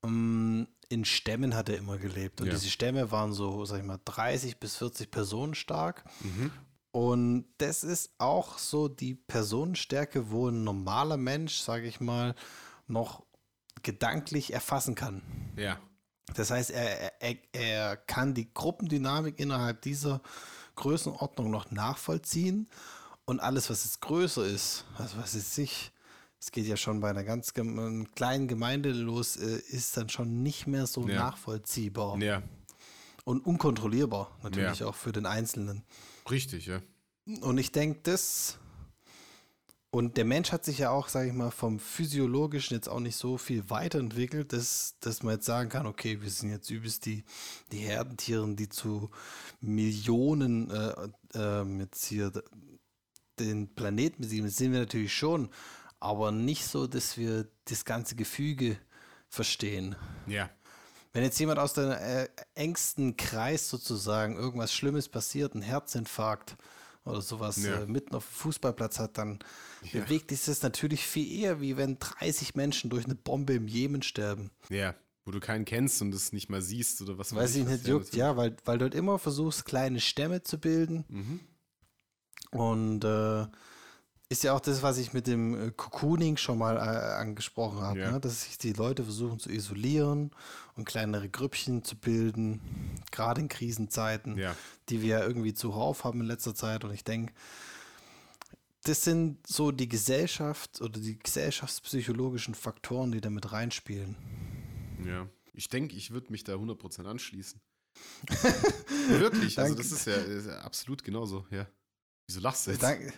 ähm, 0.02 0.68
in 0.88 1.04
Stämmen 1.04 1.54
hat 1.54 1.68
er 1.68 1.78
immer 1.78 1.98
gelebt. 1.98 2.40
Und 2.40 2.48
Ja. 2.48 2.52
diese 2.54 2.70
Stämme 2.70 3.10
waren 3.10 3.32
so, 3.32 3.64
sag 3.64 3.78
ich 3.78 3.84
mal, 3.84 4.00
30 4.04 4.58
bis 4.58 4.76
40 4.76 5.10
Personen 5.10 5.54
stark. 5.54 6.04
Mhm. 6.20 6.50
Und 6.92 7.46
das 7.58 7.82
ist 7.82 8.12
auch 8.18 8.58
so 8.58 8.86
die 8.88 9.14
Personenstärke, 9.14 10.30
wo 10.30 10.48
ein 10.48 10.62
normaler 10.62 11.16
Mensch, 11.16 11.56
sage 11.58 11.86
ich 11.86 12.00
mal, 12.00 12.34
noch 12.86 13.24
gedanklich 13.82 14.52
erfassen 14.52 14.94
kann. 14.94 15.22
Ja. 15.56 15.78
Das 16.34 16.50
heißt, 16.50 16.70
er, 16.70 17.20
er, 17.22 17.36
er 17.52 17.96
kann 17.96 18.32
die 18.34 18.52
Gruppendynamik 18.52 19.38
innerhalb 19.38 19.82
dieser 19.82 20.20
Größenordnung 20.76 21.50
noch 21.50 21.70
nachvollziehen 21.70 22.68
und 23.26 23.40
alles, 23.40 23.68
was 23.70 23.84
jetzt 23.84 24.00
größer 24.00 24.44
ist, 24.46 24.84
also 24.98 25.18
was 25.18 25.34
ist 25.34 25.54
sich, 25.54 25.92
es 26.40 26.50
geht 26.50 26.66
ja 26.66 26.76
schon 26.76 27.00
bei 27.00 27.10
einer 27.10 27.24
ganz 27.24 27.54
gem 27.54 28.08
kleinen 28.14 28.48
Gemeinde 28.48 28.90
los, 28.92 29.36
äh, 29.36 29.58
ist 29.68 29.96
dann 29.96 30.08
schon 30.08 30.42
nicht 30.42 30.66
mehr 30.66 30.86
so 30.86 31.06
Ja. 31.08 31.16
nachvollziehbar 31.24 32.18
Ja. 32.18 32.42
und 33.24 33.44
unkontrollierbar 33.46 34.36
natürlich 34.42 34.80
Ja. 34.80 34.86
auch 34.86 34.94
für 34.94 35.12
den 35.12 35.26
Einzelnen. 35.26 35.84
Richtig, 36.30 36.66
ja. 36.66 36.80
Und 37.42 37.58
ich 37.58 37.70
denke, 37.72 38.00
das. 38.02 38.58
Und 39.94 40.16
der 40.16 40.24
Mensch 40.24 40.50
hat 40.50 40.64
sich 40.64 40.78
ja 40.78 40.90
auch, 40.90 41.06
sage 41.06 41.28
ich 41.28 41.32
mal, 41.32 41.52
vom 41.52 41.78
Physiologischen 41.78 42.74
jetzt 42.74 42.88
auch 42.88 42.98
nicht 42.98 43.14
so 43.14 43.38
viel 43.38 43.70
weiterentwickelt, 43.70 44.52
dass, 44.52 44.96
dass 44.98 45.22
man 45.22 45.34
jetzt 45.34 45.46
sagen 45.46 45.68
kann, 45.68 45.86
okay, 45.86 46.20
wir 46.20 46.30
sind 46.30 46.50
jetzt 46.50 46.68
übelst 46.68 47.06
die, 47.06 47.22
die 47.70 47.78
Herdentieren, 47.78 48.56
die 48.56 48.68
zu 48.68 49.12
Millionen 49.60 50.68
äh, 50.68 50.94
ähm, 51.36 51.78
jetzt 51.78 52.06
hier 52.06 52.32
den 53.38 53.72
Planeten 53.76 54.22
besiegen. 54.22 54.46
Das 54.46 54.56
sind 54.56 54.72
wir 54.72 54.80
natürlich 54.80 55.14
schon, 55.14 55.48
aber 56.00 56.32
nicht 56.32 56.66
so, 56.66 56.88
dass 56.88 57.16
wir 57.16 57.46
das 57.66 57.84
ganze 57.84 58.16
Gefüge 58.16 58.76
verstehen. 59.28 59.94
Ja. 60.26 60.50
Wenn 61.12 61.22
jetzt 61.22 61.38
jemand 61.38 61.60
aus 61.60 61.72
dem 61.72 61.92
äh, 61.92 62.26
engsten 62.56 63.16
Kreis 63.16 63.68
sozusagen 63.68 64.34
irgendwas 64.34 64.74
Schlimmes 64.74 65.08
passiert, 65.08 65.54
ein 65.54 65.62
Herzinfarkt 65.62 66.56
oder 67.04 67.20
sowas 67.20 67.62
Ja. 67.62 67.82
äh, 67.82 67.86
mitten 67.86 68.14
auf 68.14 68.24
dem 68.26 68.32
Fußballplatz 68.34 68.98
hat, 68.98 69.18
dann 69.18 69.38
Ja. 69.92 70.02
bewegt 70.02 70.30
dich 70.30 70.44
das 70.44 70.62
natürlich 70.62 71.06
viel 71.06 71.30
eher, 71.40 71.60
wie 71.60 71.76
wenn 71.76 71.98
30 71.98 72.54
Menschen 72.54 72.90
durch 72.90 73.04
eine 73.04 73.14
Bombe 73.14 73.54
im 73.54 73.68
Jemen 73.68 74.02
sterben. 74.02 74.50
Ja. 74.70 74.94
Wo 75.26 75.30
du 75.30 75.40
keinen 75.40 75.64
kennst 75.64 76.02
und 76.02 76.14
es 76.14 76.32
nicht 76.34 76.50
mal 76.50 76.60
siehst 76.60 77.00
oder 77.00 77.16
was 77.16 77.34
weiß 77.34 77.54
ich, 77.56 77.64
nicht 77.66 77.86
juckt, 77.86 78.14
ja, 78.14 78.36
weil, 78.36 78.56
weil 78.66 78.76
du 78.78 78.84
halt 78.84 78.94
immer 78.94 79.18
versuchst, 79.18 79.64
kleine 79.64 80.00
Stämme 80.00 80.42
zu 80.42 80.58
bilden 80.58 81.04
Mhm. 81.08 81.40
und 82.50 83.04
äh, 83.04 83.46
Ist 84.30 84.42
ja 84.42 84.54
auch 84.54 84.60
das, 84.60 84.82
was 84.82 84.96
ich 84.98 85.12
mit 85.12 85.26
dem 85.26 85.68
äh, 85.68 85.70
Cocooning 85.70 86.36
schon 86.38 86.56
mal 86.58 86.76
äh, 86.76 86.80
angesprochen 86.80 87.80
habe, 87.82 88.00
Ja. 88.00 88.12
ne? 88.12 88.20
dass 88.20 88.44
sich 88.44 88.56
die 88.58 88.72
Leute 88.72 89.04
versuchen 89.04 89.38
zu 89.38 89.50
isolieren 89.50 90.30
und 90.76 90.86
kleinere 90.86 91.28
Grüppchen 91.28 91.84
zu 91.84 91.94
bilden, 91.96 92.60
gerade 93.12 93.42
in 93.42 93.48
Krisenzeiten, 93.48 94.38
Ja. 94.38 94.56
die 94.88 95.02
wir 95.02 95.18
ja 95.20 95.26
irgendwie 95.26 95.52
zuhauf 95.54 96.04
haben 96.04 96.20
in 96.20 96.26
letzter 96.26 96.54
Zeit. 96.54 96.84
Und 96.84 96.92
ich 96.94 97.04
denke, 97.04 97.34
das 98.84 99.02
sind 99.04 99.46
so 99.46 99.70
die 99.72 99.88
Gesellschaft 99.88 100.80
oder 100.80 100.98
die 101.00 101.18
gesellschaftspsychologischen 101.18 102.54
Faktoren, 102.54 103.12
die 103.12 103.20
da 103.20 103.30
mit 103.30 103.52
reinspielen. 103.52 104.16
Ja. 105.06 105.28
Ich 105.52 105.68
denke, 105.68 105.94
ich 105.96 106.10
würde 106.10 106.32
mich 106.32 106.44
da 106.44 106.54
100% 106.54 107.04
anschließen. 107.06 107.60
Wirklich, 109.08 109.58
also 109.58 109.74
das 109.74 109.92
ist 109.92 110.06
ja, 110.06 110.14
ist 110.14 110.46
ja 110.46 110.58
absolut 110.60 111.04
genauso, 111.04 111.46
ja. 111.50 111.66
Wieso 112.26 112.40
lachst 112.40 112.66
du 112.66 112.70
jetzt? 112.70 112.82
Danke. 112.82 113.12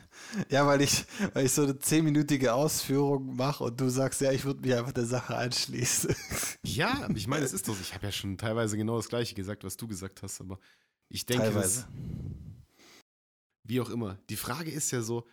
Ja, 0.50 0.66
weil 0.66 0.82
ich, 0.82 1.04
weil 1.32 1.46
ich 1.46 1.52
so 1.52 1.62
eine 1.62 1.78
zehnminütige 1.78 2.52
Ausführung 2.54 3.36
mache 3.36 3.62
und 3.64 3.80
du 3.80 3.88
sagst, 3.88 4.20
ja, 4.20 4.32
ich 4.32 4.44
würde 4.44 4.60
mich 4.60 4.74
einfach 4.74 4.92
der 4.92 5.06
Sache 5.06 5.36
anschließen. 5.36 6.14
Ja, 6.64 7.08
ich 7.14 7.28
meine, 7.28 7.44
es 7.44 7.52
ist 7.52 7.68
doch, 7.68 7.80
ich 7.80 7.94
habe 7.94 8.06
ja 8.06 8.12
schon 8.12 8.36
teilweise 8.36 8.76
genau 8.76 8.96
das 8.96 9.08
Gleiche 9.08 9.34
gesagt, 9.34 9.62
was 9.62 9.76
du 9.76 9.86
gesagt 9.86 10.22
hast, 10.22 10.40
aber 10.40 10.58
ich 11.08 11.24
denke, 11.24 11.52
das, 11.52 11.86
wie 13.62 13.80
auch 13.80 13.90
immer. 13.90 14.18
Die 14.28 14.36
Frage 14.36 14.72
ist 14.72 14.90
ja 14.90 15.02
so, 15.02 15.26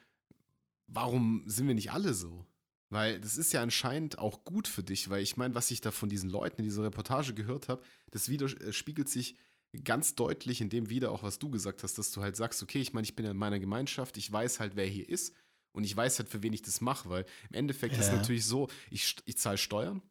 warum 0.88 1.44
sind 1.48 1.68
wir 1.68 1.76
nicht 1.76 1.92
alle 1.92 2.14
so? 2.14 2.46
Weil 2.90 3.20
das 3.20 3.38
ist 3.38 3.54
ja 3.54 3.64
anscheinend 3.64 4.20
auch 4.20 4.44
gut 4.44 4.68
für 4.68 4.84
dich, 4.84 5.10
weil 5.10 5.24
ich 5.24 5.36
meine, 5.36 5.56
was 5.56 5.72
ich 5.72 5.82
da 5.82 5.90
von 5.90 6.10
diesen 6.10 6.30
Leuten 6.30 6.62
in 6.62 6.66
dieser 6.66 6.84
Reportage 6.84 7.34
gehört 7.34 7.70
habe, 7.70 7.82
das 8.12 8.30
widerspiegelt 8.30 9.10
sich 9.10 9.36
ganz 9.84 10.16
deutlich 10.16 10.62
in 10.62 10.70
dem 10.70 10.90
wieder, 10.90 11.12
auch 11.12 11.24
was 11.24 11.40
du 11.40 11.50
gesagt 11.50 11.84
hast, 11.84 11.98
dass 11.98 12.12
du 12.12 12.22
halt 12.22 12.36
sagst, 12.36 12.62
okay, 12.62 12.80
ich 12.80 12.94
meine, 12.94 13.06
ich 13.06 13.16
bin 13.16 13.26
in 13.26 13.38
meiner 13.38 13.60
Gemeinschaft, 13.60 14.18
ich 14.18 14.32
weiß 14.32 14.60
halt, 14.60 14.76
wer 14.76 14.86
hier 14.86 15.08
ist 15.10 15.34
und 15.72 15.84
ich 15.84 15.96
weiß 15.96 16.20
halt, 16.20 16.30
für 16.30 16.44
wen 16.44 16.54
ich 16.54 16.62
das 16.62 16.82
mache, 16.82 17.10
weil 17.10 17.26
im 17.50 17.56
Endeffekt 17.56 17.98
ist 17.98 18.08
Ja. 18.08 18.18
natürlich 18.18 18.46
so, 18.46 18.70
ich, 18.92 19.16
ich 19.26 19.38
zahle 19.38 19.58
Steuern, 19.58 20.02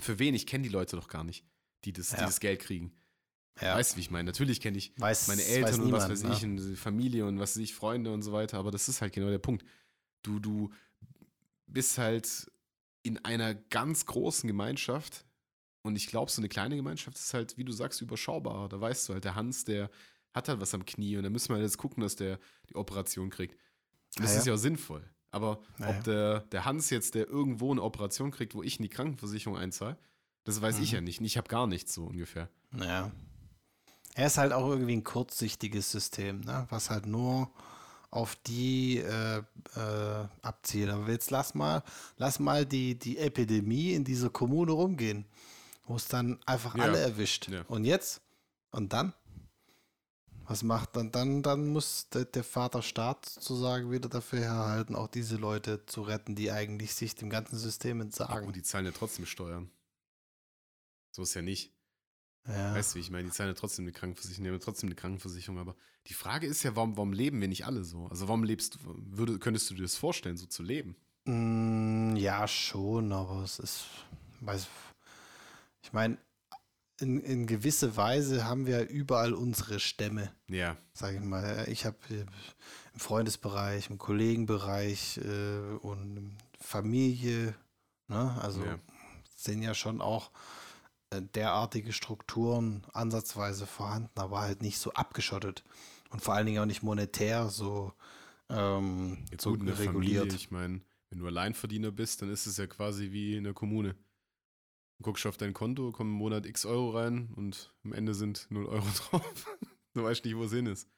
für 0.00 0.18
wen? 0.18 0.34
Ich 0.34 0.46
kenne 0.46 0.62
die 0.62 0.68
Leute 0.68 0.96
doch 0.96 1.08
gar 1.08 1.24
nicht, 1.24 1.44
die 1.84 1.92
das, 1.92 2.10
die 2.10 2.16
Ja. 2.16 2.26
das 2.26 2.40
Geld 2.40 2.60
kriegen. 2.60 2.92
Ja, 3.60 3.74
Weißt 3.74 3.92
du, 3.92 3.96
wie 3.96 4.00
ich 4.02 4.10
meine? 4.12 4.26
Natürlich 4.26 4.60
kenne 4.60 4.78
ich 4.78 4.92
weiß, 4.96 5.26
meine 5.26 5.42
weiß 5.42 5.48
Eltern 5.50 5.80
und 5.80 5.92
was 5.92 6.08
weiß 6.08 6.22
ich, 6.22 6.42
ne? 6.42 6.48
und 6.48 6.76
Familie 6.76 7.26
und 7.26 7.40
was 7.40 7.56
weiß 7.56 7.62
ich, 7.62 7.74
Freunde 7.74 8.12
und 8.12 8.22
so 8.22 8.32
weiter, 8.32 8.58
aber 8.58 8.70
das 8.70 8.88
ist 8.88 9.00
halt 9.00 9.12
genau 9.12 9.28
der 9.30 9.38
Punkt. 9.40 9.64
Du, 10.22 10.38
du 10.38 10.70
bist 11.66 11.98
halt 11.98 12.50
in 13.02 13.18
einer 13.24 13.54
ganz 13.54 14.06
großen 14.06 14.46
Gemeinschaft 14.46 15.24
und 15.82 15.96
ich 15.96 16.06
glaube, 16.08 16.30
so 16.30 16.40
eine 16.40 16.48
kleine 16.48 16.76
Gemeinschaft 16.76 17.16
ist 17.16 17.32
halt, 17.34 17.56
wie 17.56 17.64
du 17.64 17.72
sagst, 17.72 18.00
überschaubar. 18.02 18.68
Da 18.68 18.80
weißt 18.80 19.08
du 19.08 19.14
halt, 19.14 19.24
der 19.24 19.34
Hans, 19.34 19.64
der 19.64 19.90
hat 20.34 20.48
halt 20.48 20.60
was 20.60 20.74
am 20.74 20.84
Knie 20.84 21.16
und 21.16 21.22
da 21.22 21.30
müssen 21.30 21.48
wir 21.50 21.54
halt 21.56 21.64
jetzt 21.64 21.78
gucken, 21.78 22.02
dass 22.02 22.16
der 22.16 22.38
die 22.68 22.76
Operation 22.76 23.30
kriegt. 23.30 23.54
Und 24.16 24.24
das 24.24 24.30
Ah, 24.30 24.34
ja. 24.34 24.40
ist 24.40 24.46
ja 24.46 24.54
auch 24.54 24.58
sinnvoll. 24.58 25.08
Aber 25.30 25.60
Ah, 25.78 25.82
ja. 25.82 25.88
ob 25.90 26.04
der, 26.04 26.40
der 26.40 26.64
Hans 26.64 26.90
jetzt, 26.90 27.14
der 27.14 27.28
irgendwo 27.28 27.70
eine 27.70 27.82
Operation 27.82 28.30
kriegt, 28.30 28.54
wo 28.54 28.62
ich 28.62 28.78
in 28.78 28.82
die 28.82 28.88
Krankenversicherung 28.88 29.56
einzahle, 29.58 29.98
das 30.44 30.60
weiß 30.62 30.78
ich 30.80 30.90
Mhm. 30.92 30.94
ja 30.96 31.00
nicht. 31.02 31.20
Ich 31.20 31.36
habe 31.36 31.48
gar 31.48 31.66
nichts 31.66 31.94
so 31.94 32.04
ungefähr. 32.04 32.48
Ja. 32.78 33.10
Er 34.14 34.26
ist 34.26 34.38
halt 34.38 34.52
auch 34.52 34.68
irgendwie 34.68 34.96
ein 34.96 35.04
kurzsichtiges 35.04 35.90
System, 35.92 36.40
ne? 36.40 36.66
was 36.70 36.90
halt 36.90 37.06
nur 37.06 37.50
auf 38.10 38.36
die 38.46 38.98
äh, 38.98 39.38
äh, 39.76 40.28
abzielt. 40.42 40.88
Aber 40.88 41.08
jetzt 41.10 41.30
lass 41.30 41.54
mal, 41.54 41.82
lass 42.16 42.38
mal 42.40 42.64
die, 42.64 42.98
die 42.98 43.18
Epidemie 43.18 43.92
in 43.92 44.04
dieser 44.04 44.30
Kommune 44.30 44.72
rumgehen, 44.72 45.26
wo 45.88 45.96
es 45.96 46.06
dann 46.08 46.38
einfach 46.46 46.76
Ja. 46.76 46.84
alle 46.84 46.98
erwischt. 47.00 47.48
Ja. 47.48 47.62
Und 47.62 47.84
jetzt? 47.84 48.20
Und 48.70 48.92
dann? 48.92 49.12
Was 50.46 50.62
macht 50.62 50.96
dann? 50.96 51.10
Dann, 51.12 51.42
dann 51.42 51.66
muss 51.68 52.08
der, 52.10 52.24
der 52.24 52.44
Vater 52.44 52.80
Staat 52.82 53.26
sozusagen 53.26 53.90
wieder 53.90 54.08
dafür 54.08 54.40
herhalten, 54.40 54.94
auch 54.94 55.08
diese 55.08 55.36
Leute 55.36 55.84
zu 55.86 56.02
retten, 56.02 56.34
die 56.36 56.50
eigentlich 56.50 56.94
sich 56.94 57.14
dem 57.14 57.28
ganzen 57.28 57.58
System 57.58 58.00
entsagen. 58.00 58.50
die 58.52 58.62
zahlen 58.62 58.86
ja 58.86 58.92
trotzdem 58.92 59.26
Steuern. 59.26 59.70
So 61.10 61.22
ist 61.22 61.34
ja 61.34 61.42
nicht. 61.42 61.72
Ja. 62.46 62.74
Weißt 62.74 62.92
du, 62.92 62.96
wie 62.96 63.00
ich 63.00 63.10
meine, 63.10 63.24
die 63.24 63.30
zahlen 63.32 63.50
ja 63.50 63.54
trotzdem 63.54 63.84
eine 63.84 63.92
Krankenversicherung, 63.92 64.44
die 64.44 64.48
haben 64.48 64.58
ja 64.58 64.64
trotzdem 64.64 64.88
eine 64.88 64.94
Krankenversicherung, 64.96 65.58
aber 65.58 65.76
die 66.06 66.14
Frage 66.14 66.46
ist 66.46 66.62
ja, 66.62 66.74
warum, 66.76 66.96
warum 66.96 67.12
leben 67.12 67.40
wir 67.42 67.48
nicht 67.48 67.66
alle 67.66 67.84
so? 67.84 68.06
Also 68.06 68.28
warum 68.28 68.42
lebst 68.44 68.76
du, 68.76 68.78
würde, 68.84 69.38
könntest 69.38 69.68
du 69.68 69.74
dir 69.74 69.82
das 69.82 69.96
vorstellen, 69.96 70.38
so 70.38 70.46
zu 70.46 70.62
leben? 70.62 70.96
Mm, 71.26 72.16
Ja, 72.16 72.48
schon, 72.48 73.12
aber 73.12 73.42
es 73.42 73.58
ist, 73.58 73.84
weiß, 74.40 74.66
ich 75.88 75.94
meine, 75.94 76.18
in, 77.00 77.18
in 77.20 77.46
gewisse 77.46 77.96
Weise 77.96 78.44
haben 78.44 78.66
wir 78.66 78.90
überall 78.90 79.32
unsere 79.32 79.80
Stämme, 79.80 80.30
Ja, 80.48 80.76
sage 80.92 81.16
ich 81.16 81.24
mal. 81.24 81.66
Ich 81.68 81.86
habe 81.86 81.96
im 82.10 83.00
Freundesbereich, 83.00 83.88
im 83.88 83.96
Kollegenbereich 83.96 85.18
äh, 85.24 85.76
und 85.80 86.36
Familie, 86.60 87.54
ne? 88.08 88.38
also 88.42 88.62
Ja. 88.62 88.78
sind 89.34 89.62
ja 89.62 89.72
schon 89.72 90.02
auch 90.02 90.30
äh, 91.08 91.22
derartige 91.22 91.94
Strukturen 91.94 92.82
ansatzweise 92.92 93.64
vorhanden, 93.66 94.20
aber 94.20 94.40
halt 94.40 94.60
nicht 94.60 94.78
so 94.78 94.92
abgeschottet 94.92 95.64
und 96.10 96.20
vor 96.20 96.34
allen 96.34 96.44
Dingen 96.44 96.60
auch 96.60 96.66
nicht 96.66 96.82
monetär 96.82 97.48
so, 97.48 97.94
ähm, 98.50 99.24
jetzt 99.30 99.42
so 99.42 99.56
gut 99.56 99.66
reguliert. 99.66 99.86
Familie, 99.94 100.34
ich 100.34 100.50
meine, 100.50 100.82
wenn 101.08 101.20
du 101.20 101.26
Alleinverdiener 101.26 101.92
bist, 101.92 102.20
dann 102.20 102.30
ist 102.30 102.44
es 102.46 102.58
ja 102.58 102.66
quasi 102.66 103.10
wie 103.10 103.36
in 103.36 103.44
der 103.44 103.54
Kommune. 104.98 105.02
Du 105.02 105.04
guckst 105.04 105.26
auf 105.26 105.36
dein 105.36 105.54
Konto, 105.54 105.92
kommen 105.92 106.10
im 106.12 106.16
Monat 106.18 106.46
x 106.46 106.64
Euro 106.66 106.90
rein 106.90 107.32
und 107.36 107.72
am 107.84 107.92
Ende 107.92 108.14
sind 108.14 108.46
0 108.50 108.66
Euro 108.66 108.86
drauf. 109.10 109.46
du 109.94 110.02
weißt 110.04 110.24
nicht, 110.24 110.36
wo 110.36 110.44
es 110.44 110.52
hin 110.52 110.66
ist. 110.66 110.88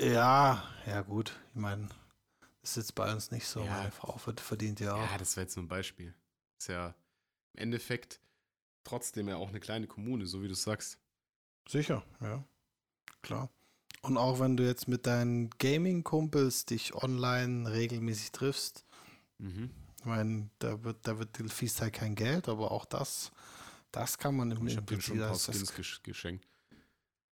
Ja, 0.00 0.62
ja 0.86 1.02
gut. 1.02 1.38
Ich 1.54 1.60
meine, 1.60 1.88
das 2.62 2.70
ist 2.70 2.76
jetzt 2.76 2.94
bei 2.94 3.12
uns 3.12 3.30
nicht 3.30 3.46
so. 3.46 3.60
Ja. 3.64 3.76
Meine 3.78 3.90
Frau 3.90 4.16
verd- 4.16 4.40
verdient 4.40 4.80
ja 4.80 4.94
auch. 4.94 5.10
Ja, 5.10 5.18
das 5.18 5.36
war 5.36 5.42
jetzt 5.42 5.56
nur 5.56 5.64
ein 5.64 5.68
Beispiel. 5.68 6.14
Ist 6.58 6.68
ja 6.68 6.94
im 7.54 7.62
Endeffekt 7.62 8.20
trotzdem 8.84 9.28
ja 9.28 9.36
auch 9.36 9.48
eine 9.50 9.60
kleine 9.60 9.86
Kommune, 9.86 10.26
so 10.26 10.42
wie 10.42 10.48
du 10.48 10.54
sagst. 10.54 10.98
Sicher, 11.68 12.02
ja. 12.20 12.44
Klar. 13.22 13.50
Und 14.02 14.16
auch 14.16 14.40
wenn 14.40 14.56
du 14.56 14.64
jetzt 14.66 14.88
mit 14.88 15.06
deinen 15.06 15.50
Gaming-Kumpels 15.50 16.64
dich 16.64 16.94
online 16.94 17.70
regelmäßig 17.70 18.32
triffst, 18.32 18.84
Mhm. 19.38 19.70
Ich 20.00 20.06
meine, 20.06 20.48
da 20.58 20.82
wird, 20.82 21.06
da 21.06 21.18
wird, 21.18 21.38
halt 21.38 21.92
kein 21.92 22.14
Geld, 22.14 22.48
aber 22.48 22.70
auch 22.70 22.86
das, 22.86 23.30
das 23.92 24.16
kann 24.16 24.34
man 24.34 24.50
im 24.50 24.66
Ich 24.66 24.76
habe 24.76 24.86
dir 24.94 25.00
schon 25.00 25.20
ein 25.20 25.28
paar 25.28 25.38
Skins 25.38 25.74
gesch 25.74 26.02
geschenkt. 26.02 26.46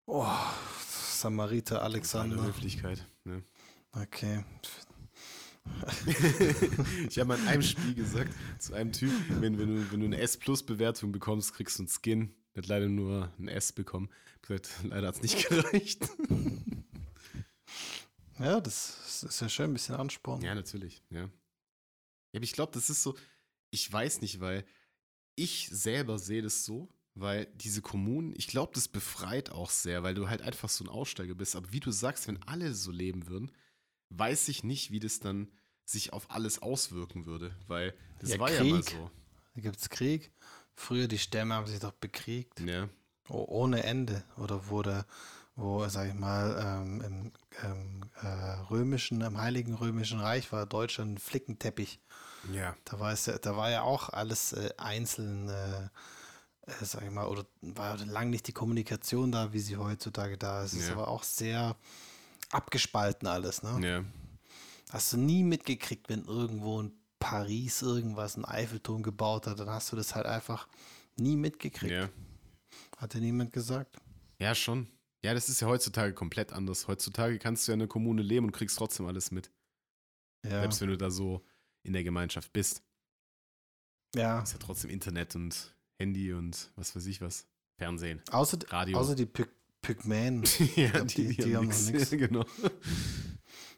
Oh, 0.06 0.26
Samariter 0.88 1.82
Alexander. 1.82 2.44
Höflichkeit. 2.44 3.04
Ne? 3.24 3.42
Okay. 3.92 4.44
ich 7.08 7.18
habe 7.18 7.28
mal 7.28 7.38
in 7.38 7.48
einem 7.48 7.62
Spiel 7.62 7.94
gesagt, 7.94 8.32
zu 8.58 8.74
einem 8.74 8.92
Typ, 8.92 9.12
wenn, 9.40 9.58
wenn, 9.58 9.76
du, 9.76 9.92
wenn 9.92 10.00
du 10.00 10.06
eine 10.06 10.18
S-Plus-Bewertung 10.18 11.12
bekommst, 11.12 11.54
kriegst 11.54 11.78
du 11.78 11.82
einen 11.82 11.88
Skin. 11.88 12.34
Der 12.54 12.62
hat 12.62 12.68
leider 12.68 12.88
nur 12.88 13.32
ein 13.38 13.48
S 13.48 13.72
bekommen. 13.72 14.08
Ich 14.36 14.48
gesagt, 14.48 14.70
leider 14.84 15.08
hat 15.08 15.16
es 15.16 15.22
nicht 15.22 15.48
gereicht. 15.48 16.08
Ja, 18.38 18.60
das 18.60 19.24
ist 19.24 19.40
ja 19.40 19.48
schön, 19.48 19.70
ein 19.70 19.72
bisschen 19.72 19.94
Ansporn. 19.94 20.42
ja, 20.42 20.54
natürlich, 20.54 21.02
ja. 21.10 21.28
Ja, 22.32 22.38
aber 22.38 22.44
ich 22.44 22.52
glaube, 22.52 22.72
das 22.72 22.90
ist 22.90 23.02
so, 23.02 23.16
ich 23.70 23.90
weiß 23.92 24.20
nicht, 24.20 24.40
weil 24.40 24.64
ich 25.36 25.68
selber 25.70 26.18
sehe 26.18 26.42
das 26.42 26.64
so, 26.64 26.88
weil 27.14 27.46
diese 27.54 27.82
Kommunen, 27.82 28.34
ich 28.36 28.46
glaube, 28.48 28.72
das 28.74 28.88
befreit 28.88 29.50
auch 29.50 29.70
sehr, 29.70 30.02
weil 30.02 30.14
du 30.14 30.28
halt 30.28 30.42
einfach 30.42 30.68
so 30.68 30.84
ein 30.84 30.88
Aussteiger 30.88 31.34
bist. 31.34 31.56
Aber 31.56 31.72
wie 31.72 31.80
du 31.80 31.90
sagst, 31.90 32.28
wenn 32.28 32.42
alle 32.44 32.74
so 32.74 32.90
leben 32.90 33.28
würden, 33.28 33.52
weiß 34.10 34.48
ich 34.48 34.64
nicht, 34.64 34.90
wie 34.90 35.00
das 35.00 35.20
dann 35.20 35.50
sich 35.84 36.12
auf 36.12 36.30
alles 36.30 36.60
auswirken 36.60 37.26
würde, 37.26 37.54
weil 37.66 37.94
das 38.20 38.30
Ja, 38.30 38.38
war 38.38 38.50
ja 38.52 38.64
mal 38.64 38.82
Krieg. 38.82 38.90
so. 38.90 39.10
Da 39.54 39.60
gibt 39.60 39.76
es 39.78 39.88
Krieg. 39.90 40.32
Früher 40.74 41.08
die 41.08 41.18
Stämme 41.18 41.54
haben 41.54 41.66
sich 41.66 41.80
doch 41.80 41.92
bekriegt. 41.92 42.60
Ja, 42.60 42.88
Oh, 43.28 43.44
ohne 43.48 43.82
Ende. 43.84 44.24
Oder 44.36 44.68
wurde, 44.68 45.06
wo, 45.56 45.86
sag 45.88 46.08
ich 46.08 46.14
mal, 46.14 46.56
ähm, 46.82 47.00
im 47.02 47.32
ähm, 47.64 48.02
äh, 48.22 48.26
römischen, 48.70 49.20
im 49.20 49.38
Heiligen 49.38 49.74
Römischen 49.74 50.20
Reich 50.20 50.50
war 50.52 50.64
Deutschland 50.66 51.14
ein 51.14 51.18
Flickenteppich. 51.18 52.00
ja, 52.52 52.74
Da 52.84 52.98
war, 52.98 53.12
es 53.12 53.26
ja, 53.26 53.38
da 53.38 53.56
war 53.56 53.70
ja 53.70 53.82
auch 53.82 54.08
alles 54.08 54.52
äh, 54.54 54.70
einzeln, 54.78 55.48
äh, 55.48 55.84
äh, 56.66 56.84
sag 56.84 57.02
ich 57.04 57.10
mal, 57.10 57.26
oder 57.26 57.44
war 57.60 57.98
lang 57.98 58.30
nicht 58.30 58.46
die 58.48 58.52
Kommunikation 58.52 59.30
da, 59.32 59.52
wie 59.52 59.60
sie 59.60 59.76
heutzutage 59.76 60.38
da 60.38 60.64
ist. 60.64 60.72
Es 60.72 60.88
Ja. 60.88 60.96
war 60.96 61.08
auch 61.08 61.22
sehr 61.22 61.76
abgespalten 62.50 63.28
alles. 63.28 63.62
Ne? 63.62 63.86
ja. 63.86 64.04
Hast 64.90 65.12
du 65.14 65.16
nie 65.16 65.42
mitgekriegt, 65.42 66.10
wenn 66.10 66.24
irgendwo 66.26 66.78
in 66.80 66.92
Paris 67.18 67.80
irgendwas, 67.80 68.36
ein 68.36 68.44
Eiffelturm 68.44 69.02
gebaut 69.02 69.46
hat, 69.46 69.58
dann 69.58 69.70
hast 69.70 69.90
du 69.92 69.96
das 69.96 70.14
halt 70.14 70.26
einfach 70.26 70.68
nie 71.16 71.36
mitgekriegt. 71.36 71.92
Ja. 71.92 72.08
Hat 72.98 73.14
dir 73.14 73.20
niemand 73.20 73.52
gesagt? 73.54 73.96
Ja, 74.38 74.54
schon. 74.54 74.88
Ja, 75.24 75.34
das 75.34 75.48
ist 75.48 75.60
ja 75.60 75.68
heutzutage 75.68 76.14
komplett 76.14 76.52
anders. 76.52 76.88
Heutzutage 76.88 77.38
kannst 77.38 77.66
du 77.66 77.72
ja 77.72 77.74
in 77.74 77.80
einer 77.82 77.88
Kommune 77.88 78.22
leben 78.22 78.46
und 78.46 78.52
kriegst 78.52 78.76
trotzdem 78.78 79.06
alles 79.06 79.30
mit. 79.30 79.50
Ja. 80.44 80.60
Selbst 80.60 80.80
wenn 80.80 80.88
du 80.88 80.96
da 80.98 81.10
so 81.10 81.44
in 81.84 81.92
der 81.92 82.02
Gemeinschaft 82.04 82.52
bist. 82.52 82.82
ja. 84.14 84.42
Ist 84.42 84.52
ja 84.52 84.58
trotzdem 84.58 84.90
Internet 84.90 85.34
und 85.36 85.76
Handy 86.00 86.32
und 86.32 86.72
was 86.76 86.94
weiß 86.96 87.06
ich 87.06 87.20
was. 87.20 87.46
Fernsehen. 87.78 88.20
Außer, 88.30 88.58
Radio. 88.68 88.98
außer 88.98 89.14
die 89.14 89.26
Pyg 89.26 89.48
Pygmäen. 89.80 90.44
ja, 90.76 90.90
glaub, 90.90 91.08
die- 91.08 91.36
die 91.36 91.56
haben 91.56 91.66
noch 91.66 91.72
nix. 91.74 91.90
nix. 91.90 92.10
genau. 92.10 92.44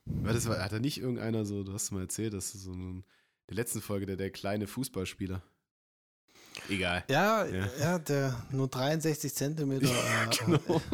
War 0.05 0.33
das, 0.35 0.47
war, 0.47 0.63
hat 0.63 0.73
da 0.73 0.79
nicht 0.79 0.99
irgendeiner 0.99 1.47
so, 1.47 1.65
du 1.65 1.73
hast 1.73 1.91
mal 1.93 2.03
erzählt, 2.03 2.35
dass 2.35 2.53
so 2.53 2.73
ein, 2.73 3.05
der 3.49 3.57
letzten 3.57 3.81
Folge, 3.81 4.05
der, 4.05 4.17
der 4.17 4.31
kleine 4.31 4.67
Fußballspieler. 4.67 5.43
Egal. 6.69 7.05
Ja, 7.09 7.45
Ja. 7.47 7.69
ja, 7.79 7.99
der 7.99 8.47
nur 8.51 8.69
63 8.69 9.35
Zentimeter. 9.35 9.87
äh, 9.89 10.29
Genau. 10.45 10.81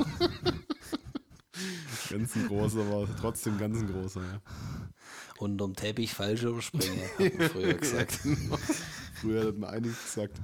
ganz 2.11 2.34
ein 2.36 2.48
großer, 2.48 2.80
aber 2.80 3.08
trotzdem 3.20 3.58
ganz 3.58 3.78
ein 3.78 3.92
großer, 3.92 4.22
ja. 4.22 4.40
unterm 5.38 5.74
Teppich 5.76 6.14
Fallschirmspringen, 6.14 7.00
hat 7.18 7.18
man 7.38 7.50
früher 7.50 7.74
gesagt. 7.74 8.20
Ja, 8.24 8.34
genau. 8.34 8.58
Früher 9.20 9.46
hat 9.48 9.58
man 9.58 9.70
einiges 9.70 10.02
gesagt. 10.04 10.40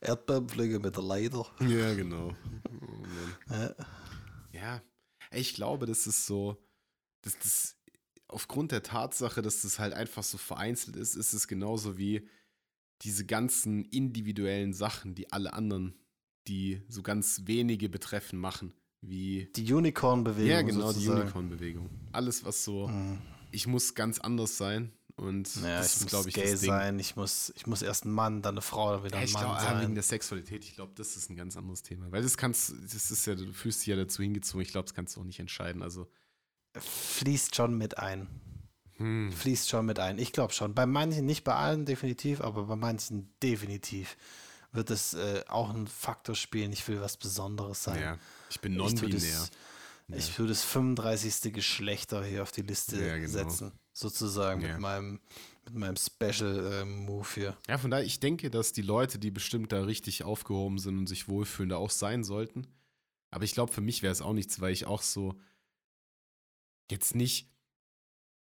Erdbeerpflege 0.00 0.78
mit 0.78 0.96
der 0.96 1.02
Leiter. 1.02 1.46
Ja, 1.60 1.92
genau. 1.94 2.32
Oh. 2.80 3.52
Ja. 3.54 3.74
Ja, 4.52 4.82
ich 5.30 5.54
glaube, 5.54 5.86
das 5.86 6.06
ist 6.06 6.26
so, 6.26 6.56
dass 7.22 7.38
das 7.38 7.76
aufgrund 8.28 8.72
der 8.72 8.82
Tatsache, 8.82 9.42
dass 9.42 9.62
das 9.62 9.78
halt 9.78 9.92
einfach 9.92 10.22
so 10.22 10.38
vereinzelt 10.38 10.96
ist, 10.96 11.16
ist 11.16 11.32
es 11.34 11.48
genauso 11.48 11.98
wie 11.98 12.26
diese 13.02 13.24
ganzen 13.26 13.84
individuellen 13.86 14.72
Sachen, 14.74 15.14
die 15.14 15.32
alle 15.32 15.52
anderen, 15.52 15.94
die 16.48 16.82
so 16.88 17.02
ganz 17.02 17.42
wenige 17.46 17.88
betreffen, 17.88 18.38
machen. 18.38 18.72
Wie, 19.02 19.48
Die 19.56 19.72
Unicorn-Bewegung. 19.72 20.50
ja, 20.50 20.62
genau, 20.62 20.88
die 20.92 20.94
sozusagen. 20.98 21.22
Unicorn-Bewegung. 21.22 21.88
Alles, 22.12 22.44
was 22.44 22.64
so, 22.64 22.88
Mhm. 22.88 23.18
ich 23.50 23.66
muss 23.66 23.94
ganz 23.94 24.18
anders 24.18 24.56
sein. 24.58 24.92
Und 25.16 25.54
Ja, 25.56 25.78
das 25.78 25.88
ich 25.88 25.92
ist, 25.96 26.00
muss 26.02 26.10
glaube 26.10 26.28
ich, 26.30 26.34
gay 26.34 26.50
das 26.50 26.60
Ding. 26.60 26.70
sein, 26.70 26.98
ich 26.98 27.14
muss, 27.16 27.52
ich 27.56 27.66
muss 27.66 27.82
erst 27.82 28.06
ein 28.06 28.10
Mann, 28.10 28.40
dann 28.42 28.54
eine 28.54 28.62
Frau, 28.62 28.92
dann 28.94 29.04
wieder 29.04 29.16
Ja, 29.16 29.20
ein 29.20 29.26
ich 29.26 29.32
Mann 29.34 29.42
glaube, 29.44 29.58
ah, 29.58 29.70
wegen 29.72 29.82
sein. 29.82 29.94
der 29.94 30.02
Sexualität, 30.02 30.64
ich 30.64 30.74
glaube, 30.74 30.92
das 30.94 31.14
ist 31.16 31.28
ein 31.30 31.36
ganz 31.36 31.56
anderes 31.58 31.82
Thema. 31.82 32.10
Weil 32.10 32.22
das 32.22 32.36
kannst, 32.38 32.72
das 32.92 33.10
ist 33.10 33.26
ja, 33.26 33.34
du 33.34 33.52
fühlst 33.52 33.80
dich 33.80 33.88
ja 33.88 33.96
dazu 33.96 34.22
hingezogen, 34.22 34.62
ich 34.62 34.70
glaube, 34.70 34.86
das 34.86 34.94
kannst 34.94 35.16
du 35.16 35.20
auch 35.20 35.24
nicht 35.24 35.40
entscheiden. 35.40 35.82
Also, 35.82 36.08
Fließt 36.78 37.54
schon 37.56 37.76
mit 37.76 37.98
ein. 37.98 38.28
Hm, 39.00 39.32
Fließt 39.32 39.68
schon 39.68 39.86
mit 39.86 39.98
ein. 39.98 40.18
Ich 40.18 40.32
glaube 40.32 40.52
schon. 40.52 40.74
Bei 40.74 40.84
manchen, 40.86 41.24
nicht 41.26 41.42
bei 41.42 41.54
allen 41.54 41.84
definitiv, 41.86 42.40
aber 42.40 42.64
bei 42.64 42.76
manchen 42.76 43.32
definitiv 43.42 44.16
wird 44.72 44.90
es 44.90 45.14
äh, 45.14 45.42
auch 45.48 45.70
einen 45.70 45.86
Faktor 45.88 46.34
spielen. 46.34 46.72
Ich 46.72 46.86
will 46.86 47.00
was 47.00 47.16
Besonderes 47.16 47.82
sein. 47.82 48.00
ja, 48.00 48.18
ich 48.50 48.60
bin 48.60 48.76
non-binär. 48.76 49.48
ich 50.14 50.34
tue 50.34 50.46
das 50.46 50.62
35. 50.62 51.52
Geschlechter 51.52 52.22
hier 52.24 52.42
auf 52.42 52.52
die 52.52 52.62
Liste 52.62 53.02
Ja, 53.04 53.16
genau. 53.16 53.28
setzen. 53.30 53.72
Sozusagen 53.92 54.60
Ja. 54.60 54.72
mit 54.72 54.80
meinem, 54.80 55.20
mit 55.64 55.74
meinem 55.74 55.96
Special-Move 55.96 57.26
hier. 57.34 57.56
Ja, 57.68 57.78
von 57.78 57.90
daher, 57.90 58.04
ich 58.04 58.20
denke, 58.20 58.50
dass 58.50 58.72
die 58.72 58.82
Leute, 58.82 59.18
die 59.18 59.30
bestimmt 59.30 59.72
da 59.72 59.82
richtig 59.82 60.22
aufgehoben 60.24 60.78
sind 60.78 60.98
und 60.98 61.06
sich 61.08 61.28
wohlfühlen, 61.28 61.70
da 61.70 61.76
auch 61.76 61.90
sein 61.90 62.22
sollten. 62.22 62.66
Aber 63.30 63.44
ich 63.44 63.52
glaube, 63.54 63.72
für 63.72 63.80
mich 63.80 64.02
wäre 64.02 64.12
es 64.12 64.22
auch 64.22 64.32
nichts, 64.32 64.60
weil 64.60 64.72
ich 64.72 64.86
auch 64.86 65.02
so 65.02 65.34
jetzt 66.90 67.14
nicht, 67.14 67.48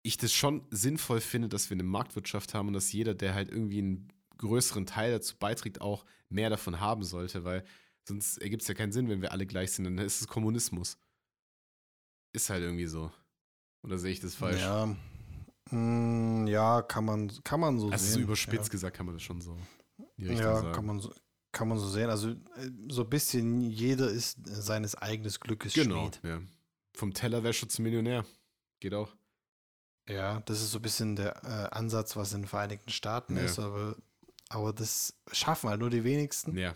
ich 0.07 0.17
das 0.17 0.33
schon 0.33 0.65
sinnvoll 0.71 1.21
finde, 1.21 1.49
dass 1.49 1.69
wir 1.69 1.75
eine 1.75 1.83
Marktwirtschaft 1.83 2.53
haben 2.53 2.67
und 2.67 2.73
dass 2.73 2.91
jeder, 2.91 3.13
der 3.13 3.33
halt 3.33 3.49
irgendwie 3.49 3.79
einen 3.79 4.13
größeren 4.37 4.85
Teil 4.85 5.11
dazu 5.11 5.35
beiträgt, 5.37 5.81
auch 5.81 6.05
mehr 6.29 6.49
davon 6.49 6.79
haben 6.79 7.03
sollte, 7.03 7.43
weil 7.43 7.63
sonst 8.07 8.37
ergibt 8.37 8.61
es 8.61 8.67
ja 8.67 8.73
keinen 8.73 8.91
Sinn, 8.91 9.09
wenn 9.09 9.21
wir 9.21 9.31
alle 9.31 9.45
gleich 9.45 9.71
sind, 9.71 9.85
dann 9.85 9.97
ist 9.97 10.21
es 10.21 10.27
Kommunismus. 10.27 10.97
Ist 12.33 12.49
halt 12.49 12.61
irgendwie 12.63 12.87
so. 12.87 13.11
Oder 13.83 13.97
sehe 13.97 14.11
ich 14.11 14.19
das 14.19 14.35
falsch? 14.35 14.61
Ja. 14.61 14.95
Mm, 15.71 16.47
ja, 16.47 16.81
kann 16.81 17.05
man, 17.05 17.31
kann 17.43 17.59
man 17.59 17.79
so 17.79 17.89
also 17.89 18.05
so 18.05 18.13
sehen. 18.13 18.23
überspitzt 18.23 18.69
gesagt 18.71 18.95
kann 18.95 19.05
man 19.05 19.15
das 19.15 19.23
schon 19.23 19.41
so. 19.41 19.57
Ja, 20.17 20.31
ja 20.33 20.55
sagen. 20.57 20.71
kann, 20.73 20.85
man 20.85 20.99
so, 20.99 21.13
kann 21.51 21.67
man 21.67 21.77
so 21.79 21.87
sehen. 21.89 22.09
Also 22.09 22.29
äh, 22.29 22.35
so 22.89 23.03
ein 23.03 23.09
bisschen 23.09 23.61
jeder 23.61 24.09
ist 24.09 24.37
seines 24.45 24.95
eigenen 24.95 25.31
Glückes 25.31 25.73
Genau, 25.73 26.01
Schmied. 26.03 26.19
ja. 26.23 26.41
Vom 26.95 27.13
Tellerwäscher 27.13 27.67
zum 27.67 27.83
Millionär. 27.83 28.25
Geht 28.79 28.93
auch. 28.93 29.16
Ja, 30.07 30.39
das 30.41 30.61
ist 30.61 30.71
so 30.71 30.79
ein 30.79 30.81
bisschen 30.81 31.15
der 31.15 31.43
äh, 31.43 31.75
Ansatz, 31.75 32.15
was 32.15 32.33
in 32.33 32.41
den 32.43 32.47
Vereinigten 32.47 32.91
Staaten 32.91 33.35
Ja. 33.35 33.43
ist, 33.43 33.59
aber, 33.59 33.95
aber 34.49 34.71
das 34.73 35.13
schaffen 35.31 35.69
halt 35.69 35.79
nur 35.81 35.89
die 35.89 36.03
wenigsten. 36.03 36.57
Ja. 36.57 36.73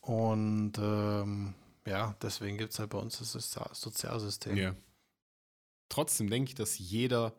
Und 0.00 0.72
ähm, 0.78 1.54
ja, 1.86 2.14
deswegen 2.22 2.56
gibt 2.58 2.72
es 2.72 2.78
halt 2.78 2.90
bei 2.90 2.98
uns 2.98 3.18
das 3.18 3.32
Sozial 3.32 3.68
Sozialsystem. 3.72 4.56
ja. 4.56 4.74
Trotzdem 5.88 6.28
denke 6.30 6.48
ich, 6.50 6.54
dass 6.56 6.78
jeder 6.78 7.32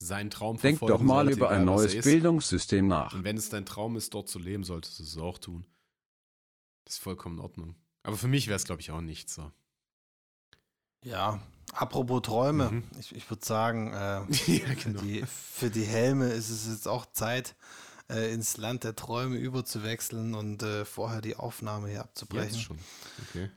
seinen 0.00 0.30
Traum 0.30 0.56
Denk 0.56 0.78
verfolgen 0.78 0.98
doch 0.98 1.06
mal 1.06 1.24
sollte, 1.24 1.36
über 1.38 1.50
ein 1.50 1.64
neues. 1.64 2.02
Bildungssystem 2.02 2.88
nach. 2.88 3.14
Und 3.14 3.22
wenn 3.22 3.36
es 3.36 3.48
dein 3.50 3.64
Traum 3.64 3.96
ist, 3.96 4.12
dort 4.14 4.28
zu 4.28 4.40
leben, 4.40 4.64
solltest 4.64 4.98
du 4.98 5.04
es 5.04 5.16
auch 5.18 5.38
tun. 5.38 5.64
Das 6.84 6.94
ist 6.94 7.02
vollkommen 7.02 7.36
in 7.38 7.44
Ordnung. 7.44 7.76
Aber 8.02 8.16
für 8.16 8.26
mich 8.26 8.48
wäre 8.48 8.56
es, 8.56 8.64
glaube 8.64 8.80
ich, 8.80 8.90
auch 8.90 9.00
nicht 9.00 9.30
so. 9.30 9.52
Ja, 11.04 11.40
apropos 11.72 12.22
Träume, 12.22 12.70
Mhm. 12.70 12.84
ich, 12.98 13.14
ich 13.14 13.28
würde 13.30 13.44
sagen, 13.44 13.92
äh, 13.92 13.96
ja, 14.30 14.66
für, 14.66 14.74
genau. 14.76 15.00
die, 15.02 15.24
für 15.26 15.70
die 15.70 15.84
Helme 15.84 16.28
ist 16.28 16.50
es 16.50 16.66
jetzt 16.68 16.86
auch 16.86 17.06
Zeit, 17.12 17.54
äh, 18.08 18.32
ins 18.32 18.56
Land 18.56 18.84
der 18.84 18.94
Träume 18.94 19.36
überzuwechseln 19.36 20.34
und 20.34 20.62
äh, 20.62 20.84
vorher 20.84 21.20
die 21.20 21.36
Aufnahme 21.36 21.88
hier 21.88 22.00
abzubrechen. 22.00 22.54
Jetzt 22.54 22.62
schon. 22.62 22.78
Okay. 23.28 23.50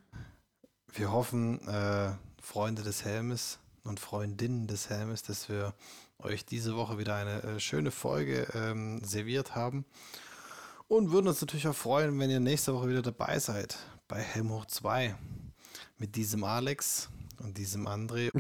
Wir 0.93 1.11
hoffen, 1.11 1.68
äh, 1.68 2.13
Freunde 2.41 2.84
des 2.84 3.03
Helmes 3.03 3.59
und 3.84 3.99
Freundinnen 3.99 4.68
des 4.68 4.89
Helmes, 4.89 5.24
dass 5.24 5.49
wir 5.49 5.74
euch 6.20 6.45
diese 6.45 6.76
Woche 6.76 6.97
wieder 6.97 7.16
eine 7.16 7.43
äh, 7.43 7.59
schöne 7.59 7.91
Folge 7.91 8.47
ähm, 8.53 9.03
serviert 9.03 9.55
haben. 9.55 9.86
Und 10.88 11.11
würden 11.11 11.28
uns 11.28 11.41
natürlich 11.41 11.68
auch 11.68 11.76
freuen, 11.76 12.18
wenn 12.20 12.30
ihr 12.30 12.39
nächste 12.39 12.74
Woche 12.74 12.88
wieder 12.88 13.01
dabei 13.01 13.39
seid 13.39 13.78
bei 14.07 14.22
Helm 14.22 14.51
hoch 14.51 14.66
2 14.66 15.16
mit 15.97 16.16
diesem 16.16 16.43
Alex 16.43 17.09
und 17.42 17.58
diesem 17.58 17.88
André. 17.88 18.32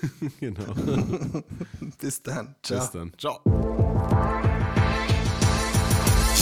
genau. 0.40 0.74
Bis 2.00 2.22
dann. 2.22 2.54
Ciao. 2.62 2.80
Bis 2.80 2.90
dann. 2.90 3.12
Ciao. 3.18 3.40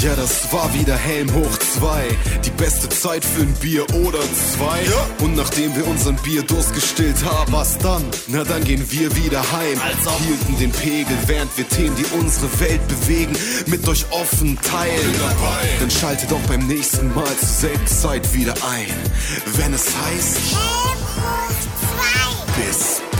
Ja, 0.03 0.17
das 0.17 0.53
war 0.53 0.75
wieder 0.75 0.97
Helm 0.97 1.33
hoch 1.33 1.59
2. 1.59 2.09
Die 2.45 2.51
beste 2.51 2.89
Zeit 2.89 3.25
für 3.25 3.43
ein 3.43 3.55
Bier 3.61 3.87
oder 4.05 4.19
zwei. 4.19 4.81
Und 5.25 5.37
nachdem 5.37 5.77
wir 5.77 5.87
unseren 5.87 6.17
Bierdurst 6.17 6.75
gestillt 6.75 7.25
haben, 7.25 7.53
was 7.53 7.79
dann? 7.79 8.03
Na 8.27 8.43
dann 8.43 8.65
gehen 8.65 8.85
wir 8.91 9.15
wieder 9.15 9.41
heim. 9.53 9.81
Hielten 10.19 10.59
den 10.59 10.73
Pegel, 10.73 11.17
während 11.27 11.57
wir 11.57 11.69
Themen, 11.69 11.95
die 11.95 12.19
unsere 12.19 12.49
Welt 12.59 12.81
bewegen, 12.89 13.33
mit 13.67 13.87
euch 13.87 14.05
offen 14.11 14.59
teilen. 14.61 15.15
Dann 15.79 15.91
schaltet 15.91 16.33
auch 16.33 16.49
beim 16.49 16.67
nächsten 16.67 17.15
Mal 17.15 17.37
zur 17.39 17.49
selben 17.49 17.87
Zeit 17.87 18.35
wieder 18.35 18.55
ein. 18.55 18.89
Wenn 19.55 19.73
es 19.73 19.87
heißt. 19.87 20.57
This 22.57 23.12